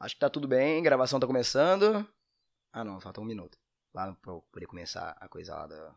[0.00, 2.08] Acho que tá tudo bem, gravação tá começando.
[2.72, 3.58] Ah não, falta um minuto.
[3.92, 5.94] Lá pra eu poder começar a coisa lá do,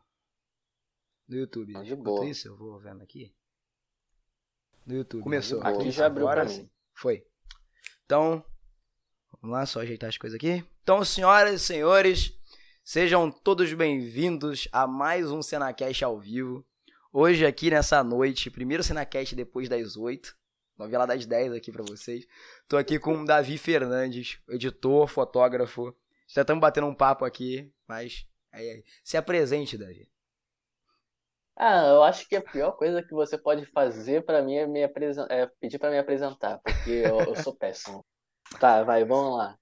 [1.30, 1.72] do YouTube.
[1.72, 2.26] Tá de Enquanto boa.
[2.26, 3.34] isso, eu vou vendo aqui.
[4.86, 5.24] No YouTube.
[5.24, 5.62] Começou.
[5.62, 6.70] Aqui Aqui já abriu agora sim.
[6.94, 7.26] Foi.
[8.04, 8.44] Então,
[9.42, 10.66] vamos lá, só ajeitar as coisas aqui.
[10.82, 12.38] Então, senhoras e senhores,
[12.84, 16.66] sejam todos bem-vindos a mais um Cenacast ao vivo.
[17.14, 20.36] Hoje aqui nessa noite, primeiro Cenacast depois das 8.
[20.78, 22.26] Novela das 10 aqui pra vocês.
[22.68, 25.96] Tô aqui com o Davi Fernandes, editor, fotógrafo.
[26.28, 28.84] Já estamos batendo um papo aqui, mas aí, aí.
[29.04, 30.10] se apresente, Davi.
[31.56, 34.84] Ah, eu acho que a pior coisa que você pode fazer pra mim é, me
[34.84, 38.04] apresen- é pedir pra me apresentar, porque eu, eu sou péssimo.
[38.60, 39.58] Tá, vai, vamos lá.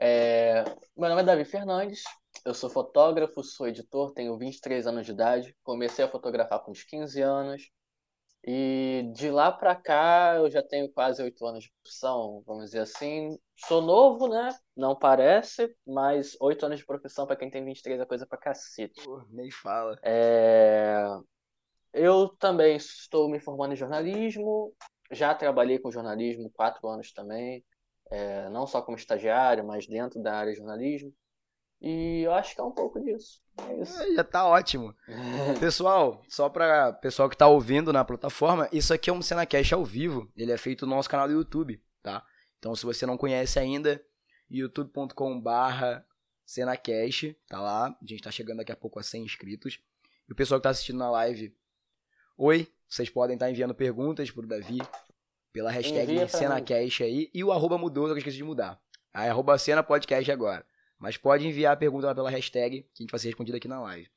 [0.00, 0.64] É,
[0.96, 2.02] Meu nome é Davi Fernandes,
[2.44, 6.82] eu sou fotógrafo, sou editor, tenho 23 anos de idade, comecei a fotografar com uns
[6.84, 7.70] 15 anos,
[8.46, 12.80] e de lá pra cá eu já tenho quase 8 anos de profissão, vamos dizer
[12.80, 13.36] assim.
[13.56, 14.50] Sou novo, né?
[14.76, 19.02] Não parece, mas 8 anos de profissão pra quem tem 23 é coisa pra cacete.
[19.04, 19.98] Pô, nem fala.
[20.02, 21.04] É,
[21.92, 24.72] Eu também estou me formando em jornalismo,
[25.10, 27.64] já trabalhei com jornalismo quatro anos também,
[28.10, 31.12] é, não só como estagiário, mas dentro da área de jornalismo.
[31.80, 33.40] E eu acho que é um pouco disso.
[33.58, 34.02] É isso.
[34.02, 34.94] É, Já tá ótimo.
[35.60, 39.84] Pessoal, só pra pessoal que tá ouvindo na plataforma, isso aqui é um Cenacast ao
[39.84, 40.30] vivo.
[40.36, 42.24] Ele é feito no nosso canal do YouTube, tá?
[42.58, 44.02] Então, se você não conhece ainda,
[44.50, 46.04] youtube.com barra
[46.44, 47.88] Cenacast, tá lá.
[47.88, 49.80] A gente tá chegando daqui a pouco a 100 inscritos.
[50.28, 51.54] E o pessoal que tá assistindo na live,
[52.36, 54.78] oi, vocês podem estar enviando perguntas pro Davi
[55.52, 57.30] pela hashtag Envia Cenacast aí.
[57.32, 58.80] E o arroba mudou, só que eu esqueci de mudar.
[59.12, 60.66] Aí, arroba Cena Podcast agora.
[60.98, 63.68] Mas pode enviar a pergunta lá pela hashtag, que a gente vai ser respondido aqui
[63.68, 64.08] na live.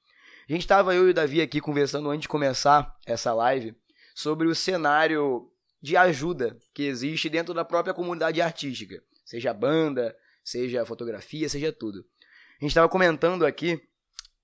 [0.49, 3.75] A gente tava eu e o Davi aqui conversando antes de começar essa live
[4.15, 10.85] sobre o cenário de ajuda que existe dentro da própria comunidade artística, seja banda, seja
[10.85, 12.05] fotografia, seja tudo.
[12.59, 13.81] A gente estava comentando aqui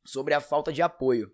[0.05, 1.31] sobre a falta de apoio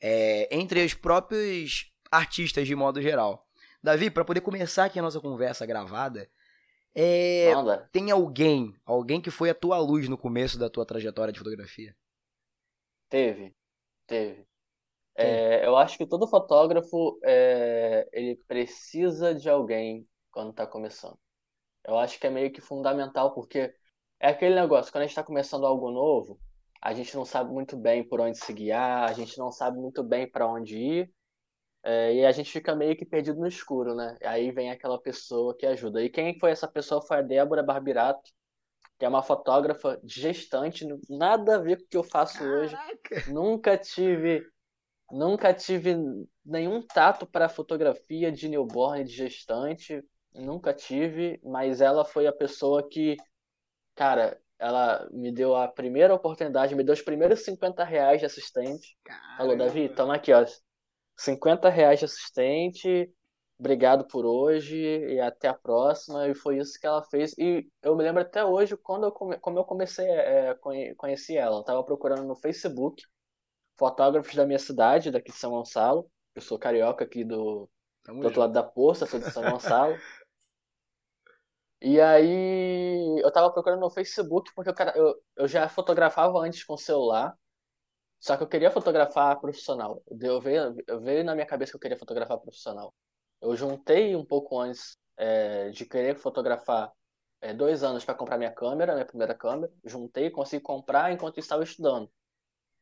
[0.00, 3.46] é, entre os próprios artistas de modo geral.
[3.82, 6.30] Davi, para poder começar aqui a nossa conversa gravada,
[6.94, 7.52] é,
[7.90, 11.96] tem alguém, alguém que foi a tua luz no começo da tua trajetória de fotografia?
[13.08, 13.54] Teve,
[14.06, 14.46] teve.
[15.14, 21.18] É, eu acho que todo fotógrafo é, ele precisa de alguém quando está começando.
[21.86, 23.74] Eu acho que é meio que fundamental porque
[24.20, 26.38] é aquele negócio, quando a gente está começando algo novo,
[26.80, 30.02] a gente não sabe muito bem por onde se guiar, a gente não sabe muito
[30.02, 31.12] bem para onde ir,
[31.82, 34.16] é, e a gente fica meio que perdido no escuro, né?
[34.22, 36.02] Aí vem aquela pessoa que ajuda.
[36.02, 38.30] E quem foi essa pessoa foi a Débora Barbirato,
[38.98, 42.76] que é uma fotógrafa gestante, nada a ver com o que eu faço hoje.
[43.26, 44.46] Nunca tive,
[45.10, 45.96] nunca tive
[46.44, 52.88] nenhum tato para fotografia de newborn, de gestante, nunca tive, mas ela foi a pessoa
[52.88, 53.16] que,
[53.96, 58.96] cara, ela me deu a primeira oportunidade, me deu os primeiros 50 reais de assistente.
[59.36, 60.44] Falou, Davi, toma aqui, ó,
[61.24, 63.12] 50 reais de assistente,
[63.58, 66.28] obrigado por hoje e até a próxima.
[66.28, 67.32] E foi isso que ela fez.
[67.38, 71.34] E eu me lembro até hoje quando eu come, como eu comecei a conhe- conhecer
[71.36, 71.56] ela.
[71.58, 73.02] Eu tava procurando no Facebook
[73.78, 76.10] fotógrafos da minha cidade, daqui de São Gonçalo.
[76.34, 77.68] Eu sou carioca aqui do,
[78.04, 79.96] Tamo do outro lado da poça, sou de São Gonçalo.
[81.80, 86.76] E aí eu tava procurando no Facebook porque eu, eu, eu já fotografava antes com
[86.76, 87.36] celular,
[88.22, 90.00] só que eu queria fotografar profissional.
[90.08, 92.94] Eu veio, eu veio na minha cabeça que eu queria fotografar profissional.
[93.40, 96.92] Eu juntei um pouco antes é, de querer fotografar
[97.40, 99.72] é, dois anos para comprar minha câmera, minha primeira câmera.
[99.84, 102.08] Juntei, consegui comprar enquanto estava estudando.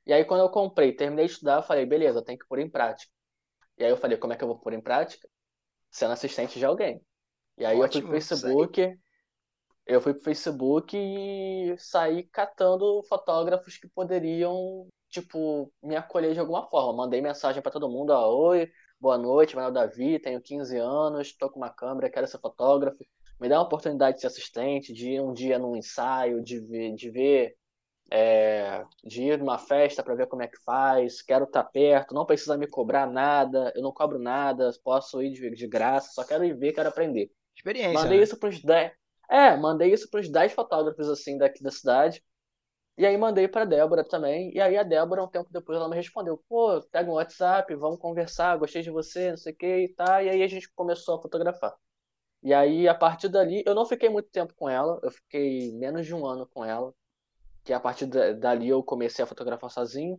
[0.04, 2.58] E aí quando eu comprei, terminei de estudar, eu falei, beleza, eu tenho que pôr
[2.58, 3.10] em prática.
[3.78, 5.26] E aí eu falei, como é que eu vou pôr em prática?
[5.90, 7.00] Sendo assistente de alguém.
[7.56, 8.98] E aí Ótimo, eu fui pro Facebook,
[9.86, 16.68] eu fui pro Facebook e saí catando fotógrafos que poderiam, tipo, me acolher de alguma
[16.68, 17.04] forma.
[17.04, 20.76] Mandei mensagem pra todo mundo, ó, oi, boa noite, meu nome é Davi, tenho 15
[20.78, 23.04] anos, tô com uma câmera, quero ser fotógrafo.
[23.40, 26.94] Me dá uma oportunidade de ser assistente, de ir um dia num ensaio, de ver,
[26.94, 27.56] de ver
[28.10, 32.26] é, de ir numa festa para ver como é que faz, quero estar perto, não
[32.26, 36.44] precisa me cobrar nada, eu não cobro nada, posso ir de, de graça, só quero
[36.44, 37.30] ir ver, quero aprender.
[37.56, 37.92] Experiência.
[37.92, 38.24] Mandei né?
[38.24, 38.92] isso pros 10.
[39.30, 42.22] É, mandei isso pros 10 fotógrafos assim daqui da cidade.
[43.00, 44.52] E aí mandei pra Débora também.
[44.54, 47.98] E aí a Débora, um tempo depois, ela me respondeu: pô, pega um WhatsApp, vamos
[48.00, 50.22] conversar, gostei de você, não sei o que e tá.
[50.22, 51.74] E aí a gente começou a fotografar.
[52.42, 56.06] E aí, a partir dali, eu não fiquei muito tempo com ela, eu fiquei menos
[56.06, 56.94] de um ano com ela.
[57.64, 60.18] Que a partir da- dali eu comecei a fotografar sozinho.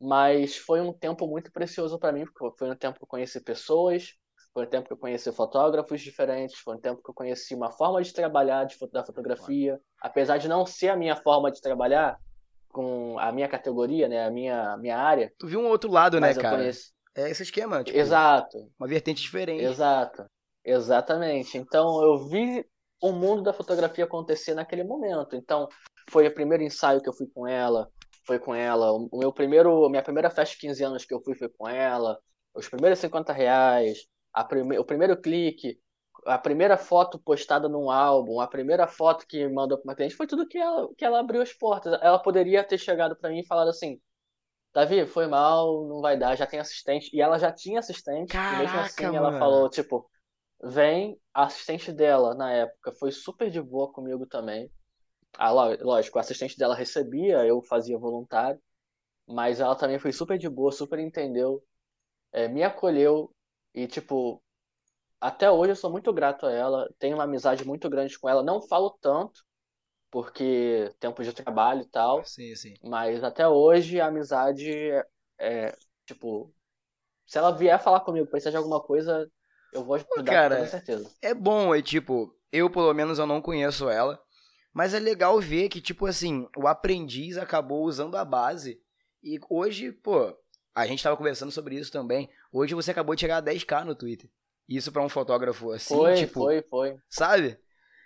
[0.00, 3.40] Mas foi um tempo muito precioso pra mim, porque foi um tempo que eu conheci
[3.42, 4.14] pessoas,
[4.54, 7.70] foi um tempo que eu conheci fotógrafos diferentes, foi um tempo que eu conheci uma
[7.70, 9.80] forma de trabalhar de, da fotografia.
[10.00, 12.18] Apesar de não ser a minha forma de trabalhar,
[12.72, 15.32] com a minha categoria, né, a minha, minha área.
[15.38, 16.56] Tu viu um outro lado, né, cara?
[16.56, 16.90] Conheço...
[17.14, 18.56] É esse esquema, tipo, Exato.
[18.80, 19.62] Uma vertente diferente.
[19.62, 20.24] Exato.
[20.64, 21.58] Exatamente.
[21.58, 22.64] Então eu vi
[23.02, 25.36] o mundo da fotografia acontecer naquele momento.
[25.36, 25.68] Então
[26.10, 27.86] foi o primeiro ensaio que eu fui com ela,
[28.26, 28.92] foi com ela.
[28.92, 32.18] O meu primeiro, minha primeira festa de 15 anos que eu fui foi com ela.
[32.54, 34.06] Os primeiros 50 reais,
[34.48, 34.78] prime...
[34.78, 35.78] o primeiro clique,
[36.24, 40.26] a primeira foto postada num álbum, a primeira foto que mandou para uma cliente, foi
[40.26, 41.98] tudo que ela, que ela abriu as portas.
[42.00, 44.00] Ela poderia ter chegado para mim e falado assim:
[44.72, 47.14] Davi, foi mal, não vai dar, já tem assistente.
[47.14, 49.16] E ela já tinha assistente, Caraca, e mesmo assim mano.
[49.16, 50.08] ela falou: tipo,
[50.62, 54.70] vem, a assistente dela na época foi super de boa comigo também.
[55.36, 58.60] Ah, lógico, o assistente dela recebia, eu fazia voluntário,
[59.26, 61.62] mas ela também foi super de boa, super entendeu,
[62.32, 63.34] é, me acolheu
[63.74, 64.42] e, tipo,
[65.20, 68.42] até hoje eu sou muito grato a ela, tenho uma amizade muito grande com ela,
[68.42, 69.44] não falo tanto,
[70.10, 72.74] porque tempo de trabalho e tal, sim, sim.
[72.82, 75.06] mas até hoje a amizade é,
[75.38, 76.52] é tipo,
[77.26, 79.30] se ela vier falar comigo, precisar de alguma coisa,
[79.72, 81.10] eu vou ajudar Cara, com certeza.
[81.22, 84.20] É bom, é tipo, eu pelo menos eu não conheço ela,
[84.72, 88.80] mas é legal ver que, tipo assim, o aprendiz acabou usando a base.
[89.22, 90.36] E hoje, pô,
[90.74, 92.30] a gente tava conversando sobre isso também.
[92.52, 94.30] Hoje você acabou de chegar a 10k no Twitter.
[94.68, 96.40] Isso para um fotógrafo assim, foi, tipo.
[96.40, 96.96] Foi, foi.
[97.08, 97.58] Sabe?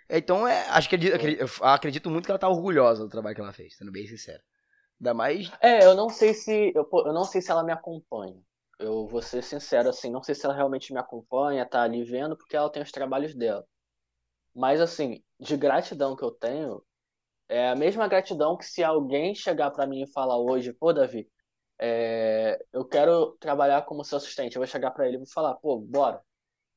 [0.09, 3.53] Então, é, acho que acredito, acredito muito que ela tá orgulhosa do trabalho que ela
[3.53, 4.41] fez, sendo bem sincero.
[4.99, 5.51] Ainda mais.
[5.61, 6.71] É, eu não sei se.
[6.75, 8.41] Eu, eu não sei se ela me acompanha.
[8.79, 12.37] Eu vou ser sincero, assim, não sei se ela realmente me acompanha, tá ali vendo,
[12.37, 13.65] porque ela tem os trabalhos dela.
[14.55, 16.83] Mas, assim, de gratidão que eu tenho,
[17.49, 21.27] é a mesma gratidão que se alguém chegar para mim e falar hoje, pô, Davi,
[21.79, 24.55] é, eu quero trabalhar como seu assistente.
[24.55, 26.21] Eu vou chegar para ele e vou falar, pô, bora.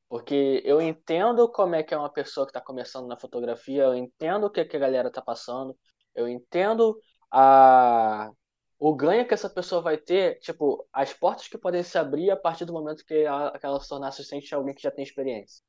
[0.08, 3.94] Porque eu entendo como é que é uma pessoa que está começando na fotografia, eu
[3.94, 5.76] entendo o que, que a galera está passando,
[6.14, 7.00] eu entendo
[7.30, 8.30] a,
[8.78, 12.36] o ganho que essa pessoa vai ter, tipo, as portas que podem se abrir a
[12.36, 15.62] partir do momento que que ela se tornar assistente de alguém que já tem experiência.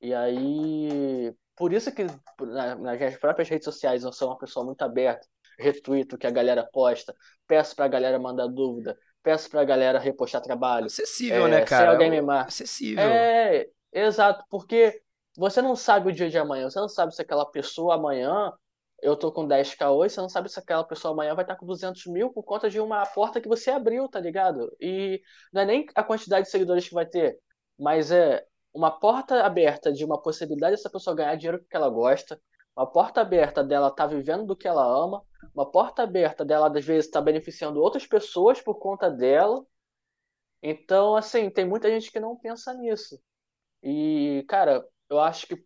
[0.00, 2.06] E aí, por isso que
[2.40, 5.26] nas minhas próprias redes sociais eu sou uma pessoa muito aberta,
[5.58, 7.14] retuito o que a galera posta,
[7.46, 10.86] peço pra galera mandar dúvida, peço pra galera repostar trabalho.
[10.86, 11.86] Acessível, é, né, cara?
[11.86, 12.48] Se alguém me marca.
[12.48, 13.04] Acessível.
[13.04, 15.02] É, exato, porque
[15.36, 18.52] você não sabe o dia de amanhã, você não sabe se aquela pessoa amanhã,
[19.00, 21.66] eu tô com 10k hoje, você não sabe se aquela pessoa amanhã vai estar com
[21.66, 24.74] 200 mil por conta de uma porta que você abriu, tá ligado?
[24.80, 25.20] E
[25.52, 27.38] não é nem a quantidade de seguidores que vai ter,
[27.78, 28.44] mas é
[28.74, 32.40] uma porta aberta de uma possibilidade dessa pessoa ganhar dinheiro que ela gosta,
[32.76, 35.22] uma porta aberta dela estar tá vivendo do que ela ama,
[35.54, 39.64] uma porta aberta dela às vezes estar tá beneficiando outras pessoas por conta dela.
[40.62, 43.20] Então, assim, tem muita gente que não pensa nisso.
[43.82, 45.64] E, cara, eu acho que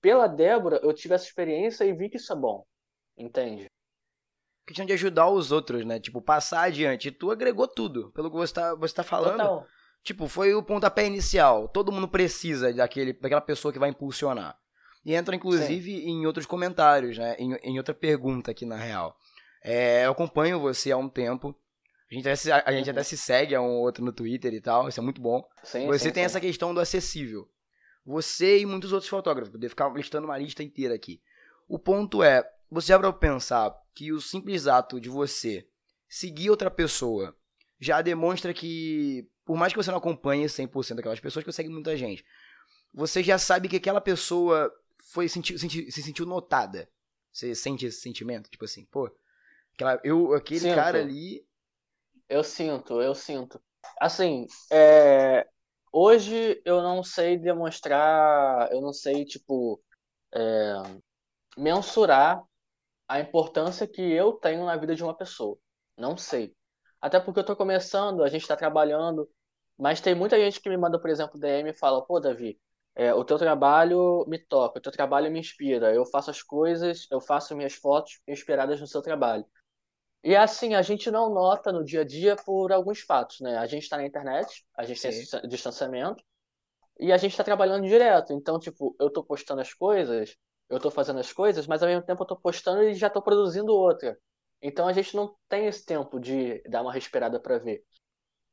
[0.00, 2.64] pela Débora eu tive essa experiência e vi que isso é bom.
[3.16, 3.66] Entende?
[4.66, 5.98] Questão de ajudar os outros, né?
[5.98, 7.08] Tipo, passar adiante.
[7.08, 9.38] E tu agregou tudo, pelo que você tá, você tá falando.
[9.38, 9.66] Total.
[10.04, 11.68] Tipo, foi o pontapé inicial.
[11.68, 14.58] Todo mundo precisa daquele, daquela pessoa que vai impulsionar.
[15.04, 16.08] E entra, inclusive, Sim.
[16.08, 17.34] em outros comentários, né?
[17.38, 19.16] Em, em, outra pergunta aqui, na real.
[19.62, 21.54] É, eu acompanho você há um tempo.
[22.10, 23.04] A gente, até se, a gente até uhum.
[23.04, 24.88] se segue a um outro no Twitter e tal.
[24.88, 25.42] Isso é muito bom.
[25.64, 26.26] Sim, você sim, tem sim.
[26.26, 27.48] essa questão do acessível.
[28.04, 29.50] Você e muitos outros fotógrafos.
[29.50, 31.20] Poder ficar listando uma lista inteira aqui.
[31.68, 35.66] O ponto é, você já para pensar que o simples ato de você
[36.08, 37.34] seguir outra pessoa
[37.80, 41.68] já demonstra que por mais que você não acompanhe 100% daquelas pessoas, que você segue
[41.68, 42.24] muita gente,
[42.94, 44.72] você já sabe que aquela pessoa
[45.12, 46.88] foi senti, senti, se sentiu notada.
[47.30, 48.50] Você sente esse sentimento?
[48.50, 49.14] Tipo assim, pô,
[49.74, 50.74] aquela, eu, aquele sinto.
[50.74, 51.46] cara ali.
[52.28, 53.62] Eu sinto, eu sinto.
[54.00, 55.46] Assim, é,
[55.92, 59.82] hoje eu não sei demonstrar, eu não sei, tipo,
[60.34, 60.74] é,
[61.58, 62.42] mensurar
[63.06, 65.58] a importância que eu tenho na vida de uma pessoa.
[65.94, 66.56] Não sei.
[67.02, 69.28] Até porque eu tô começando, a gente tá trabalhando,
[69.76, 72.58] mas tem muita gente que me manda, por exemplo, DM e fala, pô, Davi,
[72.94, 77.06] é, o teu trabalho me toca, o teu trabalho me inspira, eu faço as coisas,
[77.10, 79.44] eu faço minhas fotos inspiradas no seu trabalho.
[80.24, 83.56] E assim, a gente não nota no dia a dia por alguns fatos, né?
[83.58, 85.08] A gente está na internet, a gente Sim.
[85.08, 86.22] tem esse distanciamento,
[86.98, 88.32] e a gente está trabalhando direto.
[88.32, 90.36] Então, tipo, eu estou postando as coisas,
[90.68, 93.22] eu estou fazendo as coisas, mas ao mesmo tempo eu estou postando e já estou
[93.22, 94.16] produzindo outra.
[94.60, 97.82] Então a gente não tem esse tempo de dar uma respirada para ver.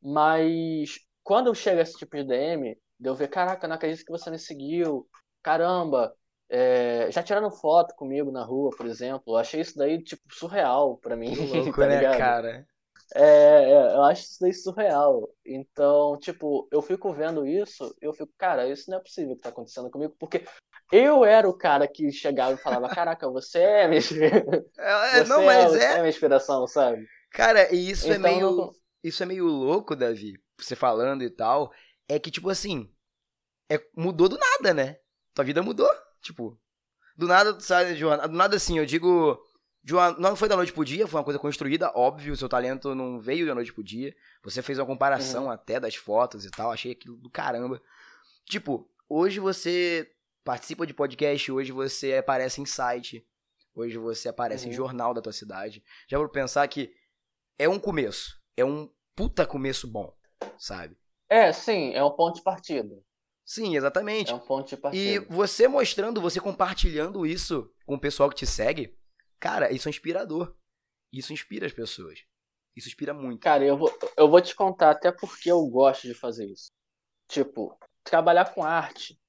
[0.01, 4.29] Mas quando chega esse tipo de DM, de eu ver, caraca, não acredito que você
[4.31, 5.07] me seguiu,
[5.43, 6.13] caramba,
[6.49, 10.97] é, já tiraram foto comigo na rua, por exemplo, eu achei isso daí, tipo, surreal
[10.97, 11.31] para mim.
[11.33, 12.67] Que louco, tá né, cara?
[13.15, 15.29] É, é, eu acho isso daí surreal.
[15.45, 19.49] Então, tipo, eu fico vendo isso, eu fico, cara, isso não é possível que tá
[19.49, 20.45] acontecendo comigo, porque
[20.91, 24.01] eu era o cara que chegava e falava, caraca, você é minha,
[24.77, 26.01] É, é, você não, é, mas você é é.
[26.01, 27.05] minha inspiração, sabe?
[27.31, 28.55] Cara, e isso é Então, meio.
[28.55, 30.33] não- Isso é meio louco, Davi.
[30.57, 31.71] Você falando e tal.
[32.09, 32.91] É que, tipo assim.
[33.71, 34.97] É, mudou do nada, né?
[35.33, 35.89] Tua vida mudou.
[36.21, 36.59] Tipo.
[37.15, 37.53] Do nada
[37.93, 38.27] de uma.
[38.27, 39.39] Do nada assim, eu digo.
[39.89, 43.17] Uma, não foi da noite pro dia, foi uma coisa construída, óbvio, seu talento não
[43.19, 44.13] veio da noite pro dia.
[44.43, 45.51] Você fez uma comparação Uhum.
[45.51, 47.81] até das fotos e tal, achei aquilo do caramba.
[48.45, 50.11] Tipo, hoje você
[50.43, 53.25] participa de podcast, hoje você aparece em site,
[53.73, 54.75] hoje você aparece em Uhum.
[54.75, 55.81] jornal da tua cidade.
[56.09, 56.93] Já vou pensar que
[57.57, 60.13] é um começo, é um puta começo bom,
[60.57, 60.97] sabe?
[61.29, 62.99] É, sim, é um ponto de partida.
[63.45, 64.31] Sim, exatamente.
[64.31, 65.25] É um ponto de E partida.
[65.29, 68.97] você mostrando, você compartilhando isso com o pessoal que te segue,
[69.39, 70.55] cara, isso é inspirador.
[71.11, 72.19] Isso inspira as pessoas.
[72.75, 73.41] Isso inspira muito.
[73.41, 76.67] Cara, eu vou, eu vou te contar até porque eu gosto de fazer isso.
[77.27, 79.19] Tipo, trabalhar com arte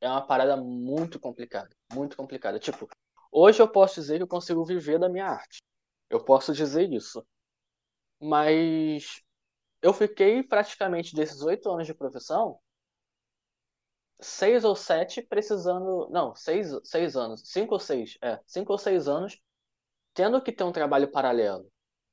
[0.00, 1.70] é uma parada muito complicada.
[1.92, 2.58] Muito complicada.
[2.58, 2.86] Tipo,
[3.32, 5.58] hoje eu posso dizer que eu consigo viver da minha arte.
[6.10, 7.24] Eu posso dizer isso.
[8.20, 9.22] Mas
[9.82, 12.58] eu fiquei praticamente desses oito anos de profissão,
[14.20, 16.08] seis ou sete precisando.
[16.10, 17.42] Não, seis, seis anos.
[17.44, 18.18] Cinco ou seis.
[18.22, 19.40] É, cinco ou seis anos
[20.14, 21.70] tendo que ter um trabalho paralelo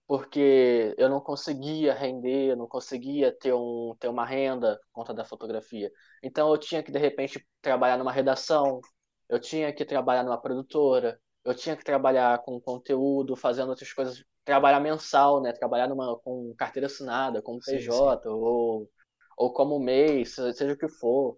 [0.07, 5.25] porque eu não conseguia render, não conseguia ter, um, ter uma renda por conta da
[5.25, 5.91] fotografia.
[6.24, 8.81] Então eu tinha que, de repente, trabalhar numa redação,
[9.29, 14.23] eu tinha que trabalhar numa produtora, eu tinha que trabalhar com conteúdo, fazendo outras coisas,
[14.45, 15.53] trabalhar mensal, né?
[15.53, 18.89] Trabalhar numa, com carteira assinada, como Sim, PJ, Ou,
[19.37, 21.37] ou como MEI, se- seja o que for.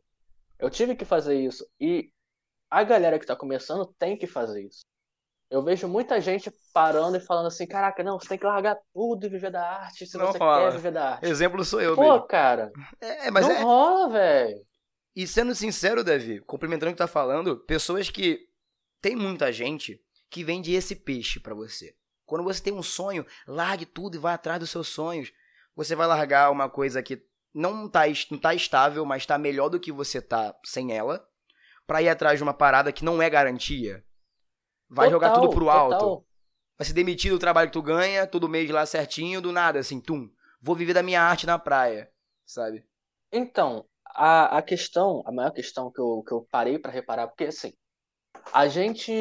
[0.59, 1.67] Eu tive que fazer isso.
[1.79, 2.11] E
[2.69, 4.81] a galera que está começando tem que fazer isso.
[5.49, 9.25] Eu vejo muita gente parando e falando assim, caraca, não, você tem que largar tudo
[9.25, 11.29] e viver da arte se Não você quer viver da arte.
[11.29, 12.27] Exemplo sou eu, Pô, mesmo.
[12.27, 13.63] cara, É, mas não é.
[13.63, 14.65] rola, velho.
[15.15, 18.47] E sendo sincero, Davi, complementando o que tá falando, pessoas que.
[19.01, 21.95] Tem muita gente que vende esse peixe pra você.
[22.25, 25.31] Quando você tem um sonho, largue tudo e vá atrás dos seus sonhos.
[25.75, 29.69] Você vai largar uma coisa que não tá, est- não tá estável, mas tá melhor
[29.69, 31.27] do que você tá sem ela,
[31.87, 34.03] pra ir atrás de uma parada que não é garantia.
[34.89, 35.97] Vai jogar Total, tudo pro alto.
[35.97, 36.25] total.
[36.77, 39.99] Vai se demitir do trabalho que tu ganha, todo mês lá certinho, do nada, assim,
[39.99, 40.29] tum.
[40.61, 42.11] Vou viver da minha arte na praia,
[42.45, 42.85] sabe?
[43.31, 47.45] Então, a, a questão, a maior questão que eu, que eu parei pra reparar, porque
[47.45, 47.73] assim,
[48.53, 49.11] a gente,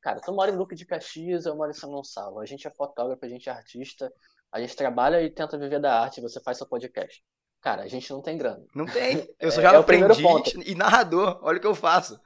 [0.00, 2.40] cara, tu mora em Duque de Caxias, eu moro em São Gonçalo.
[2.40, 4.12] A gente é fotógrafo, a gente é artista,
[4.50, 7.22] a gente trabalha e tenta viver da arte, você faz seu podcast.
[7.60, 8.64] Cara, a gente não tem grana.
[8.74, 9.28] Não tem.
[9.38, 10.50] Eu sou É- já é ponto.
[10.66, 11.38] e narrador.
[11.42, 12.20] Olha o que eu faço.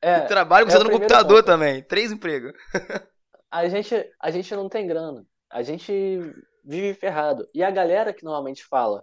[0.00, 1.46] É, trabalho é com o no computador ponto.
[1.46, 1.82] também.
[1.82, 2.52] Três empregos.
[3.50, 5.24] a gente, a gente não tem grana.
[5.48, 5.92] A gente
[6.64, 7.48] vive ferrado.
[7.54, 9.02] E a galera que normalmente fala,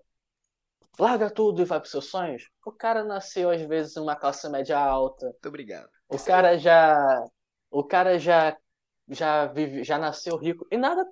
[1.00, 4.78] larga tudo e vai pros seus sonhos, o cara nasceu às vezes numa classe média
[4.78, 5.25] alta.
[5.25, 5.89] Muito obrigado.
[6.10, 7.24] O cara já,
[7.70, 8.58] o cara já,
[9.08, 10.68] já vive, já nasceu rico.
[10.72, 11.06] E nada,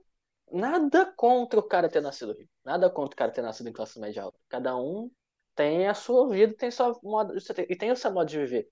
[0.52, 2.50] nada contra o cara ter nascido rico.
[2.66, 4.38] Nada contra o cara ter nascido em classe média alta.
[4.50, 5.10] Cada um
[5.56, 7.34] tem a sua vida, tem sua modo,
[7.70, 8.68] e tem o seu modo de viver.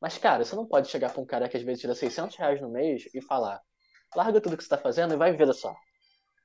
[0.00, 2.60] Mas, cara, você não pode chegar pra um cara que às vezes tira 600 reais
[2.60, 3.60] no mês e falar:
[4.14, 5.74] larga tudo que você tá fazendo e vai viver arte."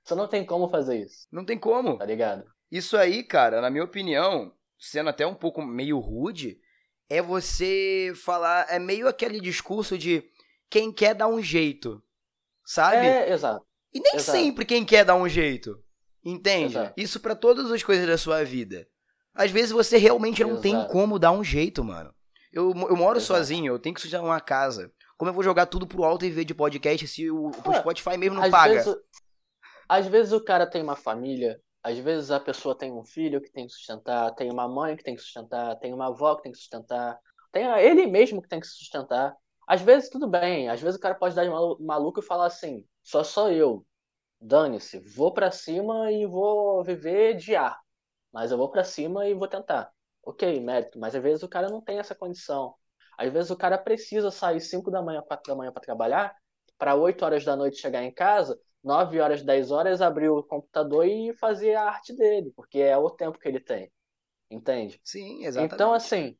[0.04, 1.98] Você não tem como fazer isso, Não tem como.
[1.98, 2.44] tá ligado?
[2.70, 6.60] Isso aí, cara, na minha opinião, sendo até um pouco meio rude,
[7.10, 8.66] é você falar.
[8.70, 10.24] É meio aquele discurso de
[10.70, 12.02] quem quer dar um jeito.
[12.66, 13.06] Sabe?
[13.06, 13.66] É, exato.
[13.94, 14.38] E nem exato.
[14.38, 15.78] sempre quem quer dar um jeito.
[16.26, 16.74] Entende?
[16.78, 16.94] Exato.
[16.98, 18.88] Isso pra todas as coisas da sua vida.
[19.34, 20.92] Às vezes você realmente não tem Exato.
[20.92, 22.14] como dar um jeito, mano.
[22.52, 24.92] Eu, eu moro sozinho, eu tenho que sustentar uma casa.
[25.18, 28.16] Como eu vou jogar tudo pro alto e ver de podcast se o, o Spotify
[28.18, 28.74] mesmo não Às paga?
[28.76, 28.96] vezes,
[29.90, 33.52] às vezes o cara tem uma família, às vezes a pessoa tem um filho que
[33.52, 36.52] tem que sustentar, tem uma mãe que tem que sustentar, tem uma avó que tem
[36.52, 37.20] que sustentar,
[37.52, 39.36] tem ele mesmo que tem que sustentar.
[39.68, 42.48] Às vezes tudo bem, às vezes o cara pode dar de malu- maluco e falar
[42.48, 43.86] assim: só sou eu,
[44.42, 47.80] dane-se, vou pra cima e vou viver de ar,
[48.32, 49.92] mas eu vou pra cima e vou tentar.
[50.24, 52.76] Ok, mérito, mas às vezes o cara não tem essa condição.
[53.18, 56.36] Às vezes o cara precisa sair 5 da manhã, 4 da manhã para trabalhar,
[56.78, 61.08] para 8 horas da noite chegar em casa, 9 horas, 10 horas abrir o computador
[61.08, 63.92] e fazer a arte dele, porque é o tempo que ele tem.
[64.50, 65.00] Entende?
[65.04, 65.74] Sim, exatamente.
[65.74, 66.38] Então, assim,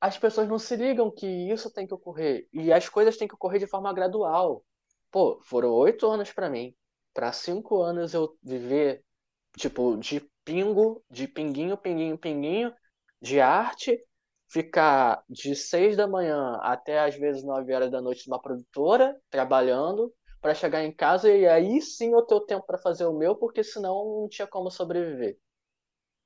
[0.00, 2.48] as pessoas não se ligam que isso tem que ocorrer.
[2.52, 4.64] E as coisas têm que ocorrer de forma gradual.
[5.10, 6.74] Pô, foram oito anos pra mim.
[7.12, 9.04] Pra cinco anos eu viver,
[9.58, 12.72] tipo, de pingo, de pinguinho, pinguinho, pinguinho,
[13.20, 13.98] de arte,
[14.48, 20.12] ficar de seis da manhã até às vezes nove horas da noite numa produtora, trabalhando,
[20.40, 23.62] para chegar em casa e aí sim eu ter tempo para fazer o meu, porque
[23.64, 25.38] senão não tinha como sobreviver.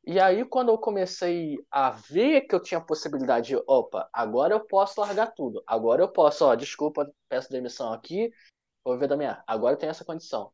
[0.06, 4.60] E aí, quando eu comecei a ver que eu tinha possibilidade de, opa, agora eu
[4.66, 5.62] posso largar tudo.
[5.66, 8.30] Agora eu posso, ó, desculpa, peço demissão aqui,
[8.84, 9.42] vou ver da minha.
[9.46, 10.52] Agora eu tenho essa condição.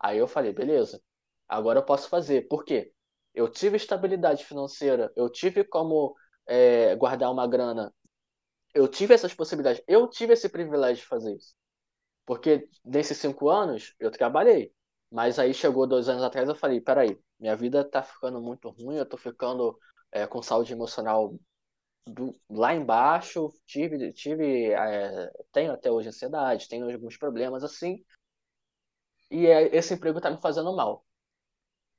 [0.00, 1.02] Aí eu falei, beleza,
[1.48, 2.48] agora eu posso fazer.
[2.48, 2.92] Por quê?
[3.34, 6.16] Eu tive estabilidade financeira, eu tive como
[6.46, 7.94] é, guardar uma grana,
[8.74, 11.54] eu tive essas possibilidades, eu tive esse privilégio de fazer isso.
[12.26, 14.72] Porque nesses cinco anos eu trabalhei.
[15.10, 18.96] Mas aí chegou dois anos atrás eu falei, peraí, minha vida tá ficando muito ruim,
[18.96, 19.76] eu tô ficando
[20.12, 21.34] é, com saúde emocional
[22.06, 28.04] do, lá embaixo, tive, tive é, tenho até hoje ansiedade, tenho alguns problemas assim,
[29.30, 31.04] e é, esse emprego tá me fazendo mal.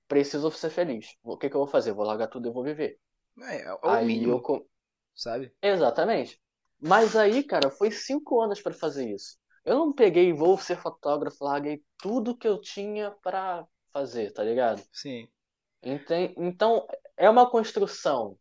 [0.07, 1.15] Preciso ser feliz.
[1.23, 1.93] O que, que eu vou fazer?
[1.93, 2.99] Vou largar tudo e vou viver.
[3.41, 4.69] É, é o aí mínimo, eu...
[5.15, 5.53] sabe?
[5.61, 6.39] Exatamente.
[6.79, 9.37] Mas aí, cara, foi cinco anos para fazer isso.
[9.63, 14.81] Eu não peguei vou ser fotógrafo, larguei tudo que eu tinha para fazer, tá ligado?
[14.91, 15.27] Sim.
[15.83, 16.87] Então,
[17.17, 18.37] é uma construção.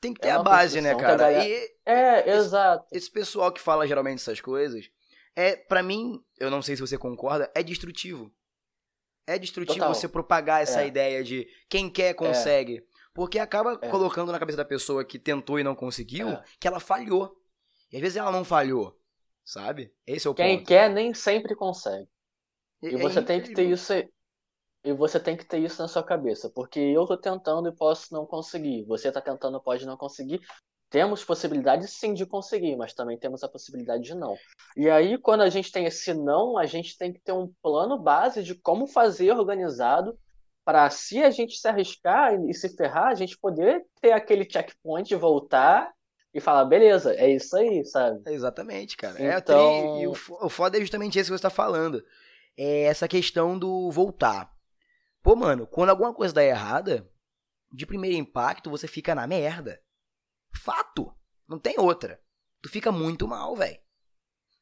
[0.00, 1.16] Tem que ter é a base, né, cara?
[1.16, 1.48] Galera...
[1.48, 2.86] E é, esse, exato.
[2.90, 4.90] Esse pessoal que fala geralmente essas coisas,
[5.36, 8.32] é, para mim, eu não sei se você concorda, é destrutivo.
[9.26, 9.94] É destrutivo Total.
[9.94, 10.88] você propagar essa é.
[10.88, 12.78] ideia de quem quer consegue.
[12.78, 12.82] É.
[13.14, 13.88] Porque acaba é.
[13.88, 16.44] colocando na cabeça da pessoa que tentou e não conseguiu é.
[16.58, 17.36] que ela falhou.
[17.92, 18.98] E às vezes ela não falhou,
[19.44, 19.92] sabe?
[20.06, 20.68] Esse é o quem ponto.
[20.68, 22.08] Quer nem sempre consegue.
[22.82, 23.92] E, e você tem que ter isso
[24.84, 28.12] e você tem que ter isso na sua cabeça, porque eu tô tentando e posso
[28.12, 28.84] não conseguir.
[28.84, 30.40] Você tá tentando e pode não conseguir.
[30.90, 34.36] Temos possibilidade sim de conseguir, mas também temos a possibilidade de não.
[34.76, 37.96] E aí, quando a gente tem esse não, a gente tem que ter um plano
[37.96, 40.18] base de como fazer organizado
[40.64, 45.14] para se a gente se arriscar e se ferrar, a gente poder ter aquele checkpoint,
[45.14, 45.92] voltar
[46.34, 48.22] e falar, beleza, é isso aí, sabe?
[48.26, 49.22] Exatamente, cara.
[49.22, 49.70] É, então...
[49.70, 52.02] É, e o, o foda é justamente isso que você está falando.
[52.56, 54.50] É essa questão do voltar.
[55.22, 57.08] Pô, mano, quando alguma coisa dá errada,
[57.70, 59.80] de primeiro impacto você fica na merda.
[60.54, 61.14] Fato.
[61.46, 62.20] Não tem outra.
[62.62, 63.78] Tu fica muito mal, velho.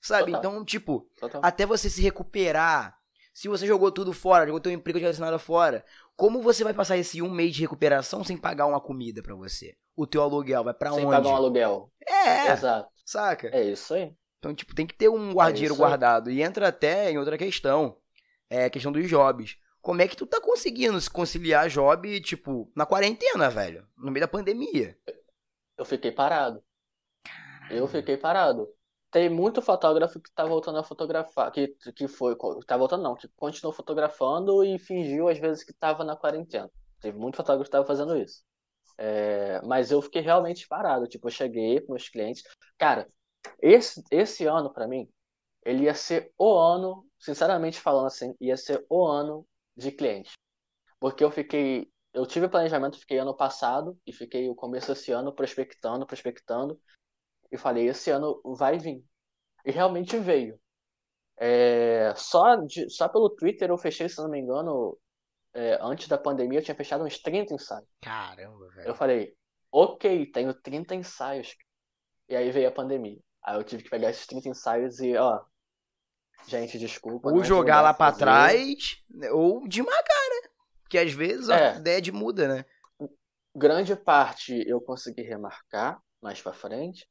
[0.00, 0.32] Sabe?
[0.32, 0.38] Total.
[0.38, 1.40] Então, tipo, Total.
[1.44, 2.98] até você se recuperar.
[3.32, 5.85] Se você jogou tudo fora, jogou teu emprego de nada fora,
[6.16, 9.76] como você vai passar esse um mês de recuperação sem pagar uma comida para você?
[9.96, 11.03] O teu aluguel vai para onde?
[11.03, 11.92] Sem pagar um aluguel.
[12.07, 12.53] É.
[12.53, 12.88] Exato.
[13.05, 13.48] Saca?
[13.48, 14.14] É isso aí.
[14.38, 16.31] Então, tipo, tem que ter um guardeiro é guardado.
[16.31, 17.96] E entra até em outra questão.
[18.48, 19.57] É a questão dos jobs.
[19.83, 23.87] Como é que tu tá conseguindo se conciliar job, tipo, na quarentena, velho?
[23.96, 24.96] No meio da pandemia?
[25.76, 26.62] Eu fiquei parado.
[27.70, 28.68] Eu fiquei parado.
[29.11, 33.29] Tem muito fotógrafo que tá voltando a fotografar, que, que foi, tá voltando não, que
[33.37, 36.70] continuou fotografando e fingiu às vezes que tava na quarentena.
[37.00, 38.42] Teve muito fotógrafo que tava fazendo isso.
[39.00, 41.06] É, mas eu fiquei realmente parado.
[41.08, 42.42] Tipo, eu cheguei pros meus clientes.
[42.78, 43.08] Cara,
[43.60, 45.08] esse, esse ano para mim,
[45.64, 50.32] ele ia ser o ano, sinceramente falando assim, ia ser o ano de cliente.
[51.00, 51.90] Porque eu fiquei.
[52.14, 56.80] Eu tive planejamento, fiquei ano passado e fiquei o começo desse ano prospectando, prospectando.
[57.52, 59.04] E falei, esse ano vai vir.
[59.66, 60.60] E realmente veio.
[61.38, 64.98] É, só, de, só pelo Twitter eu fechei, se não me engano,
[65.54, 67.90] é, antes da pandemia eu tinha fechado uns 30 ensaios.
[68.00, 68.88] Caramba, velho.
[68.88, 69.34] Eu falei,
[69.70, 71.56] ok, tenho 30 ensaios.
[72.28, 73.18] E aí veio a pandemia.
[73.42, 75.40] Aí eu tive que pegar esses 30 ensaios e, ó,
[76.46, 77.30] Gente, desculpa.
[77.30, 80.50] Ou jogar lá para trás, ou desmarcar, né?
[80.82, 81.70] Porque às vezes é.
[81.70, 82.64] a ideia de muda, né?
[83.54, 87.06] Grande parte eu consegui remarcar mais para frente.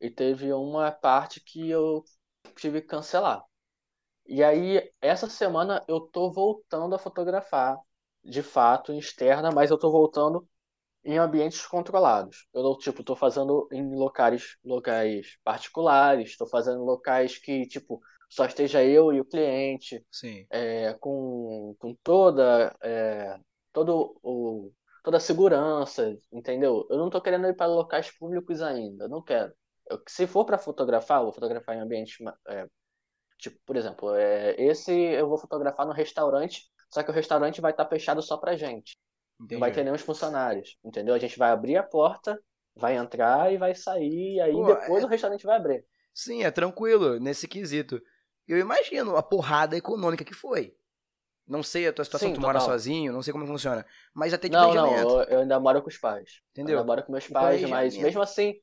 [0.00, 2.04] E teve uma parte que eu
[2.56, 3.42] tive que cancelar.
[4.26, 7.78] E aí, essa semana eu tô voltando a fotografar,
[8.24, 10.48] de fato, em externa, mas eu tô voltando
[11.04, 12.46] em ambientes controlados.
[12.54, 18.82] Eu, tipo, tô fazendo em locais, locais particulares, tô fazendo locais que, tipo, só esteja
[18.84, 20.04] eu e o cliente,
[20.50, 23.38] é, com, com toda, é,
[23.72, 26.86] todo o, toda a segurança, entendeu?
[26.90, 29.52] Eu não estou querendo ir para locais públicos ainda, não quero.
[29.90, 32.16] Eu, se for para fotografar, vou fotografar em ambiente,
[32.48, 32.66] é,
[33.38, 37.70] tipo, por exemplo, é, esse eu vou fotografar no restaurante, só que o restaurante vai
[37.70, 38.96] estar tá fechado só para gente.
[39.40, 39.54] Entendi.
[39.54, 41.14] Não vai ter nenhum funcionários, entendeu?
[41.14, 42.40] A gente vai abrir a porta,
[42.74, 45.06] vai entrar e vai sair, e aí Pô, depois é...
[45.06, 45.84] o restaurante vai abrir.
[46.12, 48.00] Sim, é tranquilo nesse quesito.
[48.46, 50.76] Eu imagino a porrada econômica que foi.
[51.46, 53.84] Não sei a tua situação, Sim, tu mora sozinho, não sei como funciona.
[54.14, 56.40] Mas até de Não, não, eu, eu ainda moro com os pais.
[56.52, 56.74] Entendeu?
[56.74, 58.54] Eu ainda moro com meus pais, mas mesmo assim,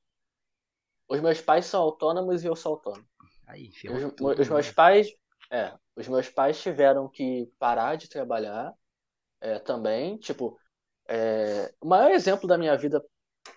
[1.07, 3.05] os meus pais são autônomos e eu sou autônomo.
[3.45, 4.73] Aí, os, tudo, os meus né?
[4.73, 5.13] pais,
[5.51, 8.73] é, os meus pais tiveram que parar de trabalhar
[9.41, 10.17] é, também.
[10.17, 10.59] Tipo,
[11.07, 13.03] é, o maior exemplo da minha vida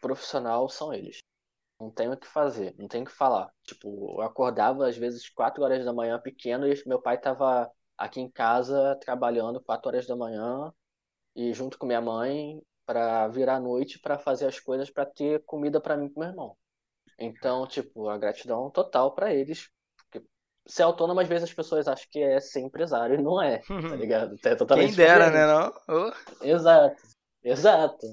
[0.01, 1.21] profissional são eles.
[1.81, 3.51] Não tenho o que fazer, não tenho o que falar.
[3.65, 8.21] Tipo, eu acordava às vezes 4 horas da manhã pequeno e meu pai tava aqui
[8.21, 10.73] em casa trabalhando 4 horas da manhã
[11.37, 15.45] e junto com minha mãe para virar a noite para fazer as coisas para ter
[15.45, 16.57] comida para mim e pro meu irmão.
[17.19, 19.71] Então, tipo, a gratidão total para eles.
[20.67, 23.97] Ser autônomo, às vezes as pessoas acham que é ser empresário e não é, tá
[23.97, 24.37] ligado?
[24.45, 25.47] É totalmente Quem dera, diferente.
[25.47, 25.75] né, não?
[25.89, 26.45] Oh.
[26.45, 27.03] Exato,
[27.43, 28.07] exato.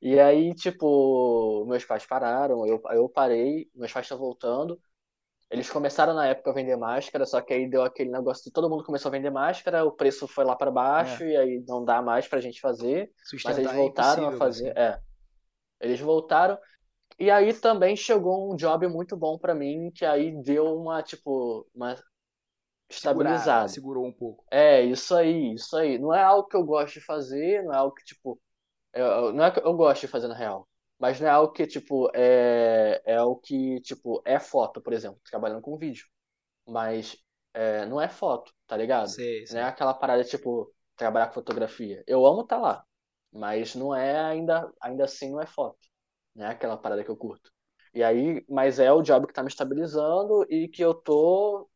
[0.00, 4.78] E aí, tipo, meus pais pararam, eu, eu parei, meus pais estão voltando.
[5.50, 8.68] Eles começaram na época a vender máscara, só que aí deu aquele negócio de todo
[8.70, 12.00] mundo começou a vender máscara, o preço foi lá para baixo e aí não dá
[12.02, 13.10] mais pra gente fazer.
[13.18, 14.70] Mas Sustentar eles é voltaram a impossível, fazer.
[14.70, 14.80] assim.
[14.80, 15.00] É.
[15.80, 16.58] Eles voltaram.
[17.22, 21.66] E aí também chegou um job muito bom pra mim, que aí deu uma, tipo,
[21.74, 21.96] uma
[22.90, 23.68] estabilizada.
[23.68, 24.44] Segurou um pouco.
[24.50, 25.98] É, isso aí, isso aí.
[25.98, 28.40] Não é algo que eu gosto de fazer, não é algo que, tipo.
[28.94, 30.68] eu- não é que eu gosto de fazer na real.
[30.98, 35.20] Mas não é algo que, tipo, é, é o que, tipo, é foto, por exemplo,
[35.30, 36.06] trabalhando com vídeo.
[36.66, 37.16] Mas
[37.54, 39.10] é, não é foto, tá ligado?
[39.14, 39.56] Sei, sei.
[39.56, 42.04] Não é aquela parada, tipo, trabalhar com fotografia.
[42.06, 42.84] Eu amo estar lá,
[43.32, 45.78] mas não é ainda, ainda assim não é foto.
[46.34, 47.50] Não é aquela parada que eu curto.
[47.94, 51.68] E aí, mas é o job que tá me estabilizando e que eu tô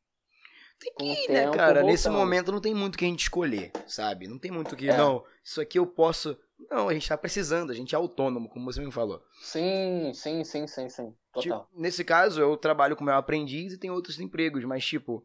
[0.80, 1.82] Tem que ir, né, cara?
[1.82, 2.20] Nesse voltando.
[2.20, 4.26] momento não tem muito que a gente escolher, sabe?
[4.26, 4.96] Não tem muito que, É.
[4.96, 6.36] não, isso aqui eu posso.
[6.70, 9.22] Não, a gente tá precisando, a gente é autônomo, como você me falou.
[9.42, 11.14] Sim, sim, sim, sim, sim.
[11.32, 11.64] Total.
[11.66, 15.24] Tipo, nesse caso, eu trabalho como meu aprendiz e tenho outros empregos, mas, tipo,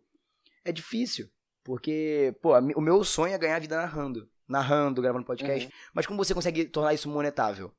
[0.66, 1.30] é difícil.
[1.64, 4.30] Porque, pô, a o meu sonho é ganhar vida narrando.
[4.48, 5.66] Narrando, gravando podcast.
[5.68, 5.72] Uhum.
[5.94, 7.74] Mas como você consegue tornar isso monetável?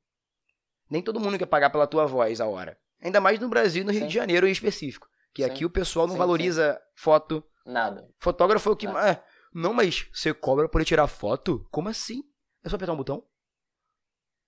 [0.93, 2.77] Nem todo mundo quer pagar pela tua voz a hora.
[3.01, 4.07] Ainda mais no Brasil e no Rio Sim.
[4.07, 5.07] de Janeiro em específico.
[5.33, 5.49] Que Sim.
[5.49, 7.43] aqui o pessoal não Sim, valoriza foto.
[7.65, 8.07] Nada.
[8.19, 8.85] Fotógrafo é o que.
[8.85, 8.99] Não.
[8.99, 11.67] É, não, mas você cobra por ele tirar foto?
[11.71, 12.23] Como assim?
[12.63, 13.25] É só apertar um botão?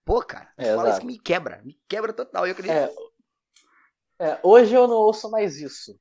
[0.06, 1.02] Pô, cara, É, fala isso exato.
[1.02, 1.62] que me quebra.
[1.64, 2.46] Me quebra total.
[2.46, 2.72] Eu acredito.
[2.72, 2.94] É,
[4.20, 5.98] é, hoje eu não ouço mais isso,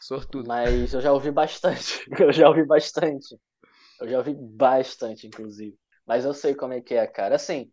[0.00, 0.48] Sortudo.
[0.48, 2.04] mas eu já ouvi bastante.
[2.20, 3.38] Eu já ouvi bastante.
[4.00, 5.78] Eu já ouvi bastante, inclusive.
[6.06, 7.36] Mas eu sei como é que é, cara.
[7.36, 7.72] Assim,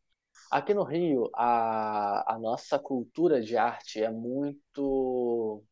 [0.52, 5.64] aqui no Rio, a, a nossa cultura de arte é muito.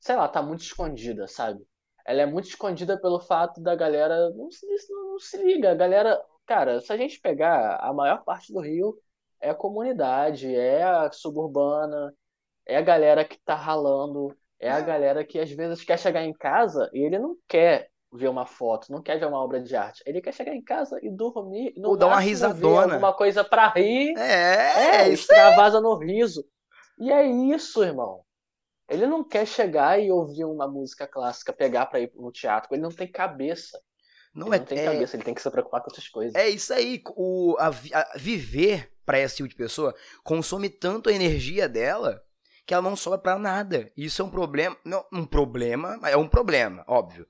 [0.00, 1.64] Sei lá, tá muito escondida, sabe?
[2.06, 5.70] Ela é muito escondida pelo fato da galera não se, não, se liga.
[5.70, 8.96] A galera, cara, se a gente pegar a maior parte do Rio
[9.40, 12.14] é a comunidade, é a suburbana,
[12.66, 14.82] é a galera que tá ralando, é a É.
[14.82, 18.90] galera que às vezes quer chegar em casa e ele não quer ver uma foto,
[18.90, 20.02] não quer ver uma obra de arte.
[20.06, 22.94] Ele quer chegar em casa e dormir, no Ou dar uma risadona.
[22.94, 24.14] alguma coisa pra rir.
[24.18, 26.44] É, É, extravasa no riso.
[26.98, 28.24] E é isso, irmão.
[28.88, 32.74] Ele não quer chegar e ouvir uma música clássica, pegar pra ir no teatro.
[32.74, 33.80] Ele não tem cabeça.
[34.34, 36.34] Não ele é, não tem é, cabeça, ele tem que se preocupar com outras coisas.
[36.34, 37.02] é isso aí.
[37.16, 42.22] O, a, a- viver pra esse tipo de pessoa consome tanto a energia dela
[42.66, 43.90] que ela não sobra pra nada.
[43.96, 44.76] Isso é um problema.
[44.84, 47.26] Não, um problema, é um problema, óbvio.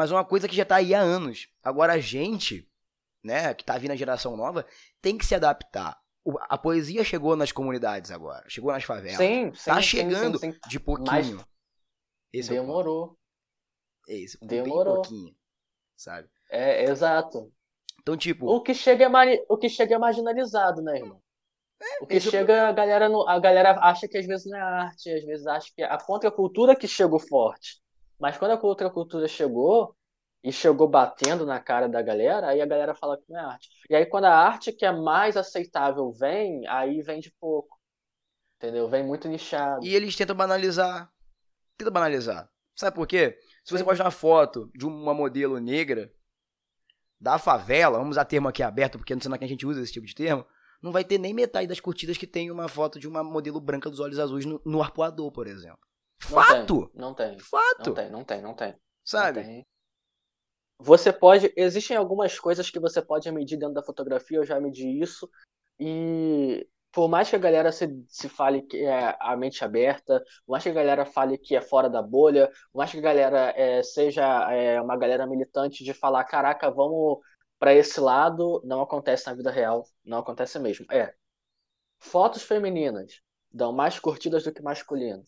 [0.00, 1.46] Mas é uma coisa que já tá aí há anos.
[1.62, 2.66] Agora a gente,
[3.22, 4.64] né, que tá vindo a geração nova,
[5.02, 6.00] tem que se adaptar.
[6.48, 9.18] A poesia chegou nas comunidades agora, chegou nas favelas.
[9.18, 10.58] sim, sim, tá sim, chegando sim, sim.
[10.66, 11.44] de pouquinho.
[12.32, 12.54] Esse é.
[12.54, 13.18] Demorou.
[14.08, 14.94] É esse, bem Demorou.
[14.94, 15.36] pouquinho,
[15.98, 16.30] sabe?
[16.50, 17.52] É, exato.
[18.00, 21.20] Então, tipo, O que chega é, mari- o que chega é marginalizado, né, irmão?
[22.00, 24.62] O que é chega, a galera, não- a galera acha que às vezes não é
[24.62, 27.82] arte, às vezes acha que é a contracultura que chegou forte.
[28.20, 29.96] Mas quando a contracultura chegou,
[30.42, 33.68] e chegou batendo na cara da galera, aí a galera fala que não é arte.
[33.88, 37.78] E aí quando a arte que é mais aceitável vem, aí vem de pouco.
[38.56, 38.88] Entendeu?
[38.88, 39.84] Vem muito nichado.
[39.84, 41.10] E eles tentam banalizar.
[41.76, 42.48] Tenta banalizar.
[42.74, 43.38] Sabe por quê?
[43.64, 46.12] Se você postar uma foto de uma modelo negra
[47.20, 49.82] da favela, vamos usar termo aqui aberto, porque não sei na que a gente usa
[49.82, 50.46] esse tipo de termo,
[50.82, 53.90] não vai ter nem metade das curtidas que tem uma foto de uma modelo branca
[53.90, 55.89] dos olhos azuis no, no arpoador, por exemplo.
[56.22, 56.88] Não Fato!
[56.88, 57.38] tem, não tem.
[57.38, 57.88] Fato!
[57.88, 58.72] Não tem, não tem, não tem.
[58.72, 59.42] Não Sabe?
[59.42, 59.66] tem.
[60.78, 61.52] Você pode.
[61.56, 65.28] Existem algumas coisas que você pode medir dentro da fotografia, eu já medi isso.
[65.78, 70.52] E por mais que a galera se, se fale que é a mente aberta, por
[70.52, 73.52] mais que a galera fale que é fora da bolha, por mais que a galera
[73.56, 77.18] é, seja é, uma galera militante de falar, caraca, vamos
[77.58, 80.86] para esse lado, não acontece na vida real, não acontece mesmo.
[80.90, 81.14] É.
[81.98, 83.20] Fotos femininas
[83.52, 85.26] dão mais curtidas do que masculinas.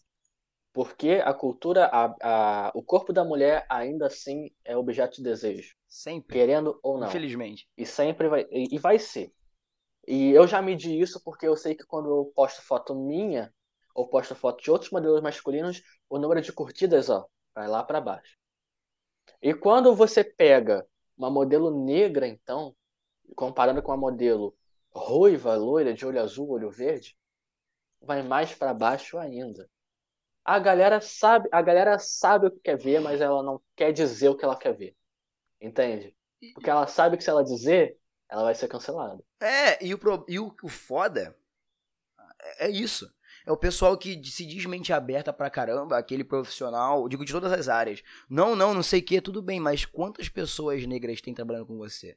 [0.72, 5.74] Porque a cultura, a, a, o corpo da mulher ainda assim é objeto de desejo,
[5.86, 6.38] Sempre.
[6.38, 7.08] querendo ou não.
[7.08, 7.68] Infelizmente.
[7.76, 9.30] E sempre vai, e, e vai ser.
[10.06, 13.52] E eu já medi isso porque eu sei que quando eu posto foto minha,
[13.94, 18.00] ou posto foto de outros modelos masculinos, o número de curtidas, ó, vai lá para
[18.00, 18.36] baixo.
[19.40, 22.74] E quando você pega uma modelo negra, então,
[23.36, 24.56] comparando com uma modelo
[24.90, 27.16] ruiva, loira, de olho azul, olho verde,
[28.00, 29.68] vai mais para baixo ainda.
[30.44, 34.28] A galera sabe, a galera sabe o que quer ver, mas ela não quer dizer
[34.28, 34.96] o que ela quer ver.
[35.60, 36.14] Entende?
[36.54, 37.96] Porque ela sabe que se ela dizer,
[38.28, 39.22] ela vai ser cancelada.
[39.40, 41.36] É, e o, e o, o foda
[42.58, 43.12] é, é isso.
[43.44, 47.52] É o pessoal que se diz mente aberta pra caramba, aquele profissional, digo de todas
[47.52, 48.02] as áreas.
[48.28, 51.76] Não, não, não sei o que, tudo bem, mas quantas pessoas negras tem trabalhando com
[51.76, 52.16] você?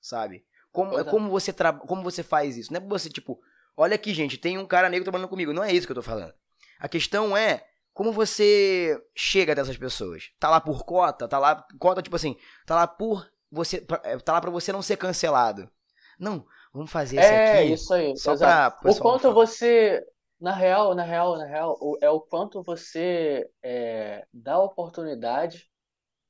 [0.00, 0.44] Sabe?
[0.70, 1.04] Como, é.
[1.04, 1.72] como, você tra...
[1.72, 2.72] como você faz isso?
[2.72, 3.40] Não é você, tipo,
[3.76, 5.52] olha aqui, gente, tem um cara negro trabalhando comigo.
[5.52, 6.34] Não é isso que eu tô falando.
[6.80, 10.30] A questão é como você chega dessas pessoas.
[10.38, 11.66] Tá lá por cota, tá lá.
[11.78, 13.86] Cota, tipo assim, tá lá por você.
[14.02, 15.70] É, tá lá pra você não ser cancelado.
[16.18, 17.58] Não, vamos fazer isso é, aqui.
[17.58, 18.16] É, isso aí.
[18.16, 20.02] Só pra o quanto você.
[20.40, 25.70] Na real, na real, na real, é o quanto você é, dá oportunidade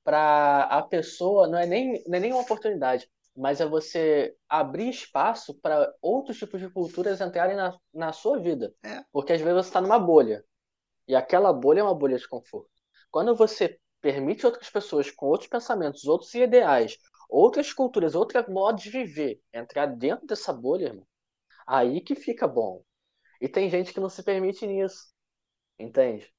[0.02, 3.08] para a pessoa, não é nem, não é nem uma oportunidade,
[3.40, 8.74] mas é você abrir espaço para outros tipos de culturas entrarem na, na sua vida.
[8.84, 9.02] É.
[9.10, 10.44] Porque às vezes você está numa bolha.
[11.08, 12.70] E aquela bolha é uma bolha de conforto.
[13.10, 16.98] Quando você permite outras pessoas com outros pensamentos, outros ideais,
[17.30, 21.06] outras culturas, outro modo de viver entrar dentro dessa bolha, irmão,
[21.66, 22.82] aí que fica bom.
[23.40, 25.14] E tem gente que não se permite nisso.
[25.78, 26.30] Entende?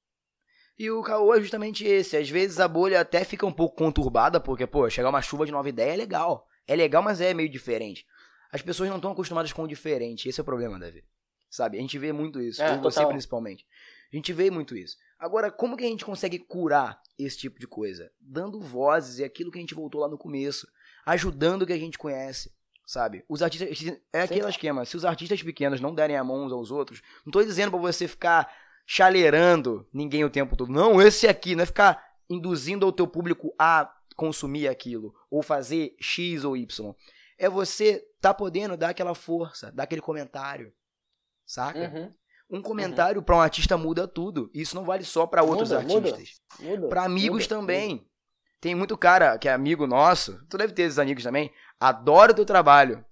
[0.77, 2.15] E o caô é justamente esse.
[2.15, 5.51] Às vezes a bolha até fica um pouco conturbada, porque, pô, chegar uma chuva de
[5.51, 6.47] nova ideia é legal.
[6.71, 8.07] É legal, mas é meio diferente.
[8.49, 10.29] As pessoas não estão acostumadas com o diferente.
[10.29, 11.03] Esse é o problema, Davi.
[11.49, 11.77] Sabe?
[11.77, 12.63] A gente vê muito isso.
[12.63, 13.67] É, você principalmente.
[14.11, 14.95] A gente vê muito isso.
[15.19, 18.09] Agora, como que a gente consegue curar esse tipo de coisa?
[18.21, 20.65] Dando vozes e aquilo que a gente voltou lá no começo.
[21.05, 22.49] Ajudando o que a gente conhece.
[22.85, 23.25] Sabe?
[23.27, 23.97] Os artistas.
[24.13, 24.85] É aquele esquema.
[24.85, 27.81] Se os artistas pequenos não derem a mão uns aos outros, não tô dizendo para
[27.81, 28.49] você ficar
[28.85, 30.71] chaleirando ninguém o tempo todo.
[30.71, 35.95] Não, esse aqui, não é ficar induzindo o teu público a consumir aquilo, ou fazer
[35.99, 36.93] X ou Y.
[37.37, 40.73] É você tá podendo dar aquela força, dar aquele comentário.
[41.45, 41.79] Saca?
[41.79, 42.13] Uhum.
[42.49, 43.25] Um comentário uhum.
[43.25, 44.49] para um artista muda tudo.
[44.53, 46.41] Isso não vale só para outros muda, artistas.
[46.89, 47.95] Para amigos muda, também.
[47.95, 48.05] Muda.
[48.59, 52.35] Tem muito cara que é amigo nosso, tu deve ter esses amigos também, adora o
[52.35, 53.03] teu trabalho.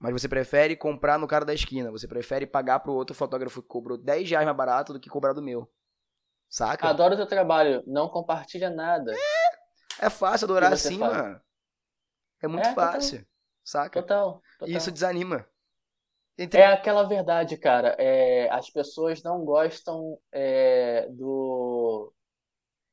[0.00, 1.90] Mas você prefere comprar no cara da esquina.
[1.90, 5.32] Você prefere pagar pro outro fotógrafo que cobrou 10 reais mais barato do que cobrar
[5.32, 5.70] do meu.
[6.48, 6.88] Saca?
[6.88, 7.82] Adoro o teu trabalho.
[7.86, 9.12] Não compartilha nada.
[9.12, 9.43] É,
[10.00, 11.16] é fácil adorar assim, faz?
[11.16, 11.40] mano.
[12.42, 13.18] É muito é, fácil.
[13.18, 13.34] Total.
[13.64, 14.02] Saca?
[14.02, 14.68] Total, total.
[14.68, 15.46] E isso desanima.
[16.36, 16.60] Entre...
[16.60, 17.96] É aquela verdade, cara.
[17.98, 22.12] É, as pessoas não gostam é, do,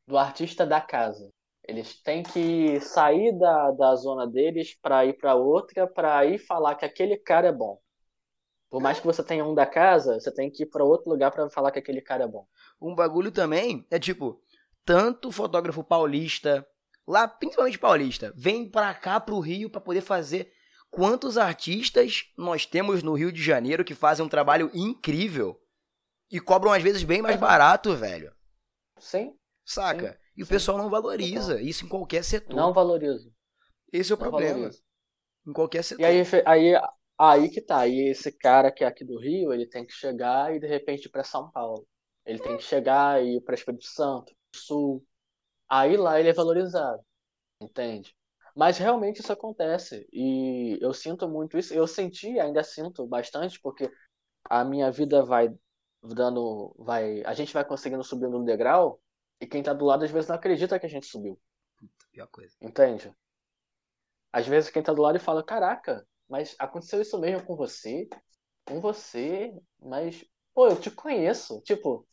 [0.08, 1.32] do artista da casa.
[1.68, 6.76] Eles têm que sair da, da zona deles para ir para outra, para ir falar
[6.76, 7.80] que aquele cara é bom.
[8.70, 11.30] Por mais que você tenha um da casa, você tem que ir para outro lugar
[11.30, 12.48] para falar que aquele cara é bom.
[12.82, 14.42] Um bagulho também é tipo,
[14.86, 16.66] tanto fotógrafo paulista,
[17.12, 20.52] lá principalmente paulista, vem para cá pro Rio para poder fazer
[20.90, 25.60] quantos artistas nós temos no Rio de Janeiro que fazem um trabalho incrível
[26.32, 28.34] e cobram às vezes bem mais barato, velho.
[28.98, 29.36] Sim.
[29.66, 30.14] Saca?
[30.14, 32.56] Sim, e o pessoal não valoriza isso em qualquer setor.
[32.56, 33.30] Não valoriza.
[33.92, 34.54] Esse é o não problema.
[34.54, 34.82] Valoriza.
[35.46, 36.02] Em qualquer setor.
[36.02, 36.82] E aí, aí,
[37.20, 37.86] aí que tá.
[37.88, 41.06] E esse cara que é aqui do Rio, ele tem que chegar e de repente
[41.06, 41.86] ir pra São Paulo.
[42.26, 45.06] Ele tem que chegar e ir pra Espírito Santo, Sul.
[45.72, 47.02] Aí lá ele é valorizado.
[47.62, 48.14] Entende?
[48.54, 50.06] Mas realmente isso acontece.
[50.12, 51.74] E eu sinto muito isso.
[51.74, 53.90] Eu senti, ainda sinto bastante, porque
[54.44, 55.50] a minha vida vai
[56.04, 56.76] dando.
[56.78, 59.00] vai A gente vai conseguindo subir no degrau,
[59.40, 61.40] e quem tá do lado às vezes não acredita que a gente subiu.
[61.78, 62.54] Puta, pior coisa.
[62.62, 63.16] Entende?
[64.34, 68.10] Às vezes quem tá do lado fala, caraca, mas aconteceu isso mesmo com você?
[68.66, 69.54] Com você?
[69.82, 71.62] Mas, pô, eu te conheço.
[71.62, 72.06] Tipo,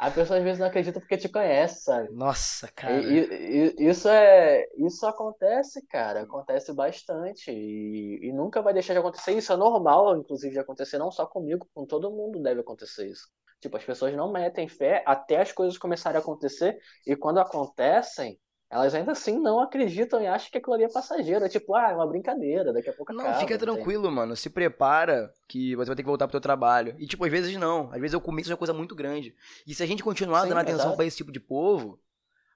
[0.00, 2.10] a pessoa às vezes não acredita porque te conhece, sabe?
[2.14, 3.02] Nossa, cara.
[3.02, 4.66] E, e, isso é.
[4.78, 6.22] Isso acontece, cara.
[6.22, 7.50] Acontece bastante.
[7.50, 9.32] E, e, nunca vai deixar de acontecer.
[9.32, 13.28] Isso é normal, inclusive, de acontecer, não só comigo, com todo mundo deve acontecer isso.
[13.60, 16.78] Tipo, as pessoas não metem fé até as coisas começarem a acontecer.
[17.06, 21.44] E quando acontecem, elas ainda assim não acreditam e acham que aquilo ali é passageiro.
[21.44, 24.12] É tipo, ah, é uma brincadeira, daqui a pouco Não, acaba, fica tranquilo, tem.
[24.12, 24.36] mano.
[24.36, 26.94] Se prepara que você vai ter que voltar pro teu trabalho.
[26.98, 27.92] E, tipo, às vezes não.
[27.92, 29.34] Às vezes o começo é uma coisa muito grande.
[29.66, 32.00] E se a gente continuar Sim, dando atenção para esse tipo de povo,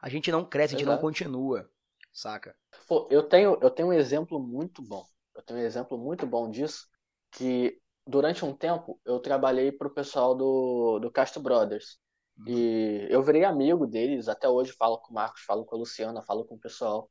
[0.00, 0.96] a gente não cresce, a gente Exato.
[0.96, 1.68] não continua.
[2.12, 2.56] Saca?
[2.86, 5.04] Pô, eu tenho, eu tenho um exemplo muito bom.
[5.34, 6.86] Eu tenho um exemplo muito bom disso.
[7.32, 11.98] Que durante um tempo eu trabalhei pro pessoal do, do Castro Brothers.
[12.46, 16.22] E eu virei amigo deles, até hoje falo com o Marcos, falo com a Luciana,
[16.22, 17.10] falo com o pessoal.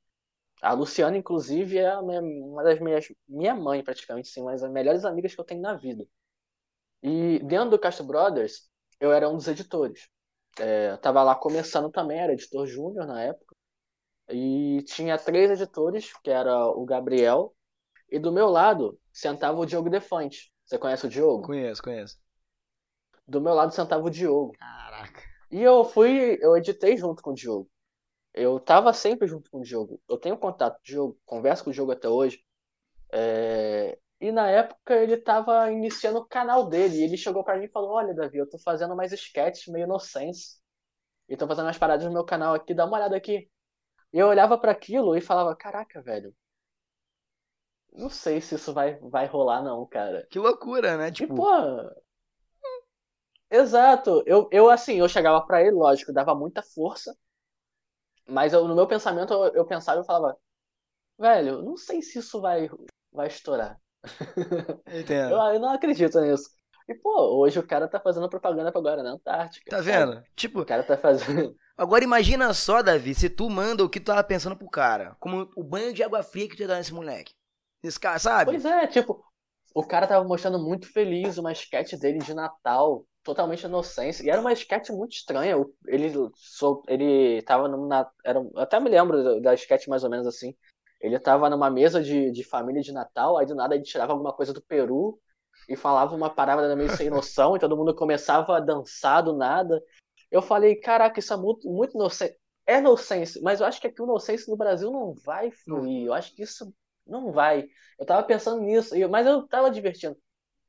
[0.61, 3.07] A Luciana, inclusive, é uma das minhas.
[3.27, 6.05] Minha mãe, praticamente, sim, uma das melhores amigas que eu tenho na vida.
[7.01, 10.07] E dentro do Castro Brothers, eu era um dos editores.
[10.59, 13.55] É, eu tava lá começando também, era editor júnior na época.
[14.29, 17.53] E tinha três editores, que era o Gabriel,
[18.09, 20.51] e do meu lado sentava o Diogo Defante.
[20.65, 21.45] Você conhece o Diogo?
[21.45, 22.17] Conheço, conheço.
[23.27, 24.53] do meu lado sentava o Diogo.
[25.03, 25.21] Caraca.
[25.51, 27.69] E eu fui, eu editei junto com o Diogo.
[28.33, 30.01] Eu tava sempre junto com o Diogo.
[30.09, 32.43] Eu tenho contato com o Diogo, converso com o Diogo até hoje.
[33.11, 36.97] É, E na época ele tava iniciando o canal dele.
[36.97, 39.85] E ele chegou pra mim e falou: Olha, Davi, eu tô fazendo mais sketches meio
[39.85, 40.61] inocentes.
[41.29, 43.49] E tô fazendo umas paradas no meu canal aqui, dá uma olhada aqui.
[44.13, 46.35] E eu olhava para aquilo e falava: Caraca, velho.
[47.93, 50.27] Não sei se isso vai, vai rolar, não, cara.
[50.29, 51.09] Que loucura, né?
[51.09, 51.45] E, Tipo, pô.
[53.53, 54.23] Exato.
[54.25, 57.15] Eu, eu, assim, eu chegava pra ele, lógico, dava muita força.
[58.27, 60.35] Mas eu, no meu pensamento, eu, eu pensava e falava:
[61.19, 62.67] Velho, não sei se isso vai,
[63.11, 63.79] vai estourar.
[64.87, 65.35] entendo.
[65.35, 66.49] Eu, eu não acredito nisso.
[66.89, 69.69] E, pô, hoje o cara tá fazendo propaganda pra agora na Antártica.
[69.69, 70.21] Tá vendo?
[70.35, 71.55] Tipo, O cara tá fazendo.
[71.77, 75.15] agora imagina só, Davi, se tu manda o que tu tava pensando pro cara.
[75.19, 77.33] Como o banho de água fria que tu ia dar nesse moleque.
[77.83, 78.51] Nesse cara, sabe?
[78.51, 79.23] Pois é, tipo,
[79.73, 84.23] o cara tava mostrando muito feliz uma sketch dele de Natal, totalmente inocência.
[84.23, 85.55] E era uma sketch muito estranha.
[85.87, 86.11] Ele,
[86.87, 88.11] ele tava numa.
[88.23, 90.55] Era, até me lembro da- sketch mais ou menos assim.
[91.01, 94.31] Ele tava numa mesa de, de família de Natal, aí do nada ele tirava alguma
[94.31, 95.19] coisa do Peru
[95.67, 99.81] e falava uma parada meio sem noção, e todo mundo começava a dançar do nada.
[100.31, 102.37] Eu falei, caraca, isso é muito, muito inocente.
[102.65, 106.05] É inocência, mas eu acho que aqui o inocência no Brasil não vai fluir.
[106.07, 106.73] Eu acho que isso
[107.05, 107.65] não vai.
[107.99, 110.17] Eu tava pensando nisso, mas eu tava divertindo.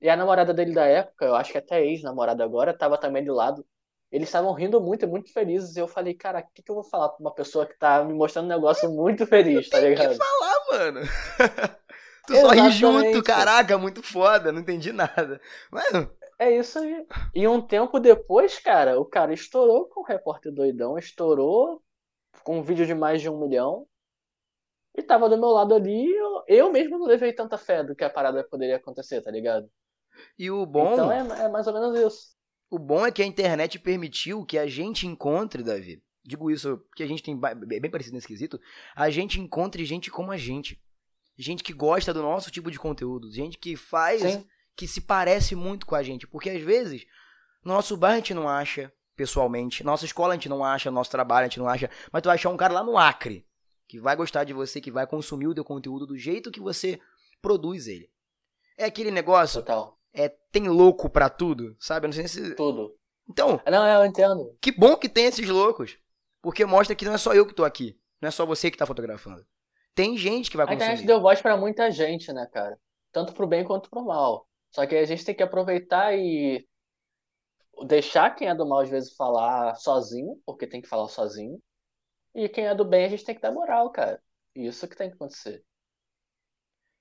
[0.01, 3.35] E a namorada dele da época, eu acho que até ex-namorada agora, tava também do
[3.35, 3.65] lado.
[4.13, 5.75] Eles estavam rindo muito e muito felizes.
[5.77, 8.05] E eu falei, cara, o que, que eu vou falar pra uma pessoa que tá
[8.05, 10.17] me mostrando um negócio muito feliz, tá ligado?
[10.17, 11.01] falar, mano.
[12.27, 13.23] tu só ri junto, Exatamente.
[13.23, 15.41] caraca, muito foda, não entendi nada.
[15.71, 17.07] Mano, É isso aí.
[17.35, 21.83] E um tempo depois, cara, o cara estourou com o Repórter Doidão, estourou
[22.43, 23.87] com um vídeo de mais de um milhão.
[24.97, 28.05] E tava do meu lado ali, eu, eu mesmo não levei tanta fé do que
[28.05, 29.69] a parada poderia acontecer, tá ligado?
[30.39, 32.29] e o bom, Então é, é mais ou menos isso.
[32.71, 36.01] o bom é que a internet permitiu que a gente encontre, Davi.
[36.25, 38.59] Digo isso porque a gente tem bem parecido nesse quesito.
[38.97, 40.81] A gente encontre gente como a gente.
[41.37, 43.31] Gente que gosta do nosso tipo de conteúdo.
[43.31, 44.47] Gente que faz, Sim.
[44.77, 46.27] que se parece muito com a gente.
[46.27, 47.05] Porque às vezes,
[47.63, 49.85] no nosso bar a gente não acha, pessoalmente.
[49.85, 51.91] Nossa escola a gente não acha, nosso trabalho a gente não acha.
[52.11, 53.45] Mas tu vai achar um cara lá no Acre.
[53.89, 56.99] Que vai gostar de você, que vai consumir o teu conteúdo do jeito que você
[57.43, 58.11] produz ele.
[58.77, 59.99] É aquele negócio, Total.
[60.13, 62.07] é tem louco pra tudo, sabe?
[62.07, 62.55] Eu não sei se.
[62.55, 62.97] Tudo.
[63.29, 64.57] Então, Não, eu entendo.
[64.61, 65.99] que bom que tem esses loucos.
[66.43, 67.99] Porque mostra que não é só eu que tô aqui.
[68.21, 69.45] Não é só você que tá fotografando.
[69.95, 71.07] Tem gente que vai A internet consumir.
[71.07, 72.77] deu voz pra muita gente, né, cara?
[73.13, 74.47] Tanto pro bem quanto pro mal.
[74.71, 76.67] Só que a gente tem que aproveitar e
[77.87, 81.59] deixar quem é do mal às vezes falar sozinho, porque tem que falar sozinho.
[82.35, 84.21] E quem é do bem a gente tem que dar moral, cara.
[84.55, 85.65] Isso que tem que acontecer.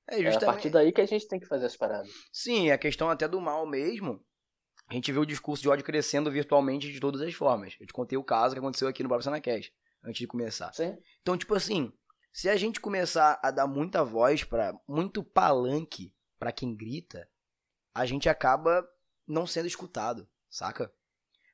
[0.10, 0.46] É É a justamente.
[0.54, 2.12] partir daí que a gente tem que fazer as paradas.
[2.32, 4.24] Sim, a questão até do mal mesmo.
[4.90, 7.76] A gente vê o discurso de ódio crescendo virtualmente de todas as formas.
[7.80, 10.74] Eu te contei o caso que aconteceu aqui no próprio Sanacast, antes de começar.
[10.74, 10.98] Sim?
[11.22, 11.92] Então, tipo assim,
[12.34, 17.28] se a gente começar a dar muita voz para muito palanque pra quem grita,
[17.96, 18.88] a gente acaba
[19.26, 20.94] não sendo escutado, saca?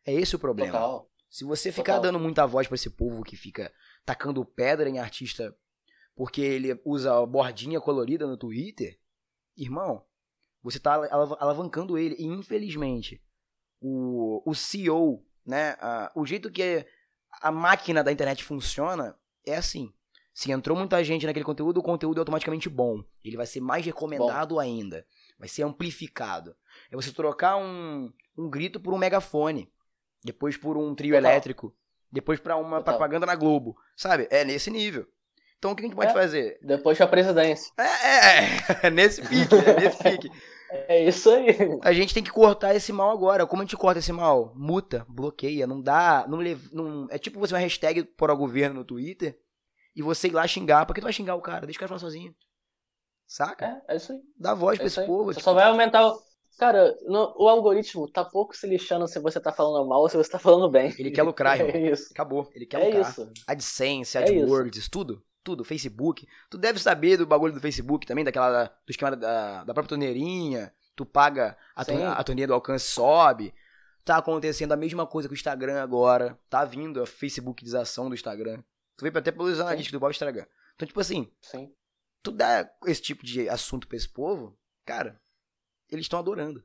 [0.06, 0.72] É esse o problema.
[0.72, 1.09] Total.
[1.30, 2.12] Se você ficar Total.
[2.12, 3.72] dando muita voz pra esse povo que fica
[4.06, 5.56] tacando pedra em artista
[6.16, 9.00] porque ele usa bordinha colorida no Twitter,
[9.56, 10.04] irmão,
[10.62, 12.16] você tá alav- alavancando ele.
[12.20, 13.22] E infelizmente,
[13.80, 16.86] o, o CEO, né, a- o jeito que
[17.42, 19.16] a máquina da internet funciona
[19.46, 19.94] é assim.
[20.34, 23.04] Se entrou muita gente naquele conteúdo, o conteúdo é automaticamente bom.
[23.24, 25.06] Ele vai ser mais recomendado ainda.
[25.38, 26.56] Vai ser amplificado.
[26.92, 29.72] É você trocar um, um grito por um megafone.
[30.24, 31.32] Depois por um trio Total.
[31.32, 31.76] elétrico.
[32.12, 32.94] Depois pra uma Total.
[32.96, 33.76] propaganda na Globo.
[33.96, 34.28] Sabe?
[34.32, 35.06] É nesse nível.
[35.58, 36.14] Então o que a gente pode É.
[36.14, 36.58] fazer?
[36.62, 37.72] Depois pra presidência.
[37.78, 40.30] É, é, é nesse pique, é nesse pique.
[40.72, 41.48] É isso aí.
[41.84, 43.46] A gente tem que cortar esse mal agora.
[43.48, 44.54] Como a gente corta esse mal?
[44.56, 46.26] Muta, bloqueia, não dá.
[46.28, 46.40] Não,
[46.72, 49.36] não É tipo você uma hashtag para o governo no Twitter
[49.96, 50.86] e você ir lá xingar.
[50.86, 51.66] Por que tu vai xingar o cara?
[51.66, 52.36] Deixa o cara falar sozinho.
[53.28, 53.82] Saca?
[53.88, 54.20] É, é isso aí.
[54.38, 55.08] Dá voz É pra esse aí.
[55.08, 55.26] povo.
[55.26, 56.20] Você tipo, só vai aumentar o.
[56.60, 60.18] Cara, no- o algoritmo tá pouco se lixando se você tá falando mal ou se
[60.18, 60.94] você tá falando bem.
[61.00, 61.74] Ele quer lucrar, irmão.
[61.74, 62.10] É isso.
[62.12, 62.50] Acabou.
[62.54, 63.10] Ele quer É lucrar.
[63.10, 63.32] isso.
[63.48, 64.22] AdSense, É.
[64.24, 65.24] AdWords, tudo.
[65.42, 66.28] Tudo, Facebook.
[66.50, 68.66] Tu deve saber do bagulho do Facebook também, daquela.
[68.86, 70.72] Do esquema da, da própria torneirinha.
[70.98, 72.04] Tu paga, a, Sim.
[72.04, 73.54] a torneira do alcance sobe.
[74.04, 76.38] Tá acontecendo a mesma coisa com o Instagram agora.
[76.50, 78.62] Tá vindo a Facebookização do Instagram.
[78.98, 80.46] Tu vê até pelos analíticos do próprio Instagram.
[80.76, 81.72] Então, tipo assim, Sim.
[82.22, 85.20] tu dá esse tipo de assunto pra esse povo, cara,
[85.90, 86.64] eles estão adorando.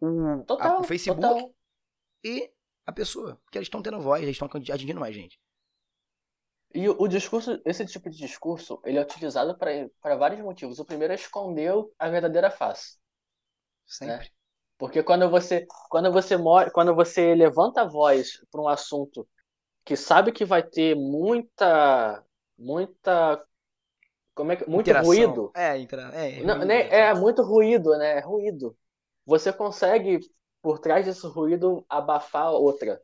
[0.00, 0.80] O, a- Total.
[0.80, 1.54] o Facebook Total.
[2.24, 2.50] e
[2.86, 3.36] a pessoa.
[3.44, 5.38] Porque eles estão tendo voz, eles estão atingindo mais gente.
[6.74, 10.78] E o, o discurso, esse tipo de discurso, ele é utilizado para vários motivos.
[10.78, 12.98] O primeiro é esconder a verdadeira face.
[13.86, 14.30] Sempre.
[14.76, 19.26] Porque quando você, quando você mora, quando você levanta a voz para um assunto
[19.84, 22.22] que sabe que vai ter muita,
[22.56, 23.42] muita,
[24.38, 25.08] como é que, muito Interação.
[25.08, 25.50] ruído.
[25.52, 26.94] É, entra, é, Não, ruído, né, exatamente.
[26.94, 28.18] é muito ruído, né?
[28.18, 28.76] É ruído.
[29.26, 30.20] Você consegue,
[30.62, 33.02] por trás desse ruído, abafar outra.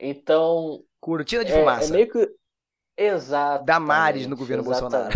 [0.00, 1.92] Então, Cortina de é, é fumaça.
[1.92, 2.34] meio que.
[2.96, 3.66] Exato.
[3.66, 5.14] Damares no governo Bolsonaro.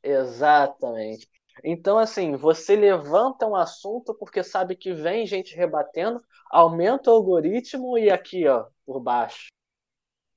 [0.00, 1.28] Exatamente.
[1.64, 6.22] Então, assim, você levanta um assunto porque sabe que vem gente rebatendo,
[6.52, 9.48] aumenta o algoritmo e aqui, ó, por baixo.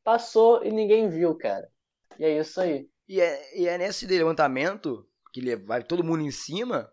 [0.03, 1.69] Passou e ninguém viu, cara.
[2.17, 2.89] E é isso aí.
[3.11, 6.89] E é, e é nesse levantamento, que vai todo mundo em cima,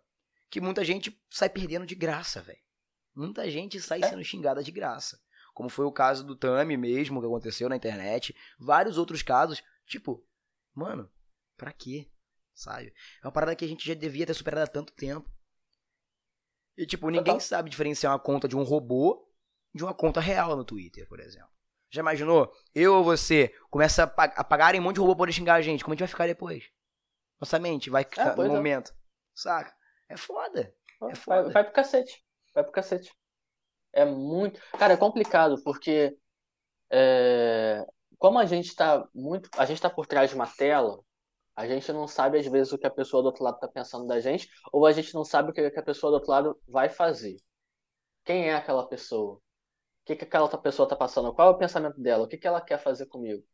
[0.51, 2.59] que muita gente sai perdendo de graça, velho.
[3.15, 4.09] Muita gente sai É.
[4.09, 5.23] sendo xingada de graça.
[5.55, 8.35] Como foi o caso do Tami mesmo, que aconteceu na internet.
[8.59, 9.63] Vários outros casos.
[9.87, 10.27] Tipo,
[10.75, 11.09] mano,
[11.57, 12.11] pra quê?
[12.53, 12.93] Sabe?
[13.23, 15.31] É uma parada que a gente já devia ter superado há tanto tempo.
[16.77, 19.25] E, tipo, ninguém sabe diferenciar uma conta de um robô
[19.73, 21.58] de uma conta real no Twitter, por exemplo.
[21.91, 22.53] Já imaginou?
[22.75, 25.63] Eu ou você começa a, pa- a pagarem um monte de robô pra xingar a
[25.63, 25.83] gente.
[25.85, 26.65] Como a gente vai ficar depois?
[27.41, 28.57] Nossa mente vai ficar pois no é.
[28.57, 28.93] momento.
[29.35, 29.75] Saca?
[30.09, 30.75] É foda.
[31.09, 31.51] É Vai, foda.
[31.51, 32.25] vai pro cacete.
[32.55, 33.13] Vai pro cacete.
[33.93, 34.61] É muito.
[34.79, 36.17] Cara, é complicado, porque
[36.91, 37.85] é,
[38.19, 39.49] como a gente tá muito.
[39.57, 41.01] A gente tá por trás de uma tela,
[41.57, 44.07] a gente não sabe, às vezes, o que a pessoa do outro lado tá pensando
[44.07, 46.89] da gente, ou a gente não sabe o que a pessoa do outro lado vai
[46.89, 47.37] fazer.
[48.25, 49.41] Quem é aquela pessoa?
[50.09, 51.35] O que, que aquela outra pessoa tá passando?
[51.35, 52.25] Qual é o pensamento dela?
[52.25, 53.45] O que, que ela quer fazer comigo?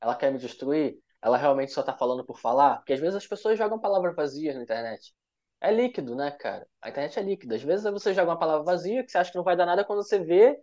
[0.00, 0.96] Ela quer me destruir?
[1.20, 2.76] Ela realmente só tá falando por falar?
[2.76, 5.12] Porque às vezes as pessoas jogam palavras vazias na internet.
[5.60, 6.68] É líquido, né, cara?
[6.80, 7.56] A internet é líquida.
[7.56, 9.84] Às vezes você joga uma palavra vazia que você acha que não vai dar nada
[9.84, 10.56] quando você vê,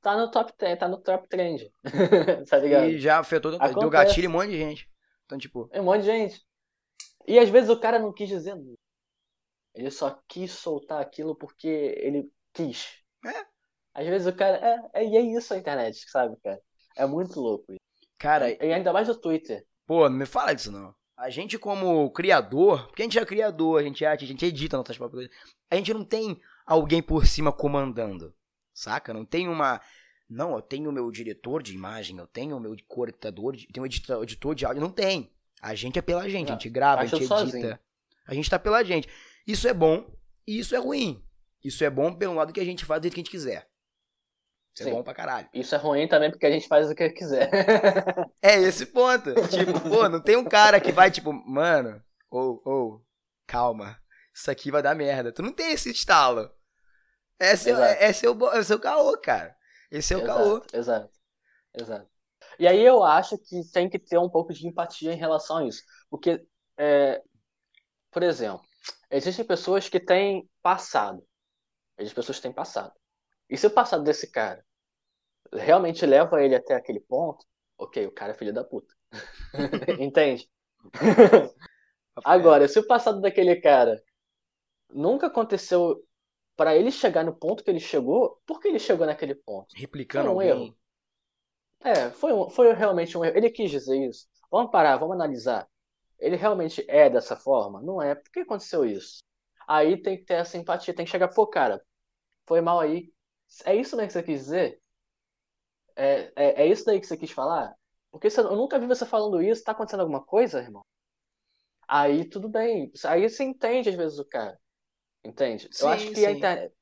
[0.00, 1.72] tá no top 10, tá no top trend.
[2.50, 2.88] tá ligado?
[2.88, 3.90] E já afetou, deu Acontece.
[3.90, 4.90] gatilho um monte de gente.
[5.26, 6.44] Então, tipo, É um monte de gente.
[7.24, 8.74] E às vezes o cara não quis dizer nada.
[9.74, 13.00] Ele só quis soltar aquilo porque ele quis.
[13.24, 13.57] É.
[13.94, 14.56] Às vezes o cara.
[14.94, 16.60] É, é, e é isso a internet, sabe, cara?
[16.96, 17.72] É muito louco.
[17.72, 17.80] isso.
[18.18, 19.64] cara, E ainda mais no Twitter.
[19.86, 20.94] pô, não me fala disso não.
[21.16, 24.76] A gente, como criador, porque a gente é criador, a gente é a gente edita
[24.76, 25.44] nossas próprias coisas.
[25.70, 28.32] A gente não tem alguém por cima comandando.
[28.72, 29.12] Saca?
[29.12, 29.80] Não tem uma.
[30.30, 33.82] Não, eu tenho o meu diretor de imagem, eu tenho o meu cortador, de- tenho
[33.82, 34.80] o editor, editor de áudio.
[34.82, 35.32] Não tem.
[35.60, 37.36] A gente é pela gente, a gente grava, a gente edita.
[37.36, 37.78] sozinho.
[38.26, 39.08] A gente tá pela gente.
[39.46, 40.06] Isso é bom
[40.46, 41.20] e isso é ruim.
[41.64, 43.67] Isso é bom pelo lado que a gente faz do jeito que a gente quiser.
[44.78, 44.92] Isso é Sim.
[44.92, 45.48] bom pra caralho.
[45.52, 47.50] Isso é ruim também porque a gente faz o que quiser.
[48.40, 49.34] É esse ponto.
[49.48, 52.00] Tipo, pô, não tem um cara que vai, tipo, mano,
[52.30, 53.04] ou, ou,
[53.44, 53.98] calma,
[54.32, 55.32] isso aqui vai dar merda.
[55.32, 56.48] Tu não tem esse estalo.
[57.40, 59.56] Esse, é, é, o, bo- esse é o caô, cara.
[59.90, 60.58] Esse é o caô.
[60.58, 61.10] Exato, exato,
[61.74, 62.10] exato.
[62.56, 65.64] E aí eu acho que tem que ter um pouco de empatia em relação a
[65.66, 65.82] isso.
[66.08, 67.20] Porque, é,
[68.12, 68.64] por exemplo,
[69.10, 71.26] existem pessoas que têm passado.
[71.98, 72.92] Existem pessoas que têm passado.
[73.50, 74.64] E se o passado desse cara
[75.52, 77.44] realmente leva ele até aquele ponto,
[77.78, 78.94] ok, o cara é filho da puta.
[79.98, 80.48] Entende?
[82.24, 84.02] Agora, se o passado daquele cara
[84.90, 86.02] nunca aconteceu
[86.56, 89.74] pra ele chegar no ponto que ele chegou, por que ele chegou naquele ponto?
[89.74, 90.42] Replicando Foi um alguém.
[90.42, 90.76] erro.
[91.80, 93.36] É, foi, um- foi realmente um erro.
[93.36, 94.26] Ele quis dizer isso.
[94.50, 95.68] Vamos parar, vamos analisar.
[96.18, 97.80] Ele realmente é dessa forma?
[97.82, 98.14] Não é.
[98.14, 99.22] Por que aconteceu isso?
[99.66, 101.82] Aí tem que ter essa empatia, tem que chegar, pô, cara,
[102.46, 103.12] foi mal aí.
[103.64, 104.80] É isso daí que você quis dizer?
[105.98, 107.74] É, é, é isso daí que você quis falar?
[108.10, 110.84] Porque você- eu nunca vi você falando isso, tá acontecendo alguma coisa, irmão?
[111.88, 112.90] Aí tudo bem.
[113.06, 114.58] Aí você entende às vezes o cara.
[115.24, 115.70] Entende?
[115.78, 116.32] Eu Sim, acho que a sim.
[116.32, 116.74] internet.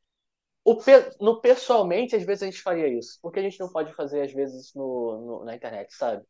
[0.65, 3.19] O pe- no pessoalmente, às vezes a gente faria isso.
[3.23, 6.25] Porque a gente não pode fazer, às vezes, no, no- na internet, sabe?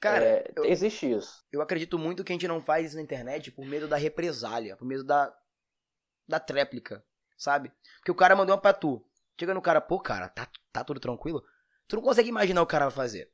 [0.00, 1.44] Cara, É, eu- existe isso.
[1.52, 4.76] eu acredito muito que a gente não faz isso na internet por medo da represália,
[4.76, 5.34] por medo da,
[6.28, 7.04] da tréplica,
[7.38, 7.72] sabe?
[7.98, 9.04] Porque o cara mandou uma pra tu.
[9.38, 11.44] Chega no cara, pô, cara, tá, tá tudo tranquilo?
[11.92, 13.30] Tu não consegue imaginar o cara fazer.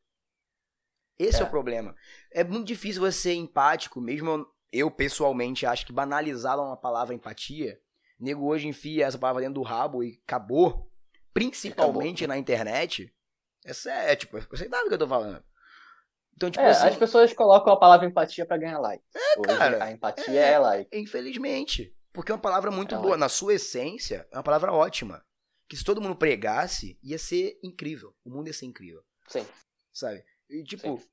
[1.17, 1.45] Esse é.
[1.45, 1.47] É.
[1.47, 1.95] o problema.
[2.33, 7.79] É muito difícil você ser empático, mesmo eu pessoalmente acho que banalizar uma palavra empatia,
[8.19, 10.91] nego hoje enfia essa palavra dentro do rabo e acabou,
[11.33, 13.15] principalmente na internet.
[13.65, 15.41] Essa é, tipo, você sabe o que eu tô falando.
[16.35, 19.05] Então, tipo É, assim, as pessoas colocam a palavra empatia pra ganhar like.
[19.15, 19.85] É, Hoje, cara.
[19.85, 20.99] a empatia é, like.
[20.99, 21.97] Infelizmente.
[22.13, 23.11] Porque é uma palavra muito É boa.
[23.11, 23.21] ótimo.
[23.21, 25.25] Na sua essência, é uma palavra ótima.
[25.69, 28.15] Que se todo mundo pregasse, ia ser incrível.
[28.25, 29.03] O mundo ia ser incrível.
[29.29, 29.47] Sim.
[29.93, 30.25] Sabe?
[30.49, 31.07] E, tipo, Sim.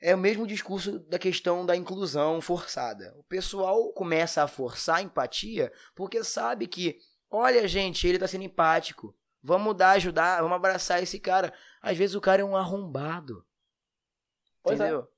[0.00, 3.14] é o mesmo discurso da questão da inclusão forçada.
[3.16, 6.98] O pessoal começa a forçar a empatia porque sabe que,
[7.30, 9.16] olha, gente, ele tá sendo empático.
[9.42, 11.54] Vamos mudar, ajudar, vamos abraçar esse cara.
[11.80, 13.46] Às vezes o cara é um arrombado.
[14.62, 14.82] Pois é.
[14.82, 15.08] entendeu?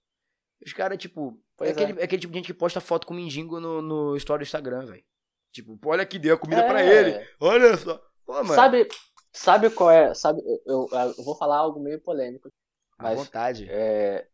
[0.65, 2.03] Os caras, tipo, é aquele, é.
[2.03, 4.87] é aquele tipo de gente que posta foto com mendigo no, no story do Instagram,
[4.87, 5.05] velho.
[5.51, 6.69] Tipo, olha aqui, deu a comida é.
[6.69, 7.29] pra ele.
[7.41, 8.01] Olha só.
[8.25, 8.55] Pô, mano.
[8.55, 8.89] Sabe,
[9.33, 10.15] sabe qual é?
[10.15, 12.51] Sabe, eu, eu, vou falar algo meio polêmico.
[12.99, 13.67] Mas, à vontade.
[13.69, 14.27] É,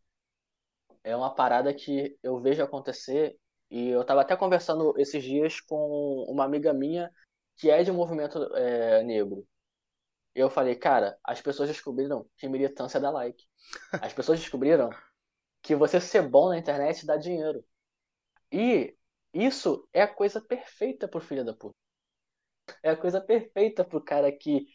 [1.03, 3.37] é uma parada que eu vejo acontecer
[3.69, 7.11] e eu tava até conversando esses dias com uma amiga minha
[7.55, 9.45] que é de um movimento é, negro.
[10.33, 13.43] Eu falei, cara, as pessoas descobriram que militância dá like.
[14.01, 14.89] As pessoas descobriram
[15.61, 17.63] que você ser bom na internet dá dinheiro.
[18.51, 18.95] E
[19.33, 21.75] isso é a coisa perfeita pro filho da puta.
[22.83, 24.67] É a coisa perfeita pro cara que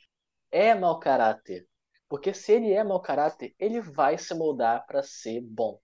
[0.50, 1.68] é mau caráter.
[2.08, 5.80] Porque se ele é mau caráter, ele vai se moldar para ser bom.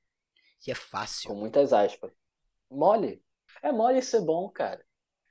[0.66, 1.28] E é fácil.
[1.28, 2.12] Com muitas aspas.
[2.70, 3.22] Mole.
[3.62, 4.84] É mole ser bom, cara.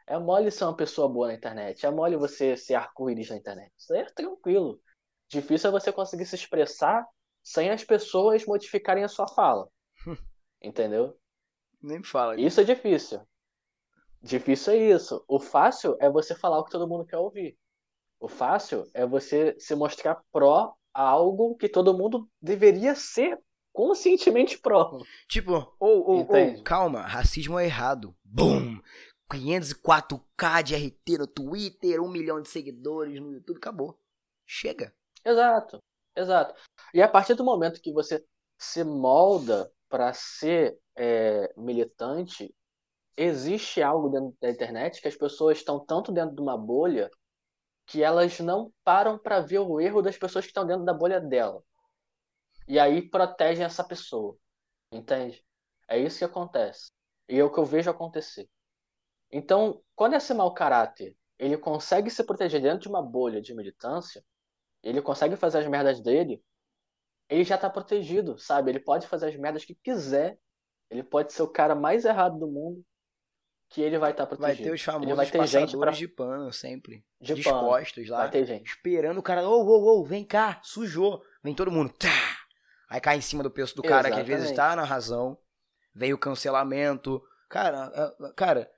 [0.05, 1.85] É mole ser uma pessoa boa na internet.
[1.85, 3.71] É mole você ser arco-íris na internet.
[3.77, 4.81] Isso aí é tranquilo.
[5.27, 7.05] Difícil é você conseguir se expressar
[7.43, 9.69] sem as pessoas modificarem a sua fala.
[10.61, 11.17] Entendeu?
[11.81, 12.39] Nem fala.
[12.39, 13.21] Isso é difícil.
[14.21, 15.23] Difícil é isso.
[15.27, 17.57] O fácil é você falar o que todo mundo quer ouvir.
[18.19, 23.39] O fácil é você se mostrar pró a algo que todo mundo deveria ser
[23.71, 24.97] conscientemente pró.
[25.27, 28.13] Tipo, ou, ou, ou calma, racismo é errado.
[28.23, 28.79] Bum!
[29.31, 33.97] 504k de RT no Twitter, um milhão de seguidores no YouTube, acabou.
[34.45, 34.93] Chega.
[35.23, 35.77] Exato,
[36.15, 36.55] exato.
[36.93, 38.25] E a partir do momento que você
[38.57, 42.53] se molda para ser é, militante,
[43.17, 47.09] existe algo dentro da internet que as pessoas estão tanto dentro de uma bolha
[47.85, 51.19] que elas não param para ver o erro das pessoas que estão dentro da bolha
[51.19, 51.63] dela.
[52.67, 54.37] E aí protegem essa pessoa.
[54.91, 55.43] Entende?
[55.87, 56.91] É isso que acontece.
[57.27, 58.47] E é o que eu vejo acontecer.
[59.31, 64.23] Então, quando esse mau caráter ele consegue se proteger dentro de uma bolha de militância,
[64.83, 66.43] ele consegue fazer as merdas dele,
[67.29, 68.71] ele já tá protegido, sabe?
[68.71, 70.37] Ele pode fazer as merdas que quiser,
[70.89, 72.83] ele pode ser o cara mais errado do mundo,
[73.69, 74.57] que ele vai estar tá protegido.
[74.57, 75.91] Vai ter os famosos ele vai ter passadores pra...
[75.91, 78.11] de pano sempre, de dispostos pano.
[78.11, 78.67] lá, vai ter gente.
[78.67, 82.09] esperando o cara, ô, ô, ô, vem cá, sujou, vem todo mundo, tá!
[82.89, 84.25] Aí cai em cima do peso do cara Exatamente.
[84.25, 85.37] que às vezes tá na razão,
[85.93, 87.91] vem o cancelamento, cara,
[88.35, 88.69] cara,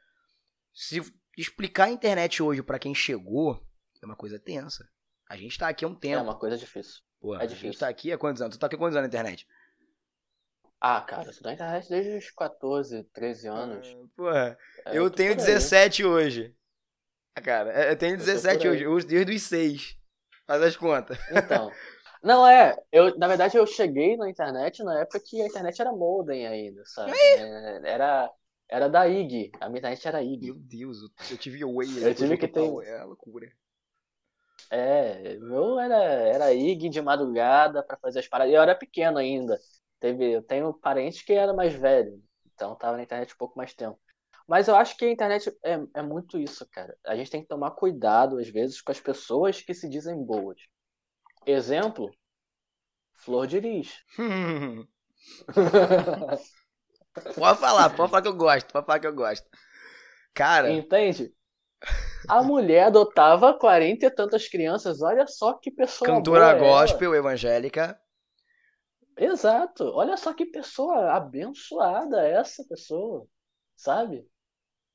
[0.73, 1.01] se
[1.37, 3.65] explicar a internet hoje para quem chegou,
[4.01, 4.85] é uma coisa tensa.
[5.29, 6.19] A gente tá aqui há um tempo.
[6.19, 7.01] É uma coisa difícil.
[7.21, 7.69] Pô, é difícil.
[7.69, 8.57] A gente tá aqui há quantos anos?
[8.57, 9.47] Tu tá aqui há quantos anos na internet?
[10.83, 13.87] Ah, cara, eu tô na internet desde os 14, 13 anos.
[13.87, 14.57] Ah, porra,
[14.87, 16.55] é, eu, eu tenho 17 hoje.
[17.35, 19.95] Ah, cara, é, eu tenho 17 eu hoje, desde os 6.
[20.47, 21.19] Faz as contas.
[21.31, 21.71] Então.
[22.23, 25.91] Não, é, eu, na verdade eu cheguei na internet na época que a internet era
[25.91, 27.11] modem ainda, sabe?
[27.11, 28.31] É, era,
[28.67, 29.51] era da IG.
[29.59, 30.47] A minha internet era IG.
[30.47, 30.97] Meu Deus,
[31.29, 32.03] eu tive o Way.
[32.03, 32.67] Eu tive que ter.
[32.85, 33.51] É loucura.
[34.69, 38.51] É, meu era, era IG de madrugada para fazer as paradas.
[38.51, 39.59] E eu era pequeno ainda.
[40.01, 42.21] Teve, eu tenho parentes que era mais velho.
[42.53, 43.97] Então tava na internet um pouco mais tempo.
[44.47, 46.97] Mas eu acho que a internet é, é muito isso, cara.
[47.05, 50.59] A gente tem que tomar cuidado, às vezes, com as pessoas que se dizem boas.
[51.45, 52.11] Exemplo,
[53.13, 54.03] Flor de Lis.
[57.35, 59.45] Pode falar, pode falar que eu gosto, pode falar que eu gosto.
[60.33, 60.71] Cara.
[60.71, 61.33] Entende?
[62.27, 66.09] A mulher adotava quarenta e tantas crianças, olha só que pessoa.
[66.09, 67.99] Cantora boa gospel evangélica.
[69.21, 73.25] Exato, olha só que pessoa abençoada essa pessoa,
[73.75, 74.27] sabe?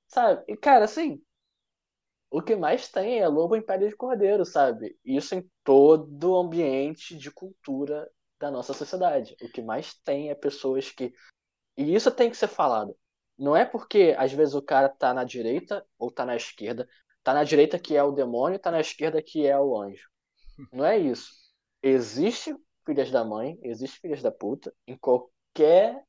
[0.09, 0.45] Sabe?
[0.49, 1.23] E cara, assim,
[2.31, 4.99] o que mais tem é lobo em pele de cordeiro, sabe?
[5.05, 9.37] Isso em todo o ambiente de cultura da nossa sociedade.
[9.41, 11.13] O que mais tem é pessoas que
[11.77, 12.97] e isso tem que ser falado.
[13.39, 16.89] Não é porque às vezes o cara tá na direita ou tá na esquerda.
[17.25, 20.09] Tá na direita que é o demônio, tá na esquerda que é o anjo.
[20.73, 21.31] Não é isso.
[21.83, 22.55] Existe
[22.87, 26.03] filhas da mãe, existe filhas da puta em qualquer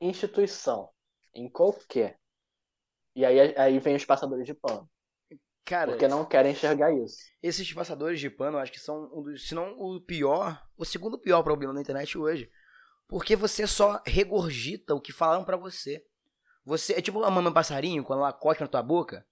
[0.00, 0.90] instituição.
[1.32, 2.18] Em qualquer.
[3.14, 4.88] E aí, aí vem os passadores de pano.
[5.64, 7.16] Cara, porque não querem enxergar isso.
[7.42, 11.18] Esses passadores de pano, acho que são um dos, se não o pior, o segundo
[11.18, 12.50] pior problema da internet hoje.
[13.08, 16.04] Porque você só regurgita o que falaram para você.
[16.64, 19.26] Você é tipo a mamãe passarinho, quando ela cospe na tua boca.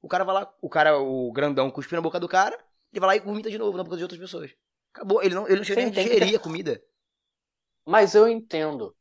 [0.00, 2.56] O cara vai lá, o cara, o grandão, cuspe na boca do cara,
[2.92, 4.52] ele vai lá e vomita de novo na boca de outras pessoas.
[4.96, 6.36] Acabou, ele não, ele não chega nem a digerir que...
[6.36, 6.82] a comida.
[7.84, 8.96] Mas eu entendo.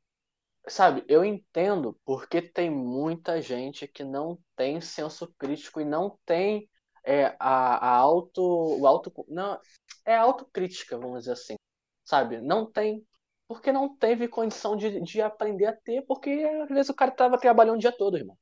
[0.67, 6.69] Sabe, eu entendo porque tem muita gente que não tem senso crítico e não tem
[7.05, 8.41] é, a, a auto.
[8.41, 9.57] O auto não,
[10.03, 11.55] é autocrítica, vamos dizer assim.
[12.03, 12.41] Sabe?
[12.41, 13.05] Não tem
[13.47, 16.29] porque não teve condição de, de aprender a ter, porque
[16.63, 18.37] às vezes o cara tava trabalhando o dia todo, irmão.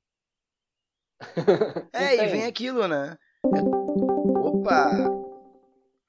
[1.93, 3.15] É, e vem aquilo, né?
[4.41, 4.89] Opa!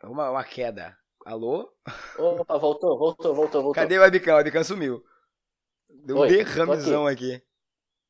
[0.05, 0.97] Uma, uma queda.
[1.25, 1.73] Alô?
[2.19, 3.73] Opa, voltou, voltou, voltou, voltou.
[3.73, 4.35] Cadê o webcam?
[4.35, 5.03] O webcam sumiu.
[5.89, 7.35] Deu Oi, um derramezão aqui.
[7.35, 7.45] aqui.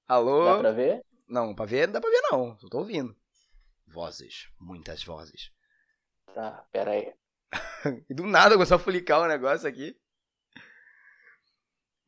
[0.08, 0.44] Alô?
[0.44, 1.04] Dá pra ver?
[1.28, 3.16] Não, pra ver não dá pra ver não, só tô ouvindo.
[3.86, 5.52] Vozes, muitas vozes.
[6.34, 7.14] Tá, pera aí.
[8.10, 9.96] e do nada começou a fulicar o negócio aqui.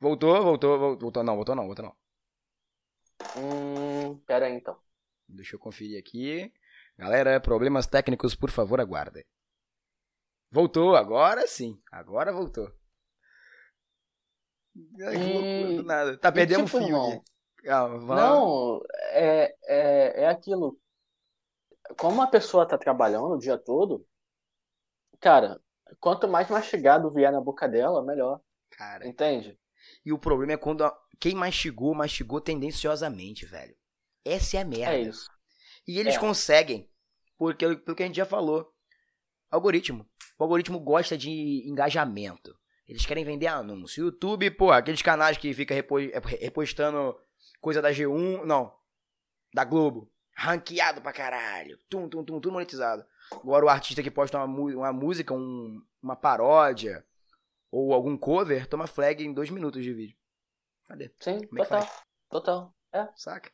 [0.01, 1.23] Voltou, voltou, voltou.
[1.23, 1.97] Não, voltou não, voltou não.
[3.37, 4.77] Hum, pera aí então.
[5.29, 6.53] Deixa eu conferir aqui.
[6.99, 9.25] Galera, problemas técnicos, por favor, aguardem.
[10.51, 11.81] Voltou, agora sim.
[11.91, 12.71] Agora voltou.
[15.07, 16.19] Ai, que loucura, do nada.
[16.19, 17.23] Tá perdendo tipo, fio irmão,
[17.65, 18.07] vamos.
[18.07, 18.81] Não,
[19.13, 20.79] é, é, é aquilo.
[21.99, 24.07] Como a pessoa tá trabalhando o dia todo,
[25.21, 25.61] cara,
[26.01, 28.41] quanto mais mastigado vier na boca dela, melhor.
[28.71, 29.59] Cara, Entende?
[30.05, 33.75] e o problema é quando a- quem mastigou, mastigou tendenciosamente, velho.
[34.25, 34.95] Essa é a merda.
[34.97, 35.31] É isso.
[35.87, 36.19] E eles É.
[36.19, 36.91] conseguem,
[37.39, 38.73] porque pelo que a gente já falou.
[39.51, 40.05] Algoritmo.
[40.39, 42.57] O algoritmo gosta de engajamento.
[42.87, 44.05] Eles querem vender anúncio.
[44.05, 45.97] YouTube, pô, aqueles canais que fica repo-
[46.41, 47.19] repostando
[47.61, 48.73] coisa da G1, não,
[49.53, 50.11] da Globo.
[50.37, 51.79] Ranqueado pra caralho.
[51.89, 53.05] Tum, tum, tum, tudo monetizado.
[53.33, 57.05] Agora o artista que posta uma, uma música, um- uma paródia
[57.71, 60.17] ou algum cover, toma flag em dois minutos de vídeo.
[60.87, 61.11] Cadê?
[61.19, 61.91] Sim, Como é total.
[62.31, 62.75] Total.
[62.93, 63.51] É, Saca?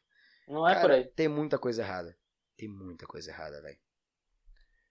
[0.47, 1.05] não é Cara, por aí.
[1.05, 2.15] Tem muita coisa errada.
[2.57, 3.79] Tem muita coisa errada, velho.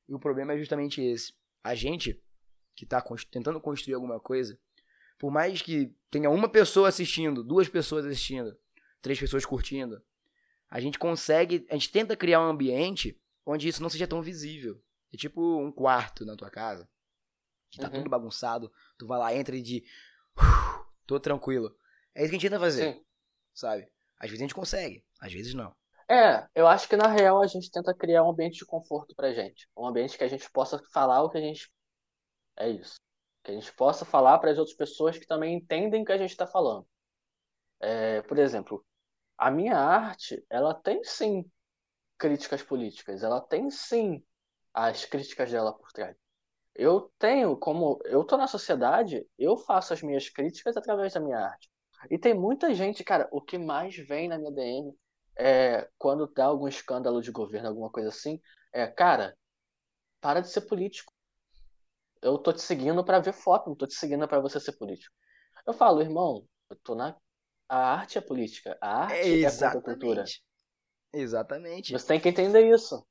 [0.10, 1.34] E o problema é justamente esse.
[1.64, 2.22] A gente
[2.76, 4.60] que tá cons- tentando construir alguma coisa,
[5.20, 8.58] por mais que tenha uma pessoa assistindo, duas pessoas assistindo,
[9.02, 10.02] três pessoas curtindo,
[10.70, 14.82] a gente consegue, a gente tenta criar um ambiente onde isso não seja tão visível.
[15.14, 16.90] É tipo um quarto na tua casa,
[17.70, 17.94] que tá Uhum.
[17.94, 19.84] tudo bagunçado, tu vai lá, entra e de
[20.38, 21.76] "Uf, tô tranquilo.
[22.16, 23.06] É isso que a gente tenta fazer, Sim.
[23.54, 23.88] sabe?
[24.18, 25.76] Às vezes a gente consegue, às vezes não.
[26.12, 29.32] É, eu acho que na real a gente tenta criar um ambiente de conforto pra
[29.32, 29.70] gente.
[29.78, 31.72] Um ambiente que a gente possa falar o que a gente.
[32.58, 32.96] É isso.
[33.42, 36.18] Que a gente possa falar para as outras pessoas que também entendem o que a
[36.18, 36.86] gente está falando.
[37.80, 38.86] É, por exemplo,
[39.38, 41.50] a minha arte, ela tem sim
[42.18, 44.22] críticas políticas, ela tem sim
[44.74, 46.18] as críticas dela por trás.
[46.76, 51.40] Eu tenho, como eu tô na sociedade, eu faço as minhas críticas através da minha
[51.40, 51.70] arte.
[52.10, 54.94] E tem muita gente, cara, o que mais vem na minha DM
[55.42, 58.40] é quando dá algum escândalo de governo, alguma coisa assim,
[58.72, 59.36] é, cara,
[60.22, 61.14] para de ser político.
[62.22, 65.14] Eu tô te seguindo pra ver foto, não tô te seguindo pra você ser político.
[65.66, 67.18] Eu falo, irmão, eu tô na
[67.68, 70.24] a arte é política, a arte é contra a cultura.
[70.24, 70.44] Exatamente.
[71.14, 71.94] Exatamente.
[71.94, 73.06] Você tem que entender isso.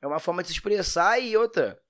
[0.00, 1.80] É uma forma de se expressar e outra.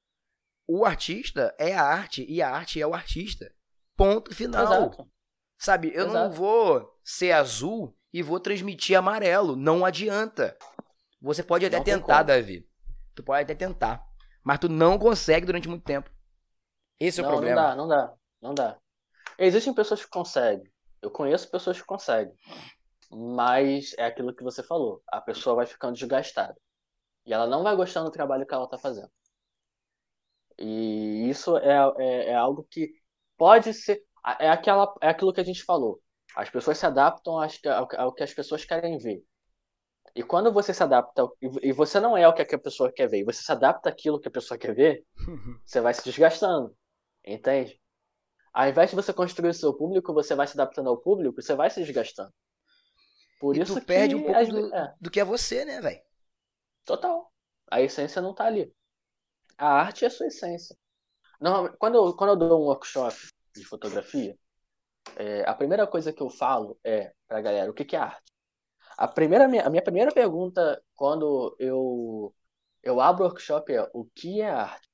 [0.66, 3.52] O artista é a arte e a arte é o artista.
[3.96, 4.62] Ponto final.
[4.62, 5.10] Exato.
[5.58, 6.36] Sabe, eu não Exato.
[6.36, 9.56] vou ser azul e vou transmitir amarelo.
[9.56, 10.56] Não adianta.
[11.20, 12.26] Você pode até Não tentar, como.
[12.28, 12.64] Davi.
[13.12, 14.06] Tu pode até tentar.
[14.44, 16.08] Mas tu não consegue durante muito tempo.
[17.00, 17.60] Esse é o não, problema.
[17.60, 18.78] não dá, não dá, não dá.
[19.36, 20.72] Existem pessoas que conseguem.
[21.02, 22.32] Eu conheço pessoas que conseguem.
[23.10, 25.02] Mas é aquilo que você falou.
[25.08, 26.56] A pessoa vai ficando desgastada.
[27.26, 29.10] E ela não vai gostando do trabalho que ela está fazendo.
[30.56, 32.92] E isso é, é, é algo que
[33.36, 34.04] pode ser.
[34.38, 36.00] É, aquela, é aquilo que a gente falou.
[36.36, 37.38] As pessoas se adaptam
[37.98, 39.24] ao, que as pessoas querem ver.
[40.14, 41.28] E quando você se adapta,
[41.62, 44.20] e você não é o que a pessoa quer ver, e você se adapta àquilo
[44.20, 45.04] que a pessoa quer ver,
[45.66, 46.76] você vai se desgastando.
[47.24, 47.80] Entende?
[48.52, 51.54] Ao invés de você construir o seu público, você vai se adaptando ao público, você
[51.54, 52.32] vai se desgastando.
[53.38, 55.64] Por E isso tu que perde um pouco às do, é, do que é você,
[55.64, 56.02] né, velho?
[56.84, 57.32] total.
[57.70, 58.72] A essência não tá ali.
[59.58, 60.76] A arte é a sua essência.
[61.40, 63.16] Normalmente, quando eu, quando eu dou um workshop
[63.56, 64.36] de fotografia,
[65.16, 68.32] é, a primeira coisa que eu falo é pra galera, o que que é arte?
[68.98, 72.34] A primeira, minha- a minha primeira pergunta quando eu,
[72.82, 74.88] eu abro o workshop é o que é arte?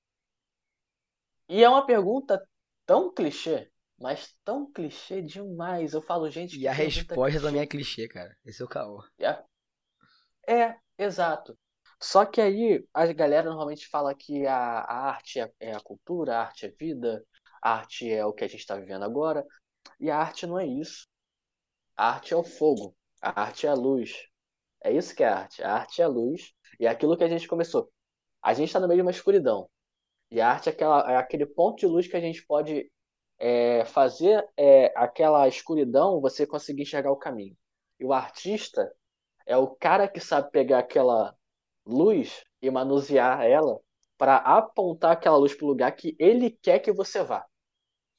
[1.51, 2.43] E é uma pergunta
[2.87, 5.93] tão clichê, mas tão clichê demais.
[5.93, 7.47] Eu falo, gente, E a resposta clichê.
[7.47, 8.37] também é clichê, cara.
[8.45, 9.03] Esse é o caô.
[10.49, 11.59] É, exato.
[12.03, 16.37] Só que aí a galera normalmente fala que a, a arte é, é a cultura,
[16.37, 17.25] a arte é vida,
[17.63, 19.47] a arte é o que a gente está vivendo agora.
[19.99, 21.07] E a arte não é isso.
[21.97, 24.27] A arte é o fogo, a arte é a luz.
[24.83, 25.63] É isso que é a arte.
[25.63, 26.53] A arte é a luz.
[26.79, 27.91] E é aquilo que a gente começou.
[28.43, 29.69] A gente está no meio de uma escuridão.
[30.31, 32.91] E a arte é, aquela, é aquele ponto de luz que a gente pode
[33.39, 37.57] é, fazer é, aquela escuridão você conseguir enxergar o caminho.
[37.99, 38.91] E o artista
[39.47, 41.37] é o cara que sabe pegar aquela
[41.85, 43.81] luz e manusear ela
[44.17, 47.45] para apontar aquela luz para o lugar que ele quer que você vá.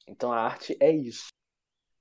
[0.06, 1.28] Então a arte é isso.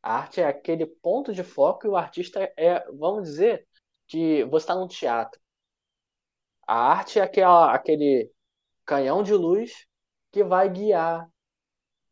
[0.01, 3.67] A arte é aquele ponto de foco e o artista é, vamos dizer,
[4.07, 5.39] que você está num teatro.
[6.67, 8.31] A arte é aquela, aquele
[8.85, 9.85] canhão de luz
[10.31, 11.29] que vai guiar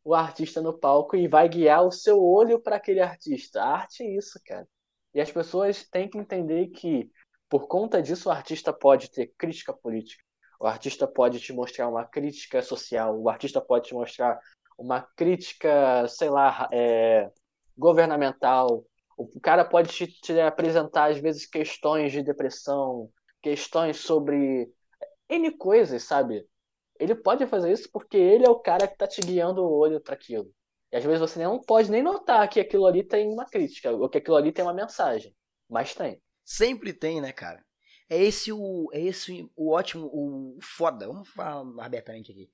[0.03, 3.61] o artista no palco e vai guiar o seu olho para aquele artista.
[3.61, 4.67] A arte é isso, cara.
[5.13, 7.09] E as pessoas têm que entender que,
[7.49, 10.23] por conta disso, o artista pode ter crítica política.
[10.59, 14.39] o artista pode te mostrar uma crítica social, o artista pode te mostrar
[14.77, 17.31] uma crítica, sei lá, é,
[17.79, 18.85] governamental.
[19.17, 23.09] O cara pode te, te, apresentar, às vezes, questões de depressão,
[23.41, 24.69] questões sobre
[25.29, 26.45] N coisas, sabe?
[26.99, 30.01] Ele pode fazer isso porque ele é o cara que está te guiando o olho
[30.01, 30.53] para aquilo.
[30.91, 34.09] E às vezes você não pode nem notar que aquilo ali tem uma crítica, ou
[34.09, 35.33] que aquilo ali tem uma mensagem.
[35.69, 36.21] Mas tem.
[36.43, 37.63] Sempre tem, né, cara?
[38.09, 41.07] É esse o, é esse o ótimo, o foda.
[41.07, 42.51] Vamos falar abertamente aqui.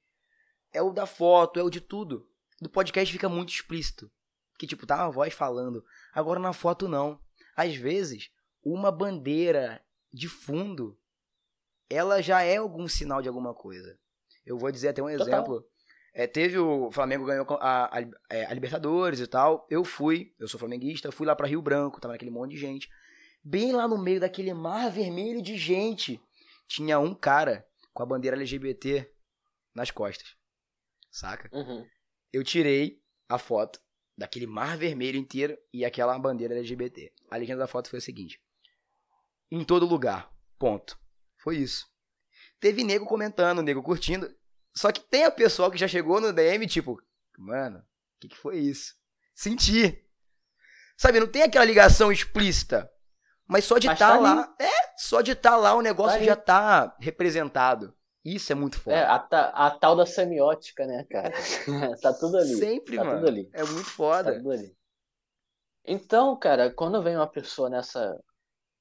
[0.74, 2.30] É o da foto, é o de tudo.
[2.62, 4.12] Do podcast fica muito explícito.
[4.58, 5.84] Que tipo, tá uma voz falando.
[6.14, 7.20] Agora na foto não.
[7.56, 8.30] Às vezes,
[8.64, 9.82] uma bandeira
[10.12, 10.98] de fundo,
[11.90, 13.98] ela já é algum sinal de alguma coisa.
[14.46, 15.28] Eu vou dizer até um Total.
[15.28, 15.66] exemplo.
[16.14, 19.68] É, teve o Flamengo ganhou a, a, é, a, Libertadores e tal.
[19.70, 22.90] Eu fui, eu sou flamenguista, fui lá para Rio Branco, tava naquele monte de gente.
[23.44, 26.20] Bem lá no meio daquele mar vermelho de gente,
[26.68, 29.12] tinha um cara com a bandeira LGBT
[29.76, 30.36] nas costas.
[31.12, 31.50] Saca?
[31.52, 31.86] Uhum.
[32.32, 33.80] Eu tirei a foto
[34.18, 37.12] daquele mar vermelho inteiro e aquela bandeira LGBT.
[37.30, 38.42] A legenda da foto foi a seguinte:
[39.52, 40.32] Em todo lugar.
[40.58, 40.98] Ponto.
[41.38, 41.88] Foi isso.
[42.60, 44.34] Teve nego comentando, nego curtindo.
[44.74, 47.02] Só que tem a pessoa que já chegou no DM, tipo,
[47.38, 48.96] mano, o que, que foi isso?
[49.34, 50.02] Senti.
[50.98, 52.90] Sabe, não tem aquela ligação explícita.
[53.48, 54.56] Mas só de estar tá, tá lá.
[54.60, 57.96] É, só de estar tá lá o negócio tá já tá representado.
[58.26, 58.98] Isso é muito forte.
[58.98, 61.32] É, a, a, tal da semiótica, né, cara?
[62.02, 62.56] tá tudo ali.
[62.56, 63.20] Sempre, tá mano.
[63.20, 63.50] Tudo ali.
[63.54, 64.32] É muito foda.
[64.32, 64.76] Tá tudo ali.
[65.86, 68.20] Então, cara, quando vem uma pessoa nessa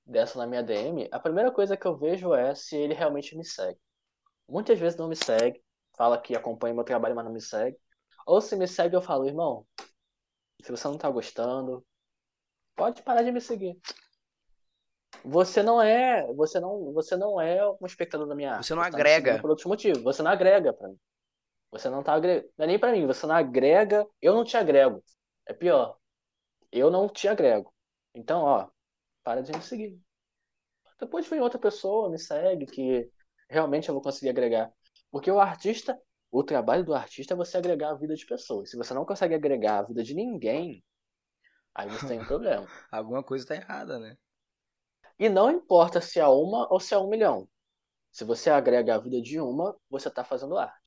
[0.06, 3.44] dessa na minha DM, a primeira coisa que eu vejo é se ele realmente me
[3.44, 3.78] segue.
[4.48, 5.62] Muitas vezes não me segue,
[5.96, 7.76] fala que acompanha meu trabalho, mas não me segue.
[8.26, 9.66] Ou se me segue, eu falo, irmão,
[10.62, 11.84] se você não tá gostando,
[12.74, 13.78] pode parar de me seguir.
[15.24, 18.66] Você não é, você não, você não é um espectador da minha arte.
[18.66, 19.40] Você não tá agrega.
[19.40, 20.02] Por outros motivos.
[20.02, 20.98] Você não agrega para mim.
[21.70, 22.48] Você não tá agregando.
[22.56, 23.06] Não é nem para mim.
[23.06, 24.06] Você não agrega.
[24.20, 25.02] Eu não te agrego.
[25.46, 25.96] É pior.
[26.72, 27.72] Eu não te agrego.
[28.14, 28.68] Então, ó,
[29.22, 30.00] para de me seguir.
[31.00, 33.10] Depois vem outra pessoa, me segue, que
[33.48, 34.72] realmente eu vou conseguir agregar.
[35.10, 36.00] Porque o artista,
[36.30, 38.70] o trabalho do artista é você agregar a vida de pessoas.
[38.70, 40.84] Se você não consegue agregar a vida de ninguém,
[41.74, 42.66] aí você tem um problema.
[42.90, 44.16] Alguma coisa tá errada, né?
[45.18, 47.48] E não importa se é uma ou se é um milhão.
[48.10, 50.84] Se você agrega a vida de uma, você está fazendo arte.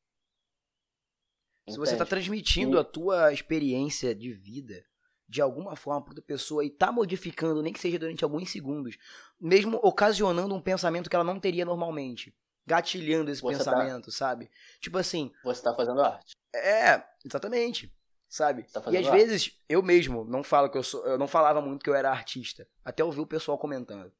[1.69, 2.79] Se você está transmitindo e...
[2.79, 4.85] a tua experiência de vida
[5.27, 8.97] de alguma forma para outra pessoa e tá modificando, nem que seja durante alguns segundos,
[9.39, 12.33] mesmo ocasionando um pensamento que ela não teria normalmente,
[12.65, 14.11] gatilhando esse você tá pensamento, tá...
[14.11, 14.49] sabe?
[14.79, 16.31] Tipo assim, você tá fazendo arte.
[16.55, 17.93] É, exatamente.
[18.29, 18.63] Sabe?
[18.63, 21.83] Tá e às vezes eu mesmo não falo que eu sou, eu não falava muito
[21.83, 24.11] que eu era artista, até ouvir o pessoal comentando.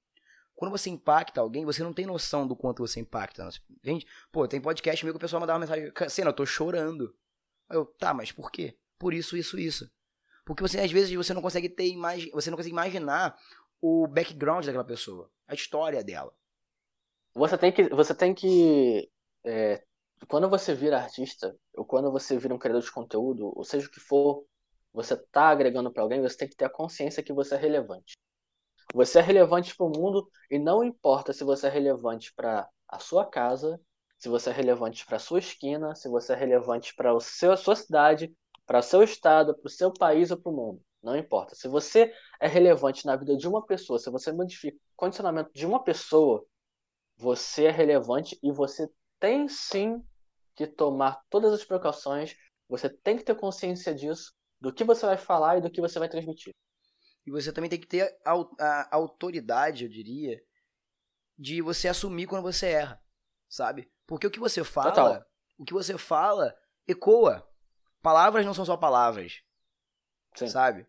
[0.56, 3.48] Quando você impacta alguém, você não tem noção do quanto você impacta.
[3.84, 7.16] Gente, pô, tem podcast meu que o pessoal mandava uma mensagem, cena, eu tô chorando.
[7.70, 8.76] Eu, tá, mas por quê?
[8.98, 9.92] Por isso, isso, isso.
[10.44, 13.38] Porque você, às vezes, você não consegue ter imagi você não consegue imaginar
[13.82, 16.34] o background daquela pessoa, a história dela.
[17.36, 19.12] Você tem que, você tem que
[19.44, 19.84] é,
[20.26, 23.92] quando você vira artista, ou quando você vira um criador de conteúdo, ou seja o
[23.92, 24.46] que for,
[24.94, 28.18] você tá agregando para alguém, você tem que ter a consciência que você é relevante.
[28.94, 33.00] Você é relevante para o mundo e não importa se você é relevante para a
[33.00, 33.80] sua casa,
[34.18, 37.76] se você é relevante para a sua esquina, se você é relevante para a sua
[37.76, 38.34] cidade,
[38.66, 40.82] para o seu estado, para o seu país ou para o mundo.
[41.04, 41.54] Não importa.
[41.54, 45.66] Se você é relevante na vida de uma pessoa, se você modifica o condicionamento de
[45.66, 46.44] uma pessoa,
[47.16, 48.90] você é relevante e você
[49.20, 50.04] tem sim
[50.56, 52.36] que tomar todas as precauções.
[52.68, 56.00] Você tem que ter consciência disso, do que você vai falar e do que você
[56.00, 56.54] vai transmitir.
[57.26, 60.42] E você também tem que ter a, a autoridade, eu diria,
[61.38, 63.02] de você assumir quando você erra,
[63.50, 63.92] sabe?
[64.06, 65.26] Porque o que você fala, Total.
[65.58, 66.56] o que você fala
[66.88, 67.48] ecoa.
[68.02, 69.42] Palavras não são só palavras.
[70.36, 70.48] Sim.
[70.48, 70.88] Sabe?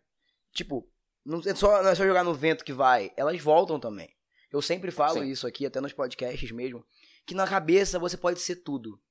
[0.53, 0.89] Tipo,
[1.25, 4.15] não é, só, não é só jogar no vento que vai, elas voltam também.
[4.51, 5.29] Eu sempre falo Sim.
[5.29, 6.83] isso aqui, até nos podcasts mesmo,
[7.25, 9.01] que na cabeça você pode ser tudo.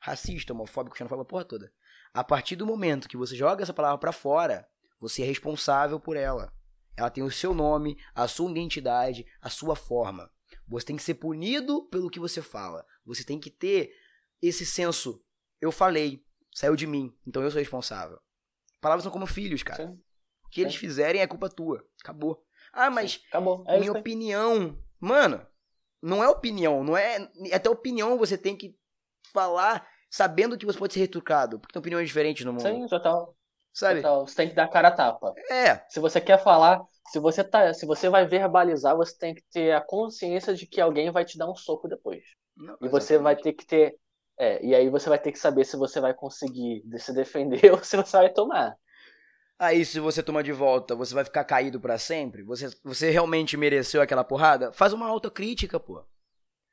[0.00, 1.72] Racista, homofóbico, xenofóbico, a porra toda.
[2.12, 4.66] A partir do momento que você joga essa palavra para fora,
[4.98, 6.52] você é responsável por ela.
[6.96, 10.30] Ela tem o seu nome, a sua identidade, a sua forma.
[10.66, 12.84] Você tem que ser punido pelo que você fala.
[13.04, 13.92] Você tem que ter
[14.42, 15.22] esse senso.
[15.60, 18.20] Eu falei, Saiu de mim, então eu sou responsável.
[18.80, 19.86] Palavras são como filhos, cara.
[19.86, 20.00] Sim.
[20.44, 20.62] O que Sim.
[20.62, 21.84] eles fizerem é culpa tua.
[22.02, 22.44] Acabou.
[22.72, 23.64] Ah, mas Acabou.
[23.66, 24.78] É minha opinião.
[24.98, 25.46] Mano,
[26.02, 27.28] não é opinião, não é.
[27.52, 28.74] Até opinião você tem que
[29.32, 32.62] falar sabendo que você pode ser retrucado, porque tem opiniões diferentes no mundo.
[32.62, 33.36] Sim, total.
[33.72, 34.02] Sabe?
[34.02, 34.26] Total.
[34.26, 35.32] Você tem que dar cara a tapa.
[35.50, 35.84] É.
[35.88, 36.80] Se você quer falar,
[37.10, 40.80] se você tá, se você vai verbalizar, você tem que ter a consciência de que
[40.80, 42.24] alguém vai te dar um soco depois.
[42.56, 43.96] Não, e você vai ter que ter.
[44.38, 47.82] É, e aí você vai ter que saber se você vai conseguir se defender ou
[47.84, 48.76] se você vai tomar.
[49.60, 52.42] Aí, se você toma de volta, você vai ficar caído para sempre?
[52.44, 54.72] Você, você realmente mereceu aquela porrada?
[54.72, 56.02] Faz uma autocrítica, pô.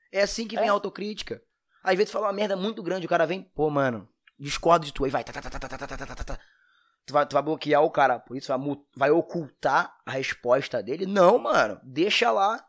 [0.10, 0.70] É assim que vem é.
[0.70, 1.44] a autocrítica.
[1.84, 4.08] Às vezes tu fala uma merda muito grande, o cara vem, pô, mano,
[4.40, 6.40] discordo de tu, aí vai, tá, tá, tá, tá, tá, tá, tá, tá, tá.
[7.06, 11.06] Tu vai, tu vai bloquear o cara, por isso vai, vai ocultar a resposta dele?
[11.06, 12.66] Não, mano, deixa lá.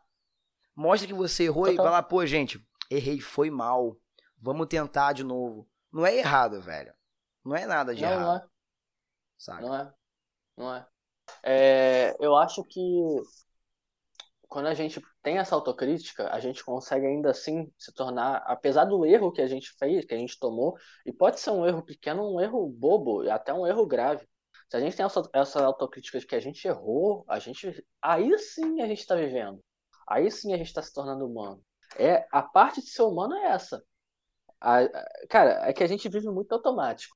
[0.75, 1.75] Mostra que você errou Total.
[1.75, 2.61] e vai lá, pô, gente,
[2.91, 3.95] errei, foi mal.
[4.37, 5.65] Vamos tentar de novo.
[5.93, 6.93] Não é errado, velho.
[7.45, 8.25] Não é nada de não, errado.
[8.25, 8.47] Não é.
[9.37, 9.61] Sabe?
[9.61, 9.98] Não é
[10.59, 10.85] não é?
[11.43, 12.15] é?
[12.19, 12.79] Eu acho que
[14.47, 19.05] quando a gente tem essa autocrítica, a gente consegue ainda assim se tornar, apesar do
[19.05, 22.33] erro que a gente fez, que a gente tomou, e pode ser um erro pequeno,
[22.33, 24.27] um erro bobo, e até um erro grave.
[24.69, 28.37] Se a gente tem essa, essa autocrítica de que a gente errou, a gente, aí
[28.39, 29.63] sim a gente está vivendo.
[30.07, 31.63] Aí sim a gente está se tornando humano.
[31.97, 33.83] É a parte de ser humano é essa.
[34.61, 34.79] A,
[35.29, 37.15] cara, é que a gente vive muito automático,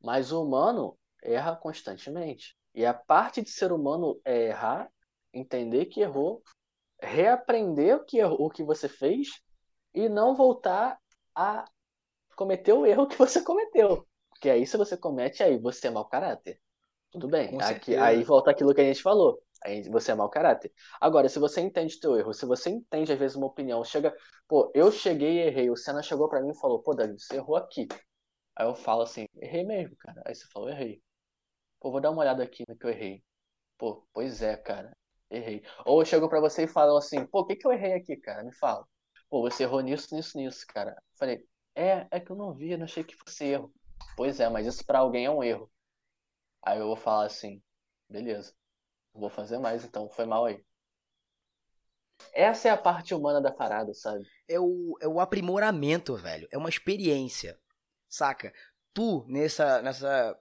[0.00, 2.56] mas o humano erra constantemente.
[2.74, 4.90] E a parte de ser humano é errar,
[5.32, 6.42] entender que errou,
[7.00, 9.28] reaprender o que, errou, o que você fez
[9.94, 10.98] e não voltar
[11.34, 11.64] a
[12.36, 14.06] cometer o erro que você cometeu.
[14.30, 16.60] Porque aí, se você comete, aí você é mau caráter.
[17.10, 17.56] Tudo bem.
[17.60, 19.40] Aqui, aí volta aquilo que a gente falou.
[19.64, 20.72] Aí você é mau caráter.
[21.00, 24.12] Agora, se você entende teu erro, se você entende, às vezes, uma opinião, chega,
[24.48, 25.70] pô, eu cheguei e errei.
[25.70, 27.86] O Senna chegou para mim e falou, pô, Davi, você errou aqui.
[28.56, 30.22] Aí eu falo assim, errei mesmo, cara.
[30.26, 31.00] Aí você falou, errei.
[31.82, 33.24] Pô, vou dar uma olhada aqui no que eu errei.
[33.76, 34.96] Pô, pois é, cara.
[35.28, 35.64] Errei.
[35.84, 38.44] Ou chegou para você e falou assim, pô, o que, que eu errei aqui, cara?
[38.44, 38.86] Me fala.
[39.28, 40.96] Pô, você errou nisso, nisso, nisso, cara.
[41.18, 43.74] Falei, é, é que eu não vi, não achei que fosse erro.
[44.16, 45.68] Pois é, mas isso para alguém é um erro.
[46.62, 47.60] Aí eu vou falar assim,
[48.08, 48.54] beleza.
[49.12, 50.64] Vou fazer mais então, foi mal aí.
[52.32, 54.24] Essa é a parte humana da parada, sabe?
[54.46, 56.46] É o, é o aprimoramento, velho.
[56.52, 57.58] É uma experiência.
[58.08, 58.52] Saca?
[58.94, 60.38] Tu, nessa, nessa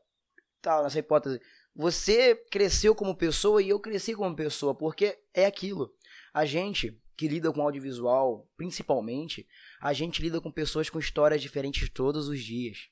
[0.61, 1.41] tal, nessa hipótese,
[1.75, 5.93] você cresceu como pessoa e eu cresci como pessoa, porque é aquilo.
[6.33, 9.47] A gente que lida com audiovisual, principalmente,
[9.79, 12.89] a gente lida com pessoas com histórias diferentes todos os dias.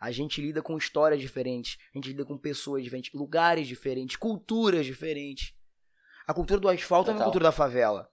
[0.00, 4.86] A gente lida com histórias diferentes, a gente lida com pessoas diferentes, lugares diferentes, culturas
[4.86, 5.52] diferentes.
[6.26, 7.18] A cultura do asfalto Total.
[7.18, 8.08] é a cultura da favela.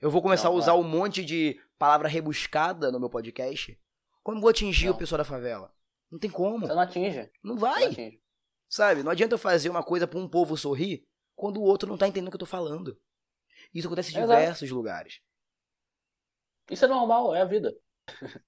[0.00, 3.78] Eu vou começar não, a usar um monte de palavra rebuscada no meu podcast.
[4.22, 4.94] Como vou atingir não.
[4.94, 5.72] o pessoal da favela?
[6.10, 6.66] Não tem como.
[6.66, 7.30] Você não atinge.
[7.42, 7.84] Não vai.
[7.84, 8.20] Não atinge.
[8.68, 9.02] Sabe?
[9.02, 12.06] Não adianta eu fazer uma coisa para um povo sorrir quando o outro não tá
[12.06, 12.98] entendendo o que eu tô falando.
[13.74, 14.76] Isso acontece em diversos Exato.
[14.76, 15.20] lugares.
[16.70, 17.74] Isso é normal, é a vida.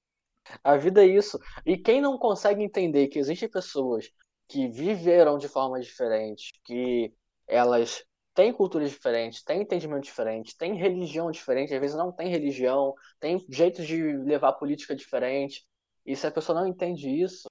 [0.62, 1.38] a vida é isso.
[1.64, 4.10] E quem não consegue entender que existem pessoas
[4.48, 7.12] que viveram de forma diferente, que
[7.46, 8.04] elas
[8.34, 13.44] têm culturas diferentes, têm entendimento diferente, têm religião diferente, às vezes não tem religião, tem
[13.48, 15.66] jeitos de levar política diferente.
[16.04, 17.48] E se a pessoa não entende isso,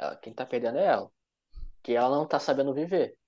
[0.00, 1.12] ela, quem tá perdendo é ela.
[1.82, 3.18] Que ela não tá sabendo viver.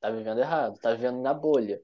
[0.00, 1.82] Tá vivendo errado, tá vivendo na bolha.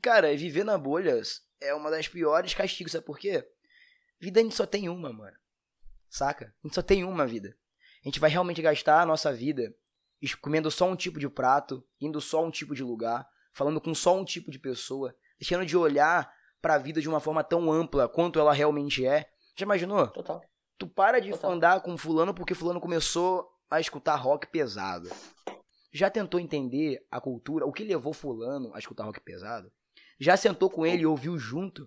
[0.00, 1.20] Cara, viver na bolha
[1.60, 3.46] é uma das piores castigos, sabe por quê?
[4.18, 5.36] Vida a gente só tem uma, mano.
[6.08, 6.54] Saca?
[6.62, 7.56] A gente só tem uma vida.
[8.02, 9.74] A gente vai realmente gastar a nossa vida
[10.40, 14.16] comendo só um tipo de prato, indo só um tipo de lugar, falando com só
[14.16, 18.08] um tipo de pessoa, deixando de olhar para a vida de uma forma tão ampla
[18.08, 19.30] quanto ela realmente é.
[19.56, 20.08] Já imaginou?
[20.08, 20.42] Total.
[20.80, 21.52] Tu para de Total.
[21.52, 25.10] andar com fulano porque fulano começou a escutar rock pesado.
[25.92, 29.70] Já tentou entender a cultura, o que levou fulano a escutar rock pesado?
[30.18, 31.86] Já sentou com ele e ouviu junto?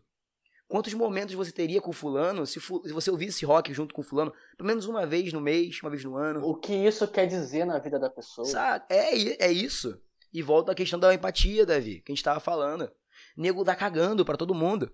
[0.67, 4.31] Quantos momentos você teria com fulano se, se você ouvisse rock junto com fulano?
[4.55, 6.45] Pelo menos uma vez no mês, uma vez no ano.
[6.47, 8.45] O que isso quer dizer na vida da pessoa?
[8.45, 8.85] Sabe?
[8.89, 9.99] É, é isso.
[10.31, 12.91] E volta a questão da empatia, Davi, que a gente tava falando.
[13.35, 14.93] Nego tá cagando para todo mundo.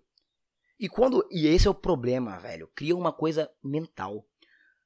[0.79, 1.27] E quando.
[1.29, 2.67] E esse é o problema, velho.
[2.69, 4.25] Cria uma coisa mental.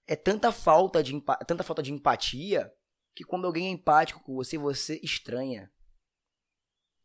[0.07, 2.73] É tanta falta de, tanta falta de empatia
[3.15, 5.71] que quando alguém é empático com você, você estranha.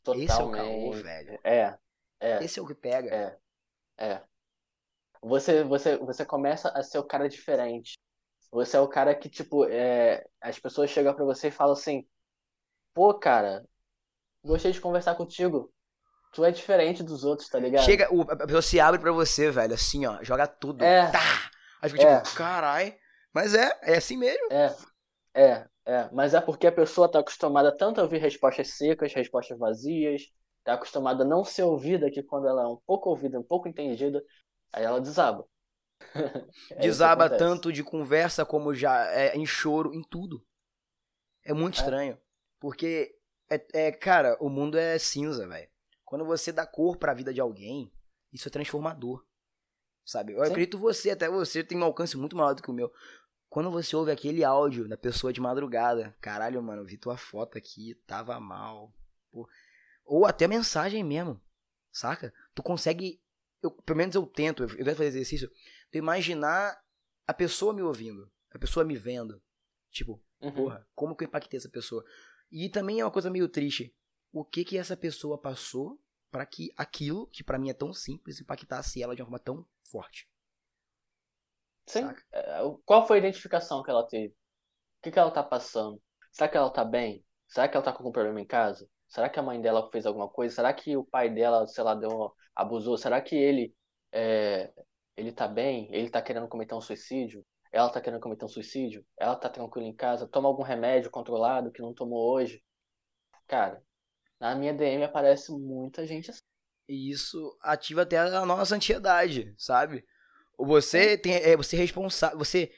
[0.02, 0.30] Totalmente.
[0.30, 1.40] Esse é o caô, velho.
[1.44, 1.78] É.
[2.18, 2.44] É.
[2.44, 3.14] Esse é o que pega.
[3.14, 3.38] É.
[3.98, 4.22] É.
[5.20, 7.98] Você, você, você começa a ser o cara diferente.
[8.50, 12.08] Você é o cara que, tipo, é, as pessoas chegam para você e falam assim:
[12.94, 13.68] pô, cara,
[14.42, 15.70] gostei de conversar contigo
[16.32, 17.84] tu é diferente dos outros, tá ligado?
[17.84, 20.84] Chega, o, a pessoa se abre pra você, velho, assim, ó, joga tudo.
[20.84, 21.10] É.
[21.10, 21.50] Tá!
[21.80, 22.20] Aí fica é.
[22.20, 22.96] tipo, carai.
[23.32, 24.48] Mas é, é assim mesmo.
[24.50, 24.74] É,
[25.34, 26.08] é, é.
[26.12, 30.22] Mas é porque a pessoa tá acostumada tanto a ouvir respostas secas, respostas vazias,
[30.64, 33.68] tá acostumada a não ser ouvida, que quando ela é um pouco ouvida, um pouco
[33.68, 34.22] entendida,
[34.72, 35.44] aí ela desaba.
[36.72, 40.44] é desaba tanto de conversa como já é em choro, em tudo.
[41.44, 41.82] É muito é.
[41.82, 42.18] estranho.
[42.60, 43.14] Porque,
[43.50, 45.68] é, é, cara, o mundo é cinza, velho.
[46.08, 47.92] Quando você dá cor para a vida de alguém,
[48.32, 49.22] isso é transformador.
[50.06, 50.32] sabe?
[50.32, 50.50] Eu Sim.
[50.52, 52.90] acredito você, até você tem um alcance muito maior do que o meu.
[53.50, 57.94] Quando você ouve aquele áudio da pessoa de madrugada, caralho, mano, vi tua foto aqui,
[58.06, 58.90] tava mal.
[59.30, 59.46] Pô.
[60.06, 61.38] Ou até mensagem mesmo,
[61.92, 62.32] saca?
[62.54, 63.20] Tu consegue,
[63.62, 65.50] eu, pelo menos eu tento, eu, eu tento fazer exercício,
[65.92, 66.74] tu imaginar
[67.26, 69.42] a pessoa me ouvindo, a pessoa me vendo.
[69.90, 70.52] Tipo, Uhum.
[70.54, 72.02] porra, como que eu impactei essa pessoa?
[72.50, 73.94] E também é uma coisa meio triste.
[74.32, 76.00] O que que essa pessoa passou
[76.30, 79.66] pra que aquilo, que pra mim é tão simples, impactasse ela de uma forma tão
[79.84, 80.26] forte?
[81.86, 82.02] Sim.
[82.02, 82.22] Saca?
[82.32, 84.28] É, o- Qual foi a identificação que ela teve?
[84.32, 84.36] O
[85.02, 86.00] que que ela tá passando?
[86.32, 87.24] Será que ela tá bem?
[87.48, 88.88] Será que ela tá com algum problema em casa?
[89.08, 90.54] Será que a mãe dela fez alguma coisa?
[90.56, 92.98] Será que o pai dela, sei lá, deu abusou?
[92.98, 93.74] Será que ele
[94.12, 94.72] é,
[95.16, 95.88] ele tá bem?
[95.94, 97.44] Ele tá querendo cometer um suicídio?
[97.72, 99.04] Ela tá querendo cometer um suicídio?
[99.18, 100.28] Ela tá tranquila em casa?
[100.28, 102.62] Toma algum remédio controlado que não tomou hoje?
[103.48, 103.82] Cara,
[104.40, 106.42] na minha DM aparece muita gente assim.
[106.88, 110.04] E isso ativa até a nossa ansiedade, sabe?
[110.58, 112.72] Você tem é você responsável, você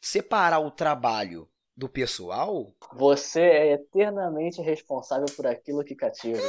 [0.00, 6.40] separar o trabalho do pessoal, Você é eternamente responsável por aquilo que cativa.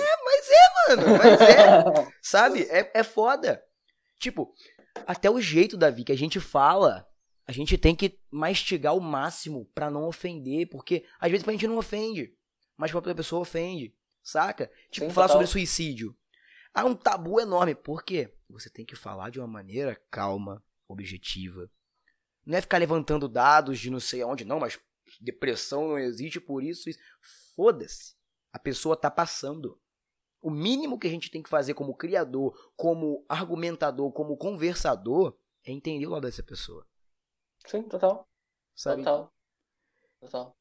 [0.88, 2.64] mano, mas é, sabe?
[2.64, 3.64] É, é foda.
[4.20, 4.51] Tipo,
[5.05, 7.07] até o jeito, Davi, que a gente fala,
[7.47, 11.68] a gente tem que mastigar o máximo pra não ofender, porque às vezes a gente
[11.68, 12.34] não ofende,
[12.76, 13.93] mas pra outra pessoa ofende,
[14.30, 14.71] saca?
[14.89, 15.41] Tipo, Sim, falar total.
[15.41, 16.15] sobre suicídio.
[16.73, 18.34] Há um tabu enorme, por quê?
[18.49, 21.69] Você tem que falar de uma maneira calma, objetiva.
[22.45, 24.80] Não é ficar levantando dados de não sei aonde, não, mas
[25.19, 26.89] depressão não existe por isso.
[26.89, 26.99] isso.
[27.55, 28.15] Foda-se.
[28.51, 29.80] A pessoa tá passando.
[30.41, 35.71] O mínimo que a gente tem que fazer como criador, como argumentador, como conversador, é
[35.71, 36.88] entender o lado dessa pessoa.
[37.65, 38.27] Sim, total.
[38.73, 39.03] Sabe?
[39.03, 39.34] Total.
[40.21, 40.59] Total.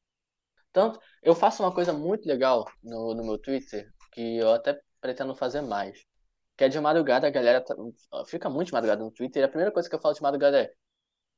[0.71, 5.35] Tanto, eu faço uma coisa muito legal no, no meu Twitter, que eu até pretendo
[5.35, 6.05] fazer mais.
[6.57, 7.75] Que é de madrugada, a galera tá-
[8.27, 10.61] fica muito de madrugada no Twitter, e a primeira coisa que eu falo de madrugada
[10.63, 10.73] é,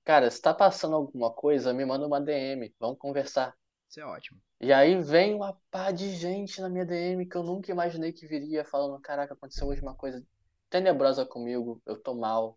[0.04, 3.56] cara, se tá passando alguma coisa, me manda uma DM, vamos conversar.
[3.90, 4.42] Isso é ótimo.
[4.60, 8.28] E aí vem uma pá de gente na minha DM que eu nunca imaginei que
[8.28, 10.24] viria, falando, caraca, aconteceu hoje uma coisa
[10.70, 12.56] tenebrosa comigo, eu tô mal.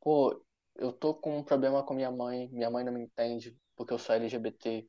[0.00, 0.42] Pô,
[0.76, 3.98] eu tô com um problema com minha mãe, minha mãe não me entende porque eu
[3.98, 4.88] sou LGBT.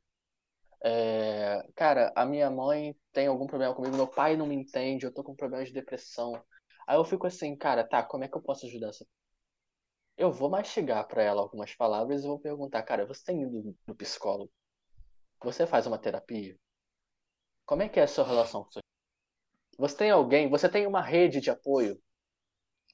[0.84, 5.12] É, cara, a minha mãe tem algum problema comigo, meu pai não me entende, eu
[5.12, 6.32] tô com problema de depressão.
[6.86, 9.04] Aí eu fico assim, cara, tá, como é que eu posso ajudar essa
[10.18, 13.94] Eu vou mastigar pra ela algumas palavras e vou perguntar, cara, você tem ido no
[13.94, 14.50] psicólogo?
[15.42, 16.56] Você faz uma terapia?
[17.64, 18.82] Como é que é a sua relação com seu
[19.78, 22.00] Você tem alguém, você tem uma rede de apoio?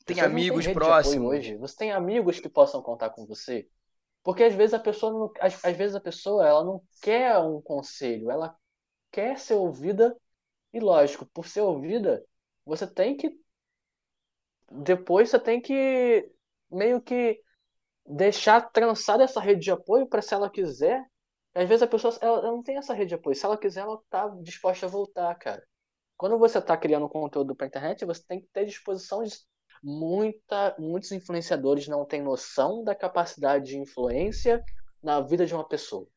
[0.04, 1.26] Tem Você amigos próximos.
[1.26, 1.56] hoje?
[1.56, 3.66] Você tem amigos que possam contar com você?
[4.24, 7.62] Porque às vezes a pessoa não, às, às vezes a pessoa ela não quer um
[7.62, 8.56] conselho, ela
[9.12, 10.16] quer ser ouvida
[10.72, 12.24] e lógico, por ser ouvida,
[12.66, 13.38] você tem que
[14.70, 16.30] depois você tem que
[16.70, 17.40] meio que
[18.06, 21.04] deixar trançada essa rede de apoio para se ela quiser.
[21.54, 23.36] Às vezes a pessoa ela, ela não tem essa rede de apoio.
[23.36, 25.62] Se ela quiser, ela tá disposta a voltar, cara.
[26.16, 29.34] Quando você tá criando conteúdo pra internet, você tem que ter disposição de
[29.84, 34.64] muita, muitos influenciadores não têm noção da capacidade de influência
[35.02, 36.08] na vida de uma pessoa.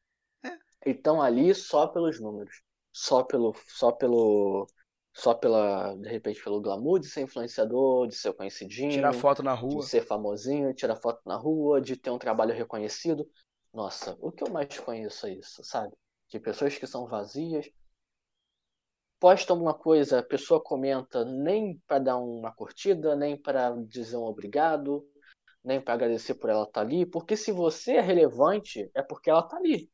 [0.86, 2.62] E estão ali só pelos números,
[2.94, 4.66] só pelo, só pelo,
[5.14, 9.54] só pela, de repente, pelo glamour de ser influenciador, de ser conhecidinho, Tirar foto na
[9.54, 9.82] de rua.
[9.82, 13.28] ser famosinho, tirar foto na rua, de ter um trabalho reconhecido.
[13.74, 15.94] Nossa, o que eu mais conheço é isso, sabe?
[16.30, 17.70] De pessoas que são vazias.
[19.20, 24.24] Posta alguma coisa, a pessoa comenta nem para dar uma curtida, nem para dizer um
[24.24, 25.04] obrigado,
[25.64, 29.42] nem para agradecer por ela estar ali, porque se você é relevante, é porque ela
[29.44, 29.90] tá ali.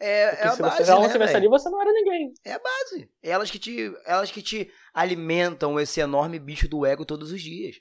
[0.00, 1.44] É, Porque é a se base, você ela não né, estivesse velho?
[1.44, 2.34] ali, você não era ninguém.
[2.44, 3.08] É a base.
[3.22, 7.76] Elas que, te, elas que te alimentam esse enorme bicho do ego todos os dias.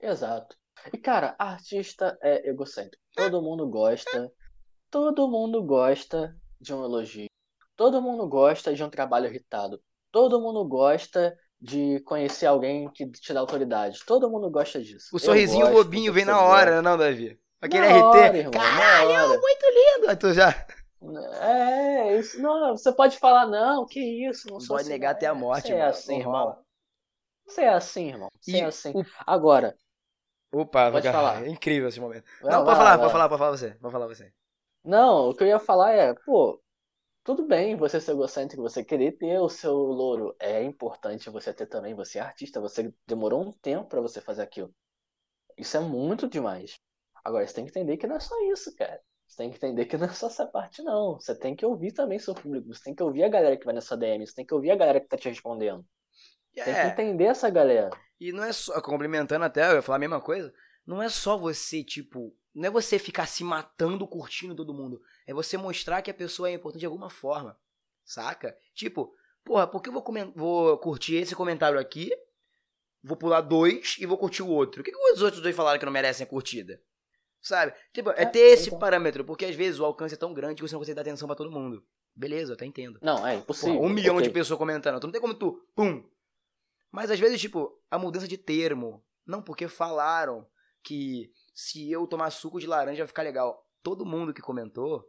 [0.00, 0.56] Exato.
[0.92, 3.02] E cara, artista é egocêntrico.
[3.14, 4.32] Todo mundo gosta.
[4.90, 7.31] Todo mundo gosta de um elogio.
[7.82, 9.82] Todo mundo gosta de um trabalho irritado.
[10.12, 14.04] Todo mundo gosta de conhecer alguém que te dá autoridade.
[14.06, 15.12] Todo mundo gosta disso.
[15.12, 17.38] O Eu sorrisinho gosto, bobinho vem na hora, né, não, Davi?
[17.60, 18.16] Aquele Na RT.
[18.20, 20.10] hora, irmão, Caralho, muito lindo.
[20.10, 20.66] Aí tu já
[21.40, 25.34] É, isso, não, você pode falar, não, que isso, não pode assim, negar até a
[25.34, 26.64] É, morte, Você é assim, irmão.
[27.46, 28.30] Você é assim, irmão.
[28.40, 28.94] Você E é assim.
[28.94, 29.76] o- Agora,
[30.52, 31.44] Opa, Pode cara, falar.
[31.44, 32.24] é incrível esse momento.
[32.40, 33.70] vai não, lá, pode falar, vai pode falar, pode falar você.
[33.80, 34.32] Pode falar você.
[34.84, 36.60] Não, o que eu ia falar é, pô,
[37.24, 40.34] tudo bem você ser egocêntrico, você querer ter o seu louro.
[40.40, 44.42] É importante você ter também, você é artista, você demorou um tempo pra você fazer
[44.42, 44.74] aquilo.
[45.56, 46.78] Isso é muito demais.
[47.24, 49.00] Agora, você tem que entender que não é só isso, cara.
[49.26, 51.14] Você tem que entender que não é só essa parte, não.
[51.20, 52.68] Você tem que ouvir também seu público.
[52.74, 54.26] Você tem que ouvir a galera que vai nessa DM.
[54.26, 55.86] Você tem que ouvir a galera que tá te respondendo.
[56.64, 57.90] Tem que É, entender essa galera.
[58.20, 60.52] e não é só, complementando até, eu ia falar a mesma coisa,
[60.86, 65.00] não é só você, tipo, não é você ficar se matando curtindo todo mundo.
[65.26, 67.58] É você mostrar que a pessoa é importante de alguma forma.
[68.04, 68.56] Saca?
[68.74, 69.14] Tipo,
[69.44, 70.04] porra, por que eu vou,
[70.34, 72.10] vou curtir esse comentário aqui?
[73.02, 74.80] Vou pular dois e vou curtir o outro.
[74.80, 76.80] O que, que os outros dois falaram que não merecem a curtida?
[77.40, 77.74] Sabe?
[77.92, 78.78] Tipo, é, é ter esse então.
[78.78, 81.26] parâmetro, porque às vezes o alcance é tão grande que você não consegue dar atenção
[81.26, 81.84] para todo mundo.
[82.14, 83.00] Beleza, eu até entendo.
[83.02, 83.74] Não, é impossível.
[83.74, 84.28] Porra, um milhão okay.
[84.28, 85.00] de pessoas comentando.
[85.00, 86.08] Tu não tem como tu, pum.
[86.90, 89.04] Mas às vezes, tipo, a mudança de termo.
[89.26, 90.46] Não, porque falaram
[90.82, 93.66] que se eu tomar suco de laranja vai ficar legal.
[93.82, 95.04] Todo mundo que comentou,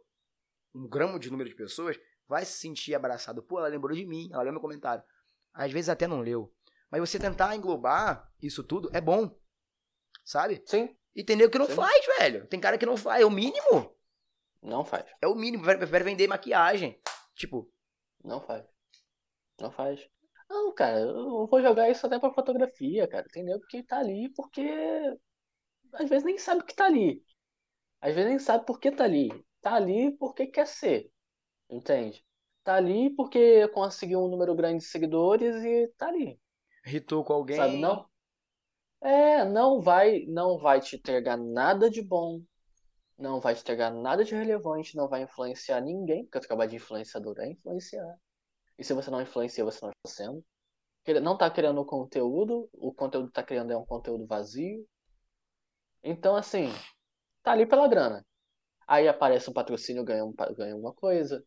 [0.74, 3.42] um gramo de número de pessoas, vai se sentir abraçado.
[3.42, 5.04] Pô, ela lembrou de mim, ela leu meu comentário.
[5.52, 6.52] Às vezes até não leu.
[6.90, 9.36] Mas você tentar englobar isso tudo é bom.
[10.24, 10.62] Sabe?
[10.66, 10.96] Sim.
[11.14, 11.74] E tem nego que não Sim.
[11.74, 12.46] faz, velho.
[12.46, 13.22] Tem cara que não faz.
[13.22, 13.94] É o mínimo.
[14.62, 15.04] Não faz.
[15.20, 15.62] É o mínimo.
[15.62, 17.00] Prefere vender maquiagem.
[17.34, 17.70] Tipo.
[18.22, 18.64] Não faz.
[19.60, 20.08] Não faz.
[20.48, 23.26] Não, cara, eu vou jogar isso até pra fotografia, cara.
[23.32, 24.62] Tem nego que tá ali porque
[25.94, 27.22] às vezes nem sabe que tá ali.
[28.00, 29.30] Às vezes nem sabe por que tá ali.
[29.64, 31.10] Tá ali porque quer ser.
[31.70, 32.22] Entende?
[32.62, 36.38] Tá ali porque conseguiu um número grande de seguidores e tá ali.
[36.84, 37.56] Ritou com alguém.
[37.56, 38.06] Sabe, não?
[39.00, 42.42] É, não vai, não vai te entregar nada de bom.
[43.16, 46.76] Não vai te entregar nada de relevante, não vai influenciar ninguém, porque eu acabar de
[46.76, 48.18] influenciador é influenciar.
[48.78, 50.44] E se você não influencia, você não está sendo.
[51.22, 54.86] Não está criando conteúdo, o conteúdo que está criando é um conteúdo vazio.
[56.02, 56.68] Então, assim,
[57.42, 58.22] tá ali pela grana.
[58.86, 61.44] Aí aparece um patrocínio, ganha, um, ganha uma coisa.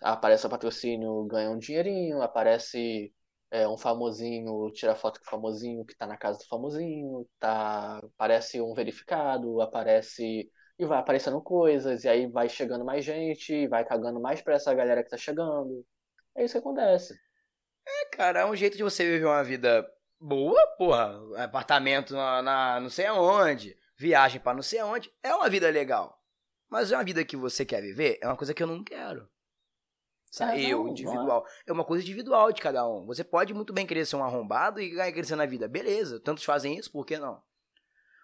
[0.00, 2.22] Aparece um patrocínio, ganha um dinheirinho.
[2.22, 3.12] Aparece
[3.50, 7.26] é, um famosinho, tira foto com o famosinho que tá na casa do famosinho.
[7.38, 10.50] Tá, aparece um verificado, aparece.
[10.78, 14.72] E vai aparecendo coisas, e aí vai chegando mais gente, vai cagando mais pra essa
[14.72, 15.84] galera que tá chegando.
[16.36, 17.14] É isso que acontece.
[17.86, 19.84] É, cara, é um jeito de você viver uma vida
[20.20, 21.18] boa, porra.
[21.42, 26.17] Apartamento na, na não sei aonde viagem para não sei aonde, é uma vida legal.
[26.70, 29.28] Mas é uma vida que você quer viver, é uma coisa que eu não quero.
[30.30, 30.64] Sabe?
[30.64, 31.46] É, eu, individual.
[31.66, 33.06] É uma coisa individual de cada um.
[33.06, 35.66] Você pode muito bem querer ser um arrombado e ganhar crescer na vida.
[35.66, 37.42] Beleza, tantos fazem isso, por que não?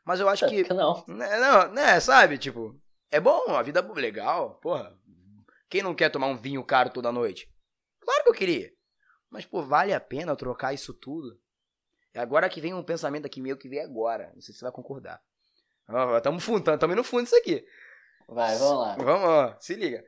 [0.04, 0.64] Mas eu acho é, que.
[0.64, 1.02] que não.
[1.08, 2.36] Né, não, né, sabe?
[2.36, 2.78] Tipo,
[3.10, 4.56] é bom, a vida é legal.
[4.56, 4.94] Porra,
[5.68, 7.50] quem não quer tomar um vinho caro toda noite?
[8.00, 8.70] Claro que eu queria.
[9.30, 11.40] Mas, pô, vale a pena trocar isso tudo?
[12.12, 14.30] É agora que vem um pensamento aqui meu que veio agora.
[14.34, 15.22] Não sei se você vai concordar.
[16.16, 17.66] Estamos fundo, estamos no fundo disso aqui.
[18.28, 18.96] Vai, vamos lá.
[18.96, 20.04] Vamos lá, se liga.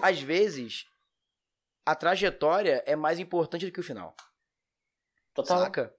[0.00, 0.86] Às vezes,
[1.84, 4.14] a trajetória é mais importante do que o final.
[5.34, 5.58] Total.
[5.58, 5.94] Saca?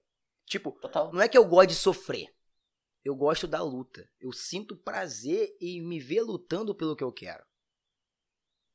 [0.45, 1.11] Tipo, Total.
[1.13, 2.28] não é que eu gosto de sofrer.
[3.03, 4.07] Eu gosto da luta.
[4.19, 7.43] Eu sinto prazer em me ver lutando pelo que eu quero.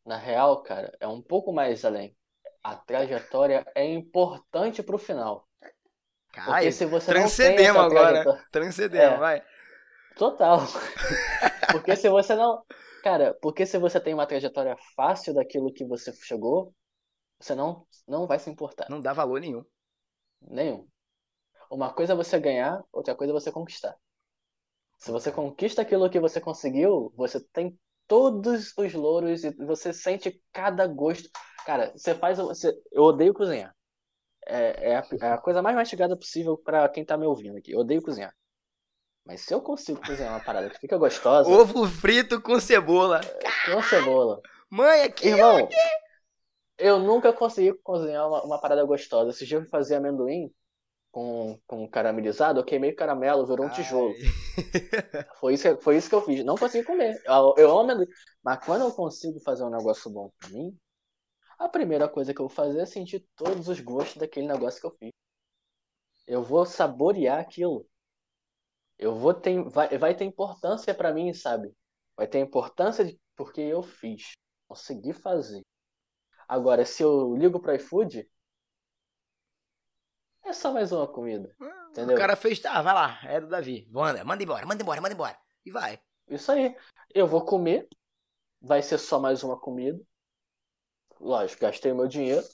[0.04, 2.16] Na real, cara, é um pouco mais além.
[2.62, 5.48] A trajetória é importante pro final.
[6.32, 8.46] Cara, Porque se você transcendemos não tem agora.
[8.50, 9.18] Transcendemos, é.
[9.18, 9.46] vai.
[10.18, 10.58] Total.
[11.70, 12.64] porque se você não.
[13.02, 16.74] Cara, porque se você tem uma trajetória fácil daquilo que você chegou,
[17.40, 18.90] você não, não vai se importar.
[18.90, 19.64] Não dá valor nenhum.
[20.42, 20.88] Nenhum.
[21.70, 23.96] Uma coisa é você ganhar, outra coisa é você conquistar.
[24.98, 30.42] Se você conquista aquilo que você conseguiu, você tem todos os louros e você sente
[30.52, 31.30] cada gosto.
[31.64, 32.38] Cara, você faz.
[32.38, 32.76] Você...
[32.90, 33.72] Eu odeio cozinhar.
[34.46, 37.70] É, é, a, é a coisa mais mastigada possível para quem tá me ouvindo aqui.
[37.70, 38.34] Eu odeio cozinhar.
[39.28, 41.50] Mas se eu consigo cozinhar uma parada que fica gostosa.
[41.50, 43.20] Ovo frito com cebola.
[43.66, 44.40] Com cebola.
[44.70, 45.28] Mãe, aqui.
[45.28, 45.76] Irmão, aqui.
[46.78, 49.28] eu nunca consegui cozinhar uma, uma parada gostosa.
[49.28, 50.50] Esse dia eu fazia amendoim
[51.10, 53.74] com, com caramelizado, eu queimei caramelo, virou um Ai.
[53.74, 54.14] tijolo.
[55.38, 56.42] foi, isso, foi isso que eu fiz.
[56.42, 57.20] Não consegui comer.
[57.26, 58.08] Eu, eu amo amendoim.
[58.42, 60.74] Mas quando eu consigo fazer um negócio bom pra mim,
[61.58, 64.86] a primeira coisa que eu vou fazer é sentir todos os gostos daquele negócio que
[64.86, 65.12] eu fiz.
[66.26, 67.86] Eu vou saborear aquilo
[68.98, 71.72] eu vou ter, vai, vai ter importância para mim, sabe?
[72.16, 74.32] Vai ter importância de, porque eu fiz,
[74.66, 75.62] consegui fazer.
[76.48, 78.28] Agora, se eu ligo pro iFood,
[80.44, 81.54] é só mais uma comida.
[81.60, 82.16] Ah, entendeu?
[82.16, 83.86] O cara fez, tá, vai lá, é do Davi.
[83.92, 85.38] Manda, manda embora, manda embora, manda embora.
[85.64, 86.00] E vai.
[86.26, 86.74] Isso aí.
[87.14, 87.88] Eu vou comer,
[88.60, 90.00] vai ser só mais uma comida.
[91.20, 92.44] Lógico, gastei o meu dinheiro,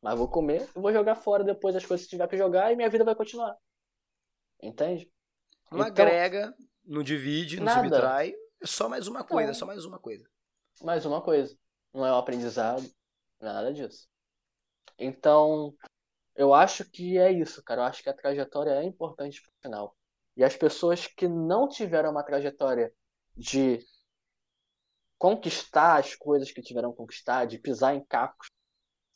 [0.00, 2.76] mas vou comer e vou jogar fora depois as coisas que tiver que jogar e
[2.76, 3.56] minha vida vai continuar.
[4.62, 5.10] Entende?
[5.70, 7.82] Não então, agrega, não divide, não nada.
[7.82, 8.34] subtrai.
[8.60, 9.50] É só mais uma coisa, não.
[9.52, 10.28] é só mais uma coisa.
[10.82, 11.56] Mais uma coisa.
[11.92, 12.82] Não é um aprendizado,
[13.40, 14.08] não é nada disso.
[14.98, 15.74] Então,
[16.34, 17.82] eu acho que é isso, cara.
[17.82, 19.96] Eu acho que a trajetória é importante pro final.
[20.36, 22.92] E as pessoas que não tiveram uma trajetória
[23.36, 23.80] de
[25.18, 28.48] conquistar as coisas que tiveram que conquistar, de pisar em cacos,